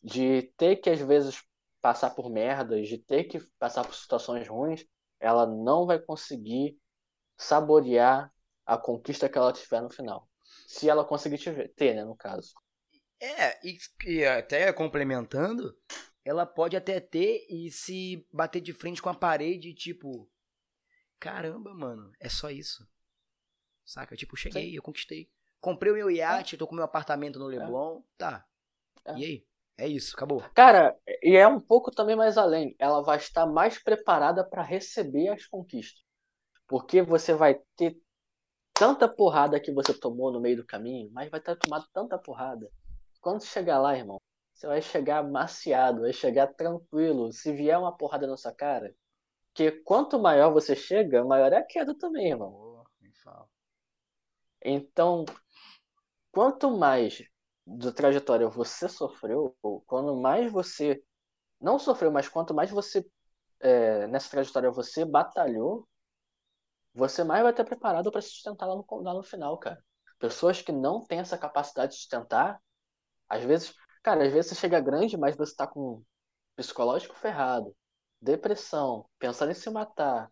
[0.02, 1.42] de ter que às vezes
[1.80, 4.84] passar por merdas, de ter que passar por situações ruins,
[5.20, 6.78] ela não vai conseguir
[7.36, 8.32] saborear
[8.66, 10.28] a conquista que ela tiver no final.
[10.66, 11.38] Se ela conseguir
[11.74, 12.54] ter, né, no caso.
[13.20, 15.76] É, e, e até complementando,
[16.24, 20.30] ela pode até ter e se bater de frente com a parede, tipo,
[21.18, 22.86] caramba, mano, é só isso.
[23.84, 24.16] Saca?
[24.16, 24.76] Tipo, cheguei, Sim.
[24.76, 25.30] eu conquistei.
[25.60, 26.58] Comprei o meu iate, é.
[26.58, 27.58] tô com meu apartamento no é.
[27.58, 28.02] Leblon, é.
[28.16, 28.46] tá.
[29.04, 29.18] É.
[29.18, 29.46] E aí?
[29.76, 30.42] É isso, acabou.
[30.54, 32.76] Cara, e é um pouco também mais além.
[32.78, 36.02] Ela vai estar mais preparada para receber as conquistas.
[36.66, 37.96] Porque você vai ter
[38.72, 42.70] tanta porrada que você tomou no meio do caminho, mas vai ter tomado tanta porrada.
[43.20, 44.20] Quando chegar lá, irmão,
[44.52, 47.32] você vai chegar maciado, vai chegar tranquilo.
[47.32, 48.94] Se vier uma porrada na sua cara,
[49.52, 52.84] que quanto maior você chega, maior é a queda também, irmão.
[54.64, 55.24] Então,
[56.32, 57.22] quanto mais
[57.66, 61.02] da trajetória você sofreu, quando mais você
[61.60, 63.06] não sofreu, mas quanto mais você
[63.60, 65.88] é, nessa trajetória você batalhou,
[66.94, 69.82] você mais vai estar preparado para se sustentar lá no, lá no final, cara.
[70.18, 72.60] Pessoas que não têm essa capacidade de sustentar,
[73.28, 76.02] às vezes, cara, às vezes você chega grande, mas você tá com
[76.56, 77.76] psicológico ferrado,
[78.20, 80.30] depressão, pensando em se matar.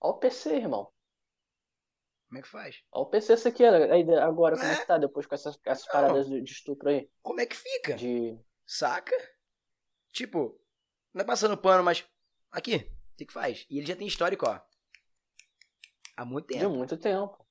[0.00, 0.90] Olha o PC, irmão.
[2.28, 2.82] Como é que faz?
[2.92, 3.72] Olha o PC você quer
[4.20, 7.08] agora, como é que tá depois com essas, essas paradas de, de estupro aí?
[7.22, 7.94] Como é que fica?
[7.94, 8.38] De...
[8.64, 9.14] Saca?
[10.12, 10.60] Tipo,
[11.14, 12.04] não é passando pano, mas.
[12.50, 13.64] Aqui, o que, que faz?
[13.70, 14.60] E ele já tem histórico, ó.
[16.16, 16.60] Há muito tempo.
[16.60, 17.46] De muito tempo.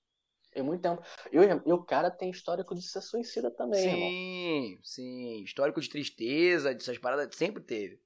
[0.56, 1.02] Em muito tempo.
[1.32, 4.80] E, o cara tem histórico de ser suicida também, Sim, irmão.
[4.84, 5.44] sim.
[5.44, 8.02] Histórico de tristeza, dessas paradas, sempre teve.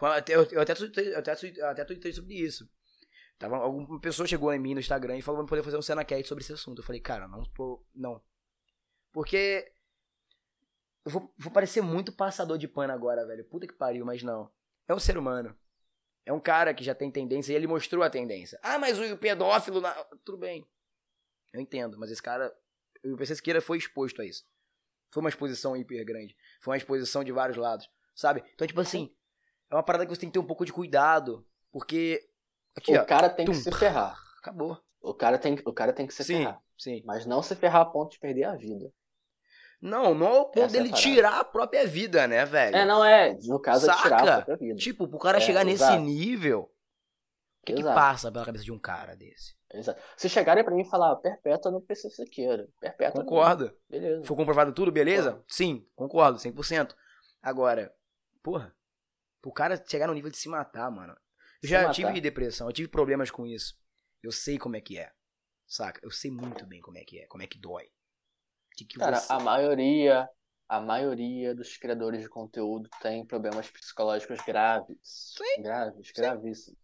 [0.00, 2.68] Eu até, eu até, eu até, eu até tuitei sobre isso.
[3.42, 6.28] Tava, alguma pessoa chegou em mim no Instagram e falou pra poder fazer um Senacast
[6.28, 6.78] sobre esse assunto.
[6.78, 7.84] Eu falei, cara, não tô.
[7.92, 8.22] Não.
[9.10, 9.72] Porque.
[11.04, 13.44] Eu vou, vou parecer muito passador de pano agora, velho.
[13.46, 14.48] Puta que pariu, mas não.
[14.86, 15.58] É um ser humano.
[16.24, 18.60] É um cara que já tem tendência e ele mostrou a tendência.
[18.62, 19.80] Ah, mas o pedófilo.
[19.80, 19.92] Na...
[20.24, 20.64] Tudo bem.
[21.52, 22.54] Eu entendo, mas esse cara.
[23.04, 24.44] O PC Siqueira foi exposto a isso.
[25.10, 26.36] Foi uma exposição hiper grande.
[26.60, 27.90] Foi uma exposição de vários lados.
[28.14, 28.44] Sabe?
[28.54, 29.12] Então, tipo assim.
[29.68, 31.44] É uma parada que você tem que ter um pouco de cuidado.
[31.72, 32.31] Porque
[32.76, 33.04] Aqui, o ó.
[33.04, 33.52] cara tem Tum.
[33.52, 34.18] que se ferrar.
[34.38, 34.78] Acabou.
[35.00, 36.60] O cara tem, o cara tem que se sim, ferrar.
[36.78, 37.02] Sim.
[37.04, 38.92] Mas não se ferrar a ponto de perder a vida.
[39.80, 42.76] Não, não ao ponto Essa dele é tirar a própria vida, né, velho?
[42.76, 43.36] É, não é.
[43.42, 43.98] No caso, Saca?
[43.98, 44.74] é tirar a própria vida.
[44.76, 46.00] Tipo, pro cara é, chegar exato.
[46.00, 46.70] nesse nível,
[47.62, 49.56] o que, que, passa pela cabeça de um cara desse?
[49.74, 50.00] Exato.
[50.16, 52.68] Se chegarem pra mim e falar, perpétua não precisa sequeira.
[52.80, 53.24] Perpétua.
[53.24, 53.64] Concordo.
[53.64, 53.72] Não.
[53.88, 54.24] Beleza.
[54.24, 55.42] Foi comprovado tudo, beleza?
[55.48, 56.94] Sim, concordo, 100%.
[57.42, 57.92] Agora,
[58.40, 58.72] porra,
[59.40, 61.16] pro cara chegar no nível de se matar, mano.
[61.62, 63.78] Eu já tive depressão, eu tive problemas com isso.
[64.22, 65.12] Eu sei como é que é.
[65.66, 66.00] Saca?
[66.02, 67.90] Eu sei muito bem como é que é, como é que dói.
[68.76, 69.32] Que que Cara, você...
[69.32, 70.28] a maioria,
[70.68, 74.98] a maioria dos criadores de conteúdo tem problemas psicológicos graves.
[75.02, 75.62] Sim.
[75.62, 76.12] Graves, Sim.
[76.14, 76.80] gravíssimos.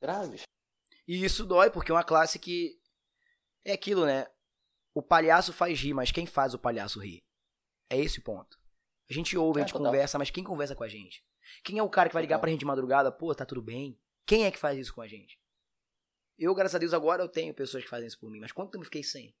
[0.00, 0.42] Graves.
[1.08, 2.78] E isso dói porque é uma classe que
[3.64, 4.26] é aquilo, né?
[4.94, 7.24] O palhaço faz rir, mas quem faz o palhaço rir?
[7.90, 8.56] É esse o ponto.
[9.10, 11.25] A gente ouve, a é, gente é, conversa, mas quem conversa com a gente?
[11.64, 13.10] Quem é o cara que vai ligar pra gente de madrugada?
[13.12, 13.98] Pô, tá tudo bem?
[14.24, 15.40] Quem é que faz isso com a gente?
[16.38, 18.40] Eu, graças a Deus, agora eu tenho pessoas que fazem isso por mim.
[18.40, 19.34] Mas quanto tempo eu fiquei sem?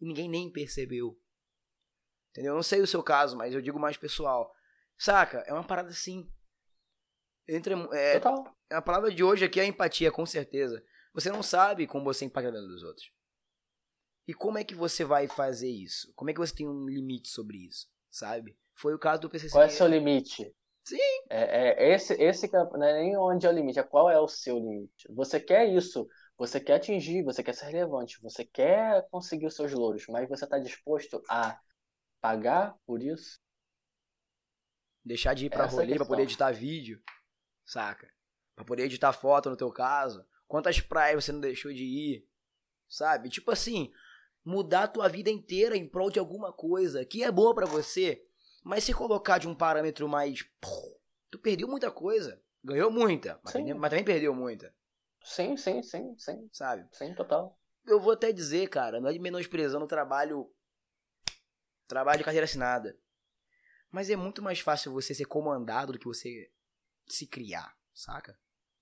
[0.00, 1.18] E ninguém nem percebeu.
[2.30, 2.52] Entendeu?
[2.52, 4.54] Eu não sei o seu caso, mas eu digo mais pessoal.
[4.96, 5.38] Saca?
[5.46, 6.30] É uma parada assim.
[7.48, 8.56] Entre, é, Total.
[8.70, 10.84] A palavra de hoje aqui é empatia, com certeza.
[11.14, 13.10] Você não sabe como você impacta a vida dos outros.
[14.26, 16.12] E como é que você vai fazer isso?
[16.14, 17.88] Como é que você tem um limite sobre isso?
[18.10, 18.58] Sabe?
[18.74, 19.52] Foi o caso do PCC.
[19.52, 20.54] Qual é o seu limite?
[20.88, 20.96] Sim.
[21.28, 24.26] É, é esse, esse não é nem onde é o limite, é qual é o
[24.26, 25.06] seu limite.
[25.10, 29.70] Você quer isso, você quer atingir, você quer ser relevante, você quer conseguir os seus
[29.70, 31.60] louros, mas você está disposto a
[32.22, 33.38] pagar por isso?
[35.04, 37.02] Deixar de ir pra Essa rolê é pra poder editar vídeo,
[37.66, 38.10] saca?
[38.56, 40.24] Pra poder editar foto no teu caso.
[40.46, 42.26] Quantas praias você não deixou de ir,
[42.88, 43.28] sabe?
[43.28, 43.92] Tipo assim,
[44.42, 48.26] mudar a tua vida inteira em prol de alguma coisa que é boa para você
[48.68, 50.44] mas se colocar de um parâmetro mais.
[51.30, 52.38] Tu perdeu muita coisa.
[52.62, 54.74] Ganhou muita, mas, mas também perdeu muita.
[55.24, 56.50] Sim, sim, sim, sim.
[56.52, 56.86] Sabe?
[56.92, 57.58] Sim, total.
[57.86, 60.52] Eu vou até dizer, cara, não é de menosprezando o trabalho.
[61.86, 62.94] Trabalho de carteira assinada.
[63.90, 66.50] Mas é muito mais fácil você ser comandado do que você
[67.06, 68.38] se criar, saca?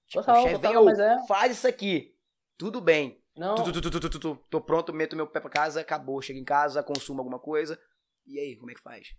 [0.08, 1.26] Tipo, total, o chefe vem, mas é...
[1.28, 2.18] faz isso aqui.
[2.58, 3.22] Tudo bem.
[3.36, 3.54] Não.
[3.54, 6.20] Tu, tu, tu, tô pronto, meto meu pé pra casa, acabou.
[6.20, 7.80] Chego em casa, consumo alguma coisa.
[8.26, 9.14] E aí, como é que faz?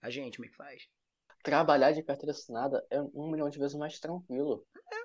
[0.00, 0.88] A gente, como é que faz?
[1.42, 4.66] Trabalhar de carteira assinada é um milhão de vezes mais tranquilo.
[4.76, 4.96] É.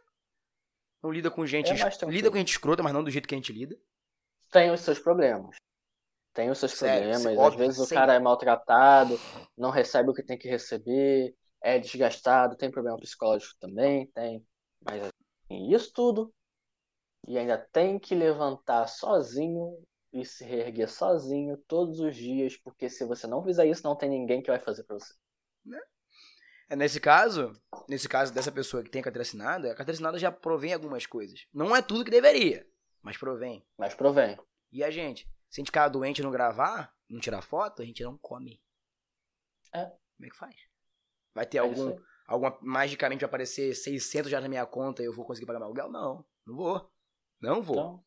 [1.01, 1.71] Não lida com gente.
[1.71, 3.77] É lida com gente escrota, mas não do jeito que a gente lida.
[4.51, 5.55] Tem os seus problemas.
[6.33, 7.53] Tem os seus Sério, problemas.
[7.53, 9.19] Às vezes o cara é maltratado,
[9.57, 14.45] não recebe o que tem que receber, é desgastado, tem problema psicológico também, tem.
[14.81, 16.33] Mas assim, isso tudo
[17.27, 19.77] e ainda tem que levantar sozinho
[20.13, 24.09] e se reerguer sozinho todos os dias, porque se você não fizer isso, não tem
[24.09, 25.13] ninguém que vai fazer pra você.
[26.69, 27.51] É, nesse caso,
[27.89, 31.05] nesse caso dessa pessoa que tem a carteira assinada, a carteira assinada já provém algumas
[31.05, 31.45] coisas.
[31.53, 32.65] Não é tudo que deveria,
[33.01, 33.65] mas provém.
[33.77, 34.37] Mas provém.
[34.71, 35.25] E a gente?
[35.49, 38.61] Se a gente ficar doente e não gravar, não tirar foto, a gente não come.
[39.73, 39.85] É.
[39.85, 40.55] Como é que faz?
[41.33, 41.95] Vai ter É algum,
[42.27, 45.67] alguma, magicamente vai aparecer 600 já na minha conta e eu vou conseguir pagar meu
[45.67, 45.91] aluguel?
[45.91, 46.91] Não, não vou.
[47.41, 47.75] Não vou.
[47.75, 48.05] Então,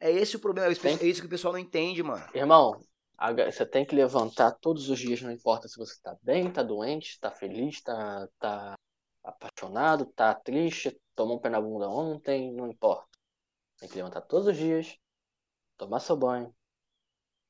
[0.00, 2.24] É esse o problema, é isso, Tem- é isso que o pessoal não entende, mano.
[2.34, 2.80] irmão,
[3.52, 7.20] você tem que levantar todos os dias, não importa se você tá bem, tá doente,
[7.20, 8.74] tá feliz, tá, tá
[9.22, 13.06] apaixonado, tá triste, tomou um pé na bunda ontem, não importa.
[13.78, 14.96] Tem que levantar todos os dias,
[15.76, 16.54] tomar seu banho,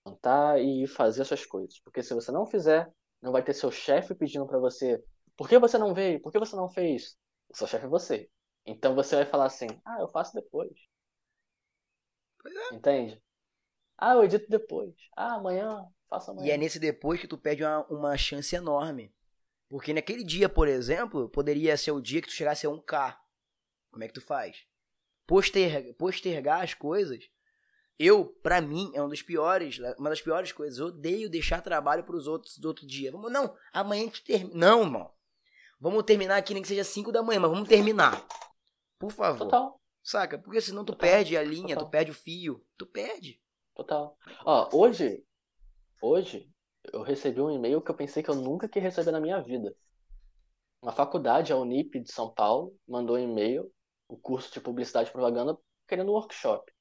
[0.05, 1.79] levantar e fazer suas coisas.
[1.81, 2.91] Porque se você não fizer,
[3.23, 5.03] não vai ter seu chefe pedindo pra você,
[5.37, 6.21] por que você não veio?
[6.21, 7.17] Por que você não fez?
[7.49, 8.29] O seu chefe é você.
[8.67, 10.73] Então você vai falar assim, ah, eu faço depois.
[12.73, 13.23] Entende?
[13.97, 14.95] Ah, eu edito depois.
[15.17, 16.47] Ah, amanhã, faço amanhã.
[16.47, 19.15] E é nesse depois que tu perde uma, uma chance enorme.
[19.69, 23.17] Porque naquele dia, por exemplo, poderia ser o dia que tu chegasse a 1K.
[23.91, 24.65] Como é que tu faz?
[25.27, 27.25] Poster, postergar as coisas.
[27.99, 30.79] Eu, pra mim, é um dos piores, uma das piores coisas.
[30.79, 33.13] Eu odeio deixar trabalho pros outros do outro dia.
[33.13, 34.59] Vamos, não, amanhã a gente termina.
[34.59, 35.13] Não, irmão.
[35.79, 38.27] Vamos terminar aqui, nem que seja 5 da manhã, mas vamos terminar.
[38.99, 39.45] Por favor.
[39.45, 40.39] Total, Saca?
[40.39, 41.09] Porque senão tu Total.
[41.09, 41.85] perde a linha, Total.
[41.85, 42.65] tu perde o fio.
[42.79, 43.41] Tu perde.
[43.75, 44.17] total.
[44.45, 45.25] Ó, hoje,
[46.03, 46.51] hoje,
[46.93, 49.75] eu recebi um e-mail que eu pensei que eu nunca queria receber na minha vida.
[50.83, 53.71] Uma faculdade, a Unip de São Paulo, mandou um e-mail,
[54.09, 55.57] o curso de publicidade e propaganda,
[55.87, 56.73] querendo um workshop.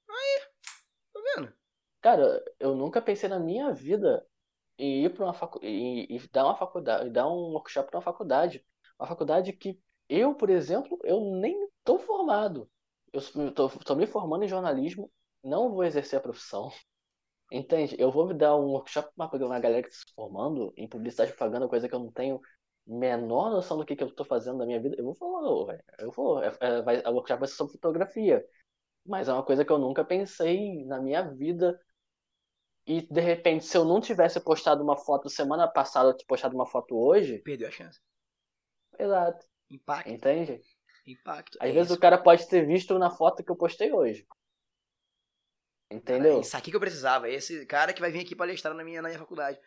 [1.14, 1.54] Tá vendo?
[2.02, 4.26] Cara, eu nunca pensei na minha vida
[4.78, 5.60] em ir para uma facu...
[5.62, 8.66] e, e dar uma faculdade, e dar um workshop para uma faculdade,
[8.98, 12.70] uma faculdade que eu, por exemplo, eu nem tô formado.
[13.14, 15.12] Eu tô, tô me formando em jornalismo,
[15.44, 16.72] não vou exercer a profissão.
[17.52, 17.96] Entende?
[17.98, 21.32] Eu vou me dar um workshop para uma, galera que está se formando em publicidade
[21.32, 22.40] propaganda, coisa que eu não tenho
[22.86, 24.96] menor noção do que, que eu tô fazendo na minha vida.
[24.98, 25.42] Eu vou falar,
[26.00, 28.46] eu vou, é, é, vai, a workshop vai ser sobre fotografia.
[29.06, 31.80] Mas é uma coisa que eu nunca pensei na minha vida.
[32.86, 36.66] E de repente, se eu não tivesse postado uma foto semana passada, eu postado uma
[36.66, 38.00] foto hoje, Perdeu a chance.
[39.00, 39.46] exato.
[39.70, 40.10] Impacto.
[40.12, 40.62] Entende?
[41.14, 41.58] Impacto.
[41.62, 41.98] Às É vezes isso.
[41.98, 44.26] o cara pode ter visto na foto que eu postei hoje.
[45.92, 46.34] Entendeu?
[46.34, 47.30] Cara, Isso aqui que eu precisava.
[47.30, 49.60] Esse cara que vai vir aqui palestrar na minha, na minha faculdade.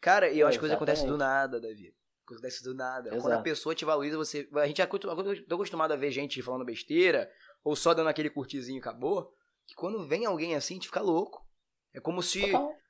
[0.00, 1.94] Cara, e eu É, acho que coisa acontece do nada, Davi.
[2.26, 3.10] Acontece do nada.
[3.10, 3.42] Quando a Exato.
[3.42, 4.48] pessoa te valoriza, você.
[4.54, 7.30] A gente é acostumado a ver gente falando besteira,
[7.62, 9.32] ou só dando aquele curtizinho e acabou.
[9.66, 11.46] Que quando vem alguém assim, a gente fica louco.
[11.92, 12.42] É como se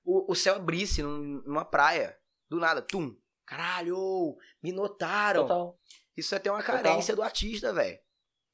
[0.05, 2.16] o, o céu abrisse num- numa praia.
[2.49, 3.16] Do nada, tum.
[3.45, 5.43] Caralho, me notaram.
[5.43, 5.78] Total.
[6.16, 6.82] Isso é até uma Total.
[6.82, 7.98] carência do artista, velho.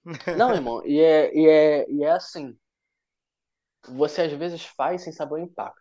[0.36, 2.58] Não, irmão, e é, e, é, e é assim.
[3.88, 5.80] Você às vezes faz sem saber o impacto.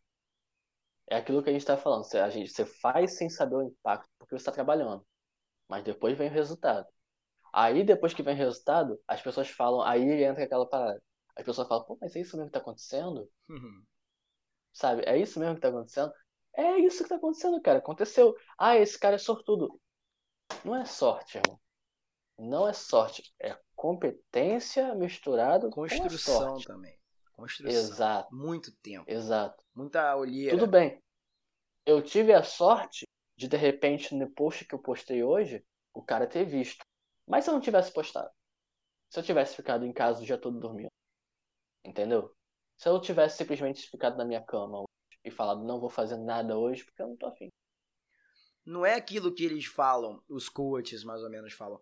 [1.08, 2.04] É aquilo que a gente tá falando.
[2.04, 5.06] Você, a gente, você faz sem saber o impacto porque você está trabalhando.
[5.68, 6.88] Mas depois vem o resultado.
[7.54, 9.82] Aí, depois que vem o resultado, as pessoas falam.
[9.82, 11.02] Aí entra aquela parada.
[11.36, 13.30] As pessoas falam, pô, mas é isso mesmo que tá acontecendo?
[14.74, 15.04] Sabe?
[15.06, 16.12] É isso mesmo que tá acontecendo?
[16.56, 17.80] É isso que tá acontecendo, cara.
[17.80, 18.36] Aconteceu.
[18.58, 19.80] Ah, esse cara é sortudo.
[20.66, 21.60] Não é sorte, irmão.
[22.42, 23.32] Não é sorte.
[23.40, 26.66] É competência misturado com Construção sorte.
[26.66, 27.00] também.
[27.34, 27.80] Construção.
[27.80, 29.06] Exato, Muito tempo.
[29.08, 29.64] exato.
[29.76, 30.58] Muita olheira.
[30.58, 31.00] Tudo bem.
[31.86, 33.06] Eu tive a sorte
[33.38, 35.64] de, de repente, no post que eu postei hoje,
[35.94, 36.84] o cara ter visto.
[37.28, 38.30] Mas se eu não tivesse postado?
[39.10, 40.90] Se eu tivesse ficado em casa o dia todo dormindo?
[41.86, 42.34] Entendeu?
[42.78, 44.84] Se eu tivesse simplesmente ficado na minha cama
[45.24, 47.50] e falado, não vou fazer nada hoje porque eu não tô afim.
[48.66, 51.80] Não é aquilo que eles falam, os coaches mais ou menos falam.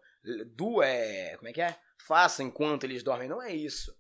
[0.56, 1.36] Do é.
[1.38, 1.78] Como é que é?
[2.06, 3.28] Faça enquanto eles dormem.
[3.28, 3.94] Não é isso.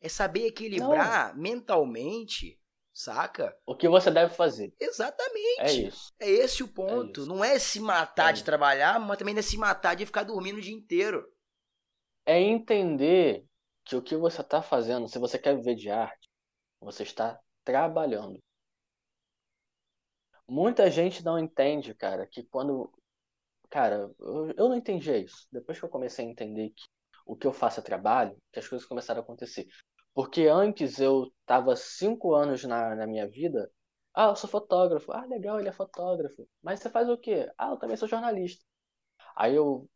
[0.00, 2.60] É saber equilibrar mentalmente,
[2.92, 3.56] saca?
[3.64, 4.74] O que você deve fazer?
[4.78, 5.60] Exatamente.
[5.60, 6.12] É isso.
[6.20, 7.20] É esse o ponto.
[7.20, 7.28] isso.
[7.28, 10.24] Não é se matar É de trabalhar, mas também não é se matar de ficar
[10.24, 11.26] dormindo o dia inteiro.
[12.24, 13.46] É entender
[13.84, 16.28] que o que você está fazendo, se você quer viver de arte,
[16.80, 18.38] você está trabalhando.
[20.48, 22.92] Muita gente não entende, cara, que quando.
[23.68, 25.48] Cara, eu, não entendia isso.
[25.50, 26.84] Depois que eu comecei a entender que
[27.26, 29.66] o que eu faço é trabalho, que as coisas começaram a acontecer.
[30.14, 33.70] Porque antes eu tava cinco anos na, na minha vida.
[34.14, 35.12] Ah, eu sou fotógrafo.
[35.12, 36.48] Ah, legal, ele é fotógrafo.
[36.62, 37.50] Mas você faz o quê?
[37.58, 38.64] Ah, eu também sou jornalista.
[39.34, 39.88] Aí eu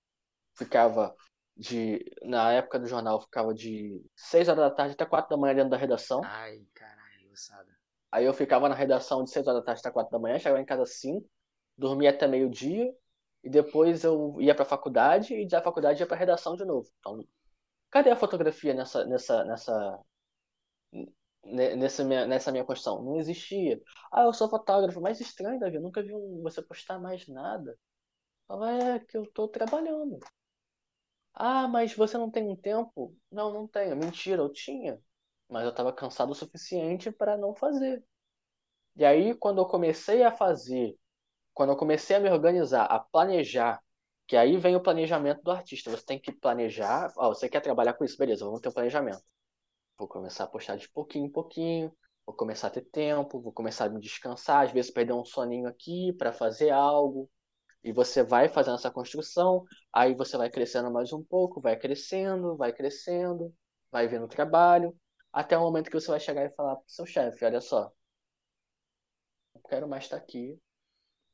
[0.54, 1.14] ficava
[1.56, 2.04] de.
[2.22, 5.54] Na época do jornal, eu ficava de 6 horas da tarde até 4 da manhã
[5.54, 6.20] dentro da redação.
[6.24, 7.69] Ai, caralho, ossada.
[8.12, 10.60] Aí eu ficava na redação de 6 horas da tarde até 4 da manhã, chegava
[10.60, 11.28] em casa às 5,
[11.76, 12.92] dormia até meio-dia,
[13.44, 16.90] e depois eu ia pra faculdade, e da faculdade ia pra redação de novo.
[17.00, 17.24] Então,
[17.90, 20.00] cadê a fotografia nessa, nessa, nessa,
[21.44, 23.02] nessa minha, nessa minha construção.
[23.02, 23.80] Não existia.
[24.12, 26.12] Ah, eu sou fotógrafo, mas estranho, Davi, eu nunca vi
[26.42, 27.76] você postar mais nada.
[28.48, 30.18] Fala, é que eu tô trabalhando.
[31.34, 33.16] Ah, mas você não tem um tempo?
[33.32, 33.96] Não, não tenho.
[33.96, 35.00] Mentira, eu tinha.
[35.50, 38.02] Mas eu estava cansado o suficiente para não fazer.
[38.96, 40.96] E aí, quando eu comecei a fazer,
[41.54, 43.80] quando eu comecei a me organizar, a planejar,
[44.26, 45.90] que aí vem o planejamento do artista.
[45.90, 47.12] Você tem que planejar.
[47.16, 48.16] Ó, você quer trabalhar com isso?
[48.18, 49.22] Beleza, vamos ter um planejamento.
[49.98, 51.92] Vou começar a postar de pouquinho em pouquinho.
[52.26, 53.40] Vou começar a ter tempo.
[53.40, 54.66] Vou começar a me descansar.
[54.66, 57.30] Às vezes, perder um soninho aqui para fazer algo.
[57.84, 59.64] E você vai fazendo essa construção.
[59.92, 61.60] Aí você vai crescendo mais um pouco.
[61.60, 63.54] Vai crescendo, vai crescendo.
[63.90, 64.96] Vai vendo trabalho.
[65.32, 67.92] Até o momento que você vai chegar e falar pro seu chefe: Olha só,
[69.54, 70.60] não quero mais estar aqui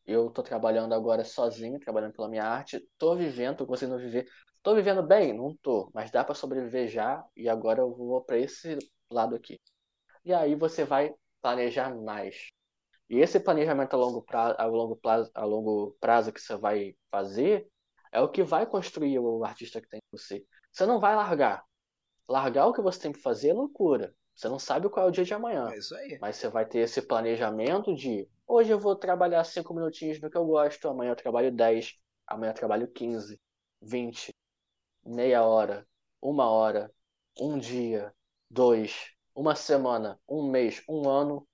[0.06, 2.80] eu tô trabalhando agora sozinho, trabalhando pela minha arte.
[2.96, 4.28] Tô vivendo, tô conseguindo viver.
[4.62, 5.32] Tô vivendo bem?
[5.32, 8.78] Não tô, mas dá para sobreviver já e agora eu vou para esse
[9.10, 9.60] lado aqui.
[10.24, 12.50] E aí você vai planejar mais.
[13.10, 16.96] E esse planejamento a longo prazo, a longo prazo, a longo prazo que você vai
[17.10, 17.68] fazer
[18.12, 20.44] é o que vai construir o artista que tem em você.
[20.72, 21.64] Você não vai largar.
[22.28, 24.14] Largar o que você tem que fazer é loucura.
[24.34, 25.70] Você não sabe qual é o dia de amanhã.
[25.70, 26.18] É isso aí.
[26.20, 30.36] Mas você vai ter esse planejamento de hoje eu vou trabalhar cinco minutinhos do que
[30.36, 33.40] eu gosto, amanhã eu trabalho 10, amanhã eu trabalho 15,
[33.80, 34.34] 20,
[35.04, 35.86] meia hora,
[36.20, 36.92] uma hora,
[37.40, 38.14] um dia,
[38.50, 41.46] dois, uma semana, um mês, um ano.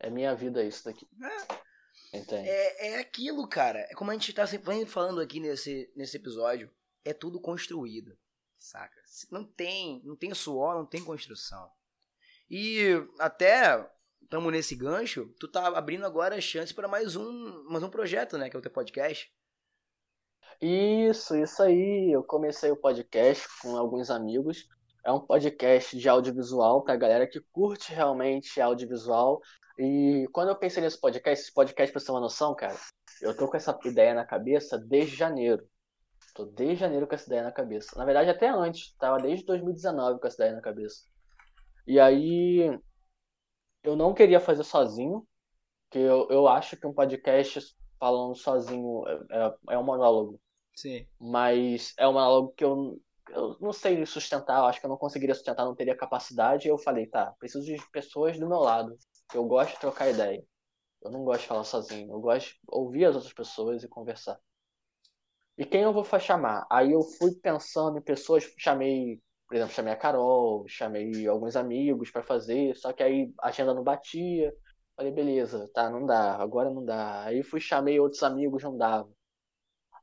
[0.00, 1.08] É minha vida isso daqui.
[1.22, 2.18] É.
[2.18, 2.48] Entende?
[2.48, 3.80] É, é aquilo, cara.
[3.90, 6.70] É como a gente tá sempre falando aqui nesse, nesse episódio.
[7.04, 8.16] É tudo construído.
[8.58, 9.00] Saca?
[9.30, 11.70] Não tem, não tem suor, não tem construção.
[12.50, 13.88] E até
[14.22, 18.36] estamos nesse gancho, tu tá abrindo agora a chance para mais um, mais um projeto,
[18.36, 19.32] né, que é o teu podcast.
[20.60, 22.10] Isso, isso aí.
[22.12, 24.66] Eu comecei o podcast com alguns amigos.
[25.04, 29.40] É um podcast de audiovisual para galera que curte realmente audiovisual.
[29.78, 32.76] E quando eu pensei nesse podcast, esse podcast, pra você ter uma noção, cara,
[33.22, 35.64] eu tô com essa ideia na cabeça desde janeiro.
[36.38, 37.98] Tô desde janeiro com essa ideia na cabeça.
[37.98, 38.94] Na verdade, até antes.
[38.94, 41.04] Tava desde 2019 com essa ideia na cabeça.
[41.84, 42.80] E aí
[43.82, 45.26] eu não queria fazer sozinho,
[45.90, 50.40] que eu, eu acho que um podcast falando sozinho é, é, é um monólogo.
[50.76, 51.08] Sim.
[51.18, 54.96] Mas é um monólogo que eu, eu não sei sustentar, eu acho que eu não
[54.96, 56.68] conseguiria sustentar, não teria capacidade.
[56.68, 58.96] E eu falei, tá, preciso de pessoas do meu lado.
[59.34, 60.40] Eu gosto de trocar ideia.
[61.02, 62.12] Eu não gosto de falar sozinho.
[62.12, 64.38] Eu gosto de ouvir as outras pessoas e conversar.
[65.58, 66.66] E quem eu vou chamar?
[66.70, 72.10] Aí eu fui pensando em pessoas, chamei por exemplo, chamei a Carol, chamei alguns amigos
[72.10, 74.54] para fazer, só que aí a agenda não batia.
[74.94, 77.24] Falei, beleza, tá, não dá, agora não dá.
[77.24, 79.10] Aí fui, chamei outros amigos, não dava.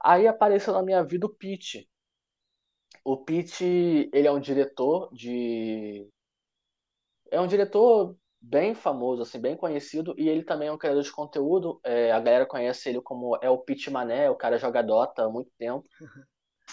[0.03, 1.90] Aí apareceu na minha vida o Pete.
[3.06, 6.10] O Pete, ele é um diretor de.
[7.32, 8.18] É um diretor
[8.48, 11.80] bem famoso, assim, bem conhecido, e ele também é um criador de conteúdo.
[11.84, 15.30] É, a galera conhece ele como é o Pete Mané, o cara joga Dota há
[15.30, 15.88] muito tempo.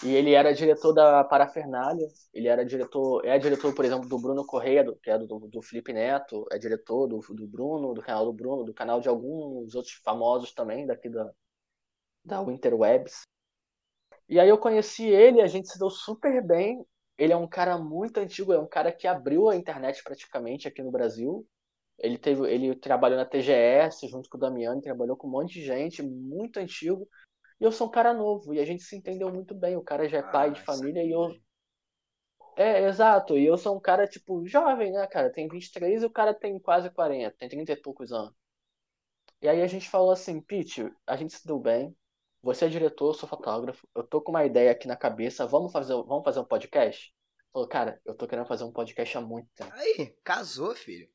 [0.03, 4.45] E ele era diretor da Parafernália, ele era diretor, é diretor, por exemplo, do Bruno
[4.45, 8.25] Correia, do, que é do, do Felipe Neto, é diretor do, do Bruno, do canal
[8.25, 11.31] do Bruno, do canal de alguns outros famosos também, daqui da,
[12.25, 13.21] da Winterwebs.
[14.27, 16.85] E aí eu conheci ele, a gente se deu super bem.
[17.17, 20.81] Ele é um cara muito antigo, é um cara que abriu a internet praticamente aqui
[20.81, 21.47] no Brasil.
[21.99, 25.65] Ele teve, ele trabalhou na TGS junto com o Damiani, trabalhou com um monte de
[25.65, 27.07] gente, muito antigo.
[27.59, 29.77] E eu sou um cara novo, e a gente se entendeu muito bem.
[29.77, 31.33] O cara já é pai de ah, família e eu.
[32.55, 33.37] É, exato.
[33.37, 35.31] E eu sou um cara, tipo, jovem, né, cara?
[35.31, 38.33] Tem 23 e o cara tem quase 40, tem 30 e poucos anos.
[39.41, 41.95] E aí a gente falou assim, Pete, a gente se deu bem.
[42.41, 43.87] Você é diretor, eu sou fotógrafo.
[43.95, 45.47] Eu tô com uma ideia aqui na cabeça.
[45.47, 47.13] Vamos fazer, vamos fazer um podcast?
[47.53, 49.71] Falou, cara, eu tô querendo fazer um podcast há muito tempo.
[49.73, 51.07] Aí, casou, filho.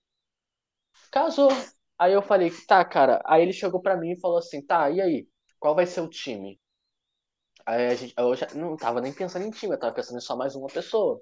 [1.11, 1.51] Casou.
[1.99, 3.21] Aí eu falei, tá, cara.
[3.27, 5.29] Aí ele chegou pra mim e falou assim, tá, e aí?
[5.59, 6.61] qual vai ser o time?
[7.67, 10.21] Aí a gente, eu já não tava nem pensando em time, eu tava pensando em
[10.21, 11.21] só mais uma pessoa.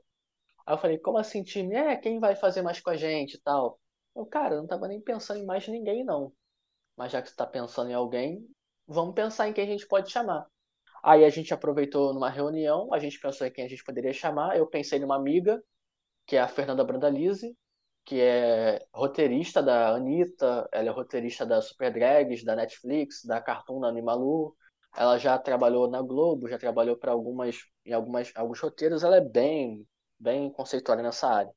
[0.67, 1.75] Aí eu falei, como assim time?
[1.75, 3.81] É, quem vai fazer mais com a gente e tal?
[4.17, 6.33] Eu, cara, não tava nem pensando em mais ninguém, não.
[6.97, 8.47] Mas já que você tá pensando em alguém,
[8.87, 10.47] vamos pensar em quem a gente pode chamar.
[11.05, 14.57] Aí a gente aproveitou numa reunião, a gente pensou em quem a gente poderia chamar.
[14.57, 15.63] Eu pensei numa amiga,
[16.27, 17.57] que é a Fernanda Brandalize,
[18.07, 23.81] que é roteirista da Anitta, ela é roteirista da Super Drags, da Netflix, da Cartoon
[23.81, 24.57] da Animalu.
[24.97, 29.21] Ela já trabalhou na Globo, já trabalhou para algumas em algumas alguns roteiros, ela é
[29.21, 29.87] bem
[30.19, 31.53] bem conceituada nessa área.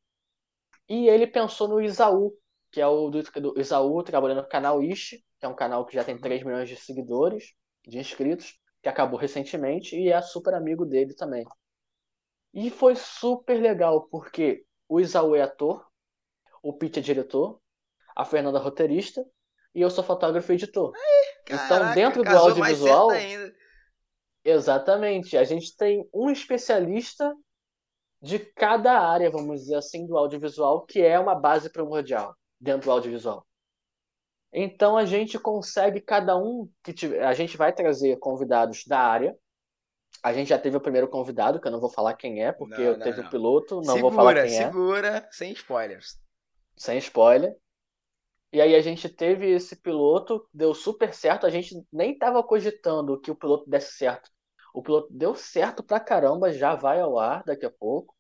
[0.89, 2.33] E ele pensou no Isaú,
[2.71, 5.93] que é o do, do Isaú trabalhando no canal Ishi, que é um canal que
[5.93, 7.53] já tem 3 milhões de seguidores,
[7.87, 11.45] de inscritos, que acabou recentemente e é super amigo dele também.
[12.53, 15.88] E foi super legal, porque o Isaú é ator,
[16.61, 17.59] o Pete é diretor,
[18.15, 19.25] a Fernanda é roteirista
[19.73, 20.91] e eu sou fotógrafo e editor.
[21.45, 23.09] Caraca, então, dentro do audiovisual,
[24.43, 27.33] exatamente, a gente tem um especialista
[28.21, 32.91] de cada área, vamos dizer assim, do audiovisual, que é uma base primordial dentro do
[32.91, 33.45] audiovisual.
[34.51, 39.35] Então a gente consegue cada um que tiver, a gente vai trazer convidados da área.
[40.23, 42.75] A gente já teve o primeiro convidado, que eu não vou falar quem é, porque
[42.75, 43.27] Não, eu não, teve não.
[43.27, 46.19] o piloto, não segura, vou falar quem é, segura, sem spoilers.
[46.79, 47.53] Sem spoiler.
[48.51, 53.19] E aí a gente teve esse piloto, deu super certo, a gente nem tava cogitando
[53.19, 54.29] que o piloto desse certo.
[54.73, 58.15] O piloto deu certo pra caramba, já vai ao ar daqui a pouco.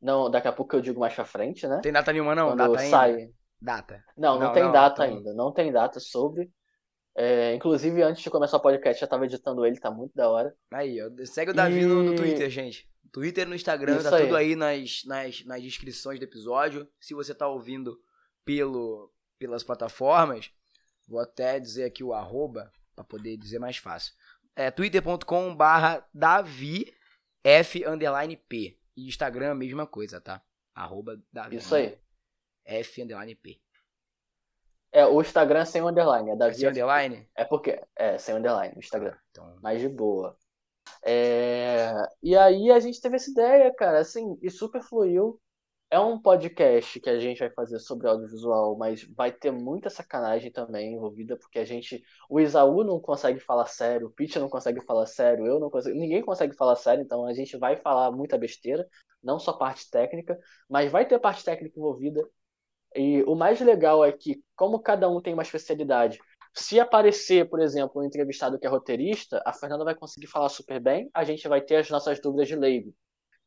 [0.00, 1.80] Não, daqui a pouco eu digo mais pra frente, né?
[1.82, 2.48] Tem data nenhuma não?
[2.48, 2.90] Quando data ainda?
[2.90, 3.30] sai.
[3.60, 4.04] Data.
[4.16, 5.34] Não, não, Não, tem não, data então- ainda.
[5.34, 6.50] Não tem data sobre.
[7.18, 10.54] É, inclusive, antes de começar o podcast, já tava editando ele, tá muito da hora.
[10.70, 12.86] Aí, segue o Davi no, no E- Twitter, gente.
[13.12, 14.24] Twitter e no Instagram, Isso tá aí.
[14.24, 16.88] tudo aí nas, nas, nas descrições do episódio.
[17.00, 18.00] Se você tá ouvindo
[18.44, 20.50] pelo, pelas plataformas,
[21.06, 24.14] vou até dizer aqui o arroba, pra poder dizer mais fácil.
[24.54, 26.94] É twitter.com barra Davi
[27.44, 28.78] F underline P.
[28.96, 30.42] E Instagram, mesma coisa, tá?
[30.74, 31.98] Arroba Davi Isso aí.
[32.64, 33.60] F underline P.
[34.90, 36.30] É, o Instagram é sem underline.
[36.30, 36.54] É É Davi.
[36.56, 37.28] sem underline?
[37.34, 37.80] É porque.
[37.94, 39.14] É, sem underline, o Instagram.
[39.30, 40.38] Então, Mais de boa.
[41.04, 41.92] É,
[42.22, 45.40] E aí a gente teve essa ideia, cara, assim, e super fluiu.
[45.90, 50.50] É um podcast que a gente vai fazer sobre audiovisual, mas vai ter muita sacanagem
[50.52, 52.02] também envolvida, porque a gente.
[52.28, 55.96] O Isaú não consegue falar sério, o Pete não consegue falar sério, eu não consigo.
[55.98, 58.86] Ninguém consegue falar sério, então a gente vai falar muita besteira,
[59.22, 60.38] não só parte técnica,
[60.68, 62.28] mas vai ter parte técnica envolvida.
[62.96, 66.18] E o mais legal é que, como cada um tem uma especialidade,
[66.56, 70.80] se aparecer, por exemplo, um entrevistado que é roteirista, a Fernanda vai conseguir falar super
[70.80, 72.94] bem, a gente vai ter as nossas dúvidas de leigo.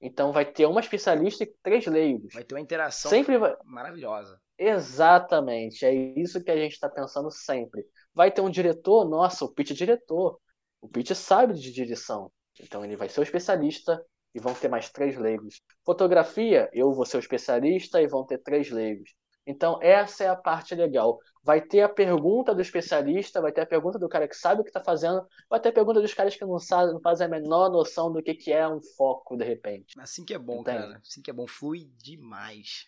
[0.02, 2.34] Então vai ter uma especialista e três leigos.
[2.34, 3.56] vai ter uma interação Sempre vai.
[3.66, 4.40] maravilhosa.
[4.58, 7.86] Exatamente, é isso que a gente está pensando sempre.
[8.14, 10.40] Vai ter um diretor, nossa, o Pete é diretor.
[10.82, 12.32] O Pete sabe de direção.
[12.62, 14.04] Então ele vai ser o especialista
[14.34, 15.62] e vão ter mais três leigos.
[15.86, 19.14] Fotografia, eu vou ser o especialista e vão ter três leigos.
[19.50, 21.18] Então essa é a parte legal.
[21.44, 24.64] Vai ter a pergunta do especialista, vai ter a pergunta do cara que sabe o
[24.64, 27.30] que está fazendo, vai ter a pergunta dos caras que não sabem, não fazem a
[27.30, 30.00] menor noção do que, que é um foco de repente.
[30.00, 30.78] Assim que é bom, Entende?
[30.78, 31.02] cara.
[31.04, 31.48] Assim que é bom.
[31.48, 32.86] Flui demais.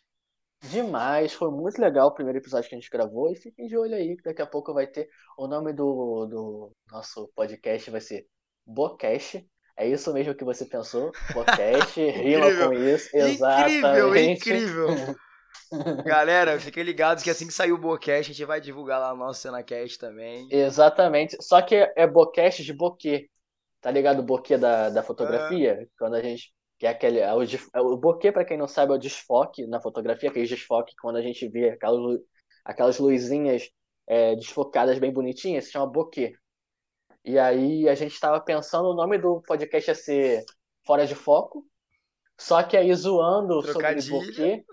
[0.69, 3.95] Demais, foi muito legal o primeiro episódio que a gente gravou e fiquem de olho
[3.95, 8.27] aí, que daqui a pouco vai ter o nome do, do nosso podcast vai ser
[8.67, 9.43] Bocast.
[9.75, 11.11] É isso mesmo que você pensou?
[11.33, 12.67] Bocast, rima Incrível.
[12.67, 14.29] com isso, Incrível, exatamente.
[14.37, 14.87] incrível.
[16.05, 19.19] Galera, fiquem ligados que assim que sair o Boacast, a gente vai divulgar lá no
[19.19, 20.47] nosso CenaCast também.
[20.51, 21.37] Exatamente.
[21.41, 23.29] Só que é Bocast de boquê.
[23.79, 25.87] Tá ligado o boquê da, da fotografia?
[25.97, 26.53] Quando a gente.
[26.77, 27.19] Que é aquele.
[27.19, 30.47] é o, é o boquê, pra quem não sabe, é o desfoque na fotografia, aquele
[30.47, 32.19] desfoque quando a gente vê aquelas,
[32.65, 33.69] aquelas luzinhas
[34.07, 36.33] é, desfocadas bem bonitinhas, se chama boquê.
[37.23, 40.45] E aí a gente tava pensando, o nome do podcast ia ser
[40.85, 41.65] Fora de Foco.
[42.39, 44.19] Só que aí zoando sobre Trocadilho.
[44.19, 44.65] boquê.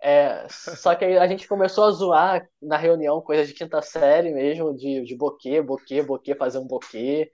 [0.00, 4.32] É, só que aí a gente começou a zoar na reunião coisas de quinta série
[4.32, 7.32] mesmo, de, de boquê, boquê, boquê, fazer um boquê.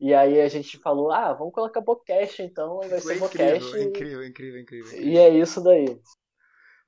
[0.00, 3.66] E aí a gente falou, ah, vamos colocar Bocast então, e vai Foi ser Bocast.
[3.66, 5.02] incrível, incrível, incrível, incrível.
[5.02, 6.00] E é isso daí.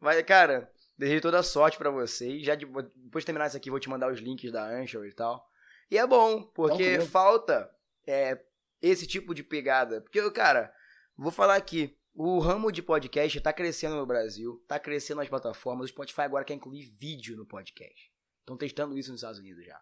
[0.00, 2.44] Mas, cara, desejo toda a sorte pra vocês.
[2.44, 5.12] Já de- depois de terminar isso aqui, vou te mandar os links da Anchor e
[5.12, 5.44] tal.
[5.90, 7.06] E é bom, porque Tranquilo.
[7.06, 7.70] falta
[8.06, 8.38] é,
[8.80, 10.00] esse tipo de pegada.
[10.00, 10.72] Porque, cara,
[11.16, 11.98] vou falar aqui.
[12.14, 15.86] O ramo de podcast tá crescendo no Brasil, tá crescendo nas plataformas.
[15.86, 18.12] O Spotify agora quer incluir vídeo no podcast.
[18.40, 19.80] Estão testando isso nos Estados Unidos já.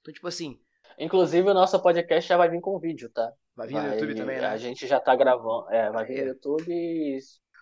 [0.00, 0.60] Então, tipo assim,
[0.98, 3.30] Inclusive o nosso podcast já vai vir com vídeo, tá?
[3.54, 4.46] vai vir no Vai- YouTube também, né?
[4.46, 5.68] A gente já tá gravando.
[5.70, 7.18] É, vai vir no YouTube e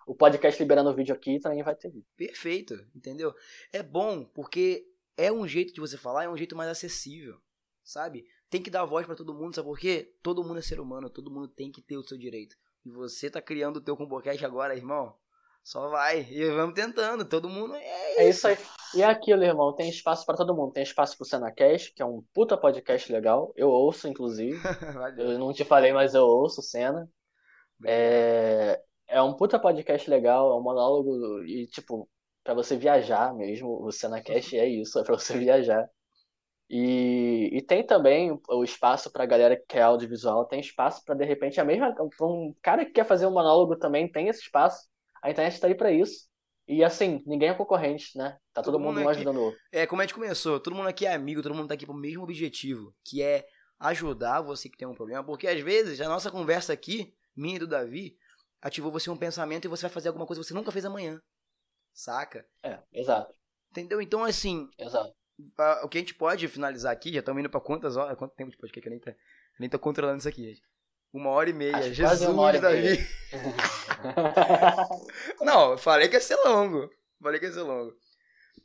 [0.07, 2.07] o podcast liberando o vídeo aqui também vai ter vídeo.
[2.17, 3.33] Perfeito, entendeu?
[3.73, 4.85] É bom porque
[5.17, 7.41] é um jeito de você falar, é um jeito mais acessível,
[7.83, 8.25] sabe?
[8.51, 10.15] Tem que dar voz pra todo mundo, sabe por quê?
[10.23, 12.55] Todo mundo é ser humano, todo mundo tem que ter o seu direito.
[12.85, 15.15] E você tá criando o teu Combocast agora, irmão.
[15.63, 16.21] Só vai.
[16.31, 17.83] E vamos tentando, todo mundo é
[18.19, 18.47] É isso.
[18.47, 18.59] isso aí.
[18.95, 20.73] E é aquilo, irmão, tem espaço pra todo mundo.
[20.73, 23.53] Tem espaço pro Senacast, que é um puta podcast legal.
[23.57, 24.59] Eu ouço, inclusive.
[25.19, 27.09] Eu não te falei, mas eu ouço Cena.
[27.87, 32.09] É, é um puta podcast legal, é um monólogo e, tipo,
[32.43, 33.83] pra você viajar mesmo.
[33.85, 35.89] O Senacast é isso, é pra você viajar.
[36.77, 41.25] E, e tem também o espaço pra galera que quer audiovisual, tem espaço pra de
[41.25, 41.95] repente a mesma.
[42.21, 44.89] um cara que quer fazer um monólogo também tem esse espaço.
[45.23, 46.27] A internet tá aí pra isso.
[46.67, 48.37] E assim, ninguém é concorrente, né?
[48.53, 49.61] Tá todo, Todo mundo mundo um aqui- ajudando o outro.
[49.71, 51.95] É, como a gente começou, todo mundo aqui é amigo, todo mundo tá aqui pro
[51.95, 53.47] mesmo objetivo, que é
[53.79, 57.59] ajudar você que tem um problema, porque às vezes a nossa conversa aqui, minha e
[57.61, 58.17] do Davi,
[58.61, 61.21] ativou você um pensamento e você vai fazer alguma coisa que você nunca fez amanhã.
[61.93, 62.45] saca?
[62.65, 63.35] É, exato.
[63.71, 64.01] Entendeu?
[64.01, 65.15] Então, assim, Exato.
[65.59, 68.17] A- o que a gente pode finalizar aqui, já estamos indo pra quantas horas?
[68.17, 69.11] Quanto tempo de podcast que eu nem tô,
[69.61, 70.63] nem tô controlando isso aqui, gente.
[71.13, 71.77] Uma hora e meia.
[71.77, 72.99] Acho que Jesus, uma hora Davi.
[75.41, 76.89] Não, eu falei que ia ser longo.
[77.23, 77.93] Falei que ia ser longo.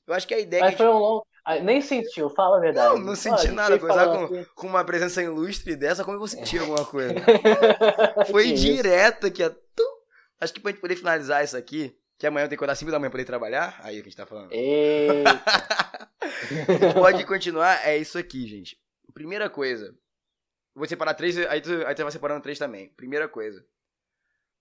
[0.07, 1.25] Eu acho que a ideia é Mas que a foi um longo.
[1.45, 2.95] Ah, Nem sentiu, fala a verdade.
[2.95, 4.45] Não, não senti a gente nada, coisa com- aqui.
[4.55, 7.13] com uma presença ilustre dessa, como eu vou sentir alguma coisa?
[8.29, 8.49] Foi Que
[9.27, 9.49] aqui, ó.
[9.49, 9.99] Tum.
[10.41, 12.79] Acho que pra gente poder finalizar isso aqui, que amanhã eu tenho que acordar às
[12.79, 14.51] 5 da manhã pra poder trabalhar, aí é o que a gente tá falando.
[14.51, 15.41] Eita.
[16.93, 18.77] Pode continuar, é isso aqui, gente.
[19.13, 19.97] Primeira coisa.
[20.75, 22.89] Vou separar três, aí tu, aí tu vai separando três também.
[22.89, 23.65] Primeira coisa.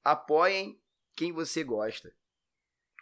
[0.05, 0.81] Apoiem
[1.17, 2.15] quem você gosta.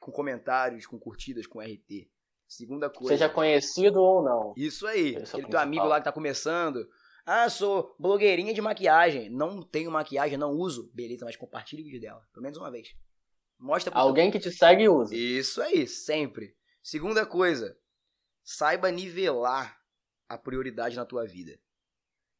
[0.01, 2.11] Com comentários, com curtidas, com RT.
[2.49, 3.13] Segunda coisa.
[3.15, 4.55] Seja conhecido ou não.
[4.57, 5.09] Isso aí.
[5.09, 5.63] Esse é Aquele teu principal.
[5.63, 6.89] amigo lá que tá começando.
[7.27, 9.29] Ah, sou blogueirinha de maquiagem.
[9.29, 10.91] Não tenho maquiagem, não uso.
[10.95, 12.23] Beleza, mas compartilhe o vídeo dela.
[12.33, 12.95] Pelo menos uma vez.
[13.59, 15.15] Mostra Alguém que te segue e usa.
[15.15, 16.57] isso aí, sempre.
[16.83, 17.77] Segunda coisa,
[18.45, 19.81] saiba nivelar
[20.29, 21.59] a prioridade na tua vida.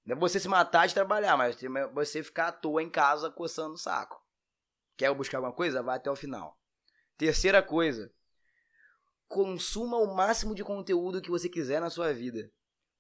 [0.05, 1.57] Não é você se matar de trabalhar, mas
[1.93, 4.23] você ficar à toa em casa coçando o saco.
[4.97, 5.83] Quer buscar alguma coisa?
[5.83, 6.59] Vai até o final.
[7.17, 8.13] Terceira coisa,
[9.27, 12.51] consuma o máximo de conteúdo que você quiser na sua vida.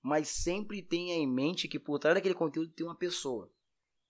[0.02, 3.50] Mas sempre tenha em mente que por trás daquele conteúdo tem uma pessoa.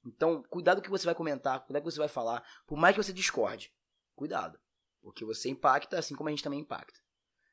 [0.05, 2.43] Então, cuidado com o que você vai comentar, cuidado com o que você vai falar,
[2.66, 3.74] por mais que você discorde.
[4.17, 4.59] Cuidado.
[5.01, 6.99] Porque você impacta assim como a gente também impacta.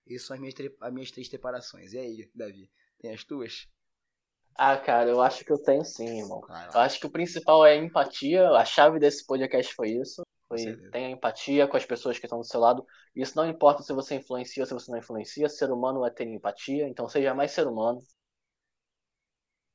[0.07, 1.93] Essas são as minhas, as minhas três separações.
[1.93, 2.71] E aí, Davi?
[2.97, 3.67] Tem as tuas?
[4.55, 6.41] Ah, cara, eu acho que eu tenho sim, irmão.
[6.41, 8.49] Vai Eu acho que o principal é a empatia.
[8.51, 10.23] A chave desse podcast foi isso.
[10.47, 12.85] Foi tenha empatia com as pessoas que estão do seu lado.
[13.15, 15.49] Isso não importa se você influencia ou se você não influencia.
[15.49, 16.87] Ser humano é ter empatia.
[16.87, 17.99] Então seja mais ser humano.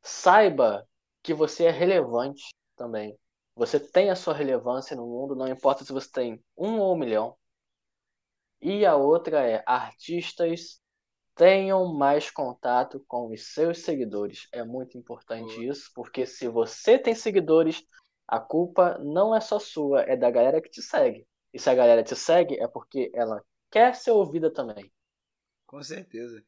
[0.02, 0.86] Saiba
[1.22, 2.42] que você é relevante
[2.76, 3.18] também.
[3.58, 6.98] Você tem a sua relevância no mundo, não importa se você tem um ou um
[6.98, 7.36] milhão.
[8.60, 10.80] E a outra é artistas
[11.34, 14.46] tenham mais contato com os seus seguidores.
[14.52, 17.82] É muito importante isso, porque se você tem seguidores,
[18.28, 21.26] a culpa não é só sua, é da galera que te segue.
[21.52, 24.88] E se a galera te segue, é porque ela quer ser ouvida também.
[25.66, 26.40] Com certeza.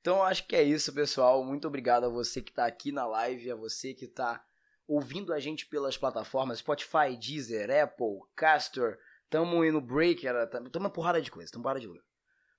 [0.00, 1.44] Então acho que é isso, pessoal.
[1.44, 4.44] Muito obrigado a você que está aqui na live, a você que está
[4.86, 8.98] ouvindo a gente pelas plataformas Spotify, Deezer, Apple, Castor.
[9.30, 12.02] Tamo indo no Breaker, tamo uma porrada de coisa, tamo porrada de lugar.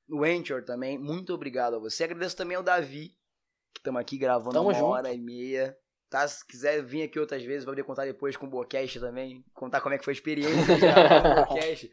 [0.08, 2.04] No Anchor também, muito obrigado a você.
[2.04, 3.10] Agradeço também ao Davi,
[3.74, 4.86] que estamos aqui gravando Tamo uma junto.
[4.86, 5.78] hora e meia.
[6.10, 6.28] Tá?
[6.28, 9.82] Se quiser vir aqui outras vezes, vai poder contar depois com o Bocast também, contar
[9.82, 11.92] como é que foi a experiência de gravar o Bocast.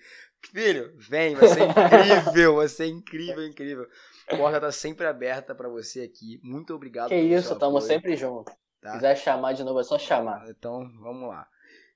[0.53, 3.87] Filho, vem, vai ser incrível, vai ser incrível, incrível.
[4.29, 6.39] A porta tá sempre aberta pra você aqui.
[6.43, 8.53] Muito obrigado Que isso, tamo apoio, sempre junto.
[8.81, 8.91] Tá?
[8.91, 10.49] Se quiser chamar de novo, é só chamar.
[10.49, 11.47] Então, vamos lá.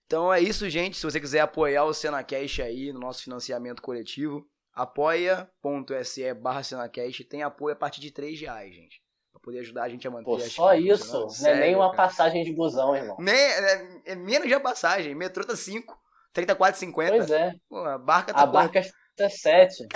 [0.06, 0.96] Então é isso, gente.
[0.96, 7.24] Se você quiser apoiar o Senacast aí no nosso financiamento coletivo, apoia.se barra Senacast.
[7.24, 9.02] Tem apoio a partir de 3 reais, gente.
[9.32, 11.18] Pra poder ajudar a gente a manter Pô, as só coisas isso.
[11.20, 11.96] Não é Sério, nem uma cara.
[12.08, 13.16] passagem de busão, irmão.
[13.18, 15.14] Nem, é, é menos de a passagem.
[15.14, 15.98] Metrô tá 5,
[16.34, 17.08] 34,50.
[17.08, 17.54] Pois é.
[17.68, 18.52] Pô, a barca tá A quanto?
[18.52, 18.80] barca
[19.18, 19.86] é 7.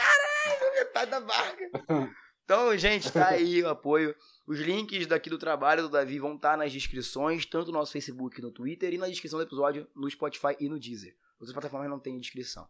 [0.75, 1.65] metade da barca.
[2.45, 4.15] Então, gente, tá aí o apoio.
[4.49, 8.41] Os links daqui do trabalho do Davi vão estar nas descrições, tanto no nosso Facebook
[8.41, 11.15] no Twitter, e na descrição do episódio no Spotify e no Deezer.
[11.39, 12.67] Outras plataformas não têm descrição.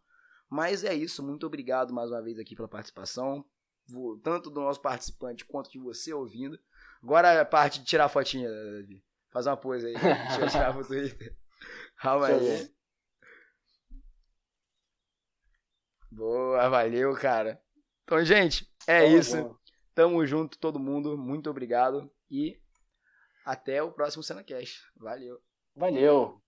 [0.50, 3.44] Mas é isso, muito obrigado mais uma vez aqui pela participação,
[4.24, 6.58] tanto do nosso participante quanto de você ouvindo.
[7.00, 9.04] Agora a parte de tirar a fotinha, Davi.
[9.30, 9.92] Faz uma pose aí.
[9.92, 11.36] Deixa eu tirar pro Twitter.
[11.98, 12.68] Calma aí.
[16.10, 17.62] Boa, valeu, cara.
[18.02, 19.36] Então, gente, é Tamo isso.
[19.36, 19.57] junto.
[19.98, 21.18] Tamo junto, todo mundo.
[21.18, 22.08] Muito obrigado.
[22.30, 22.56] E
[23.44, 24.80] até o próximo CenaCast.
[24.96, 25.40] Valeu.
[25.74, 26.40] Valeu.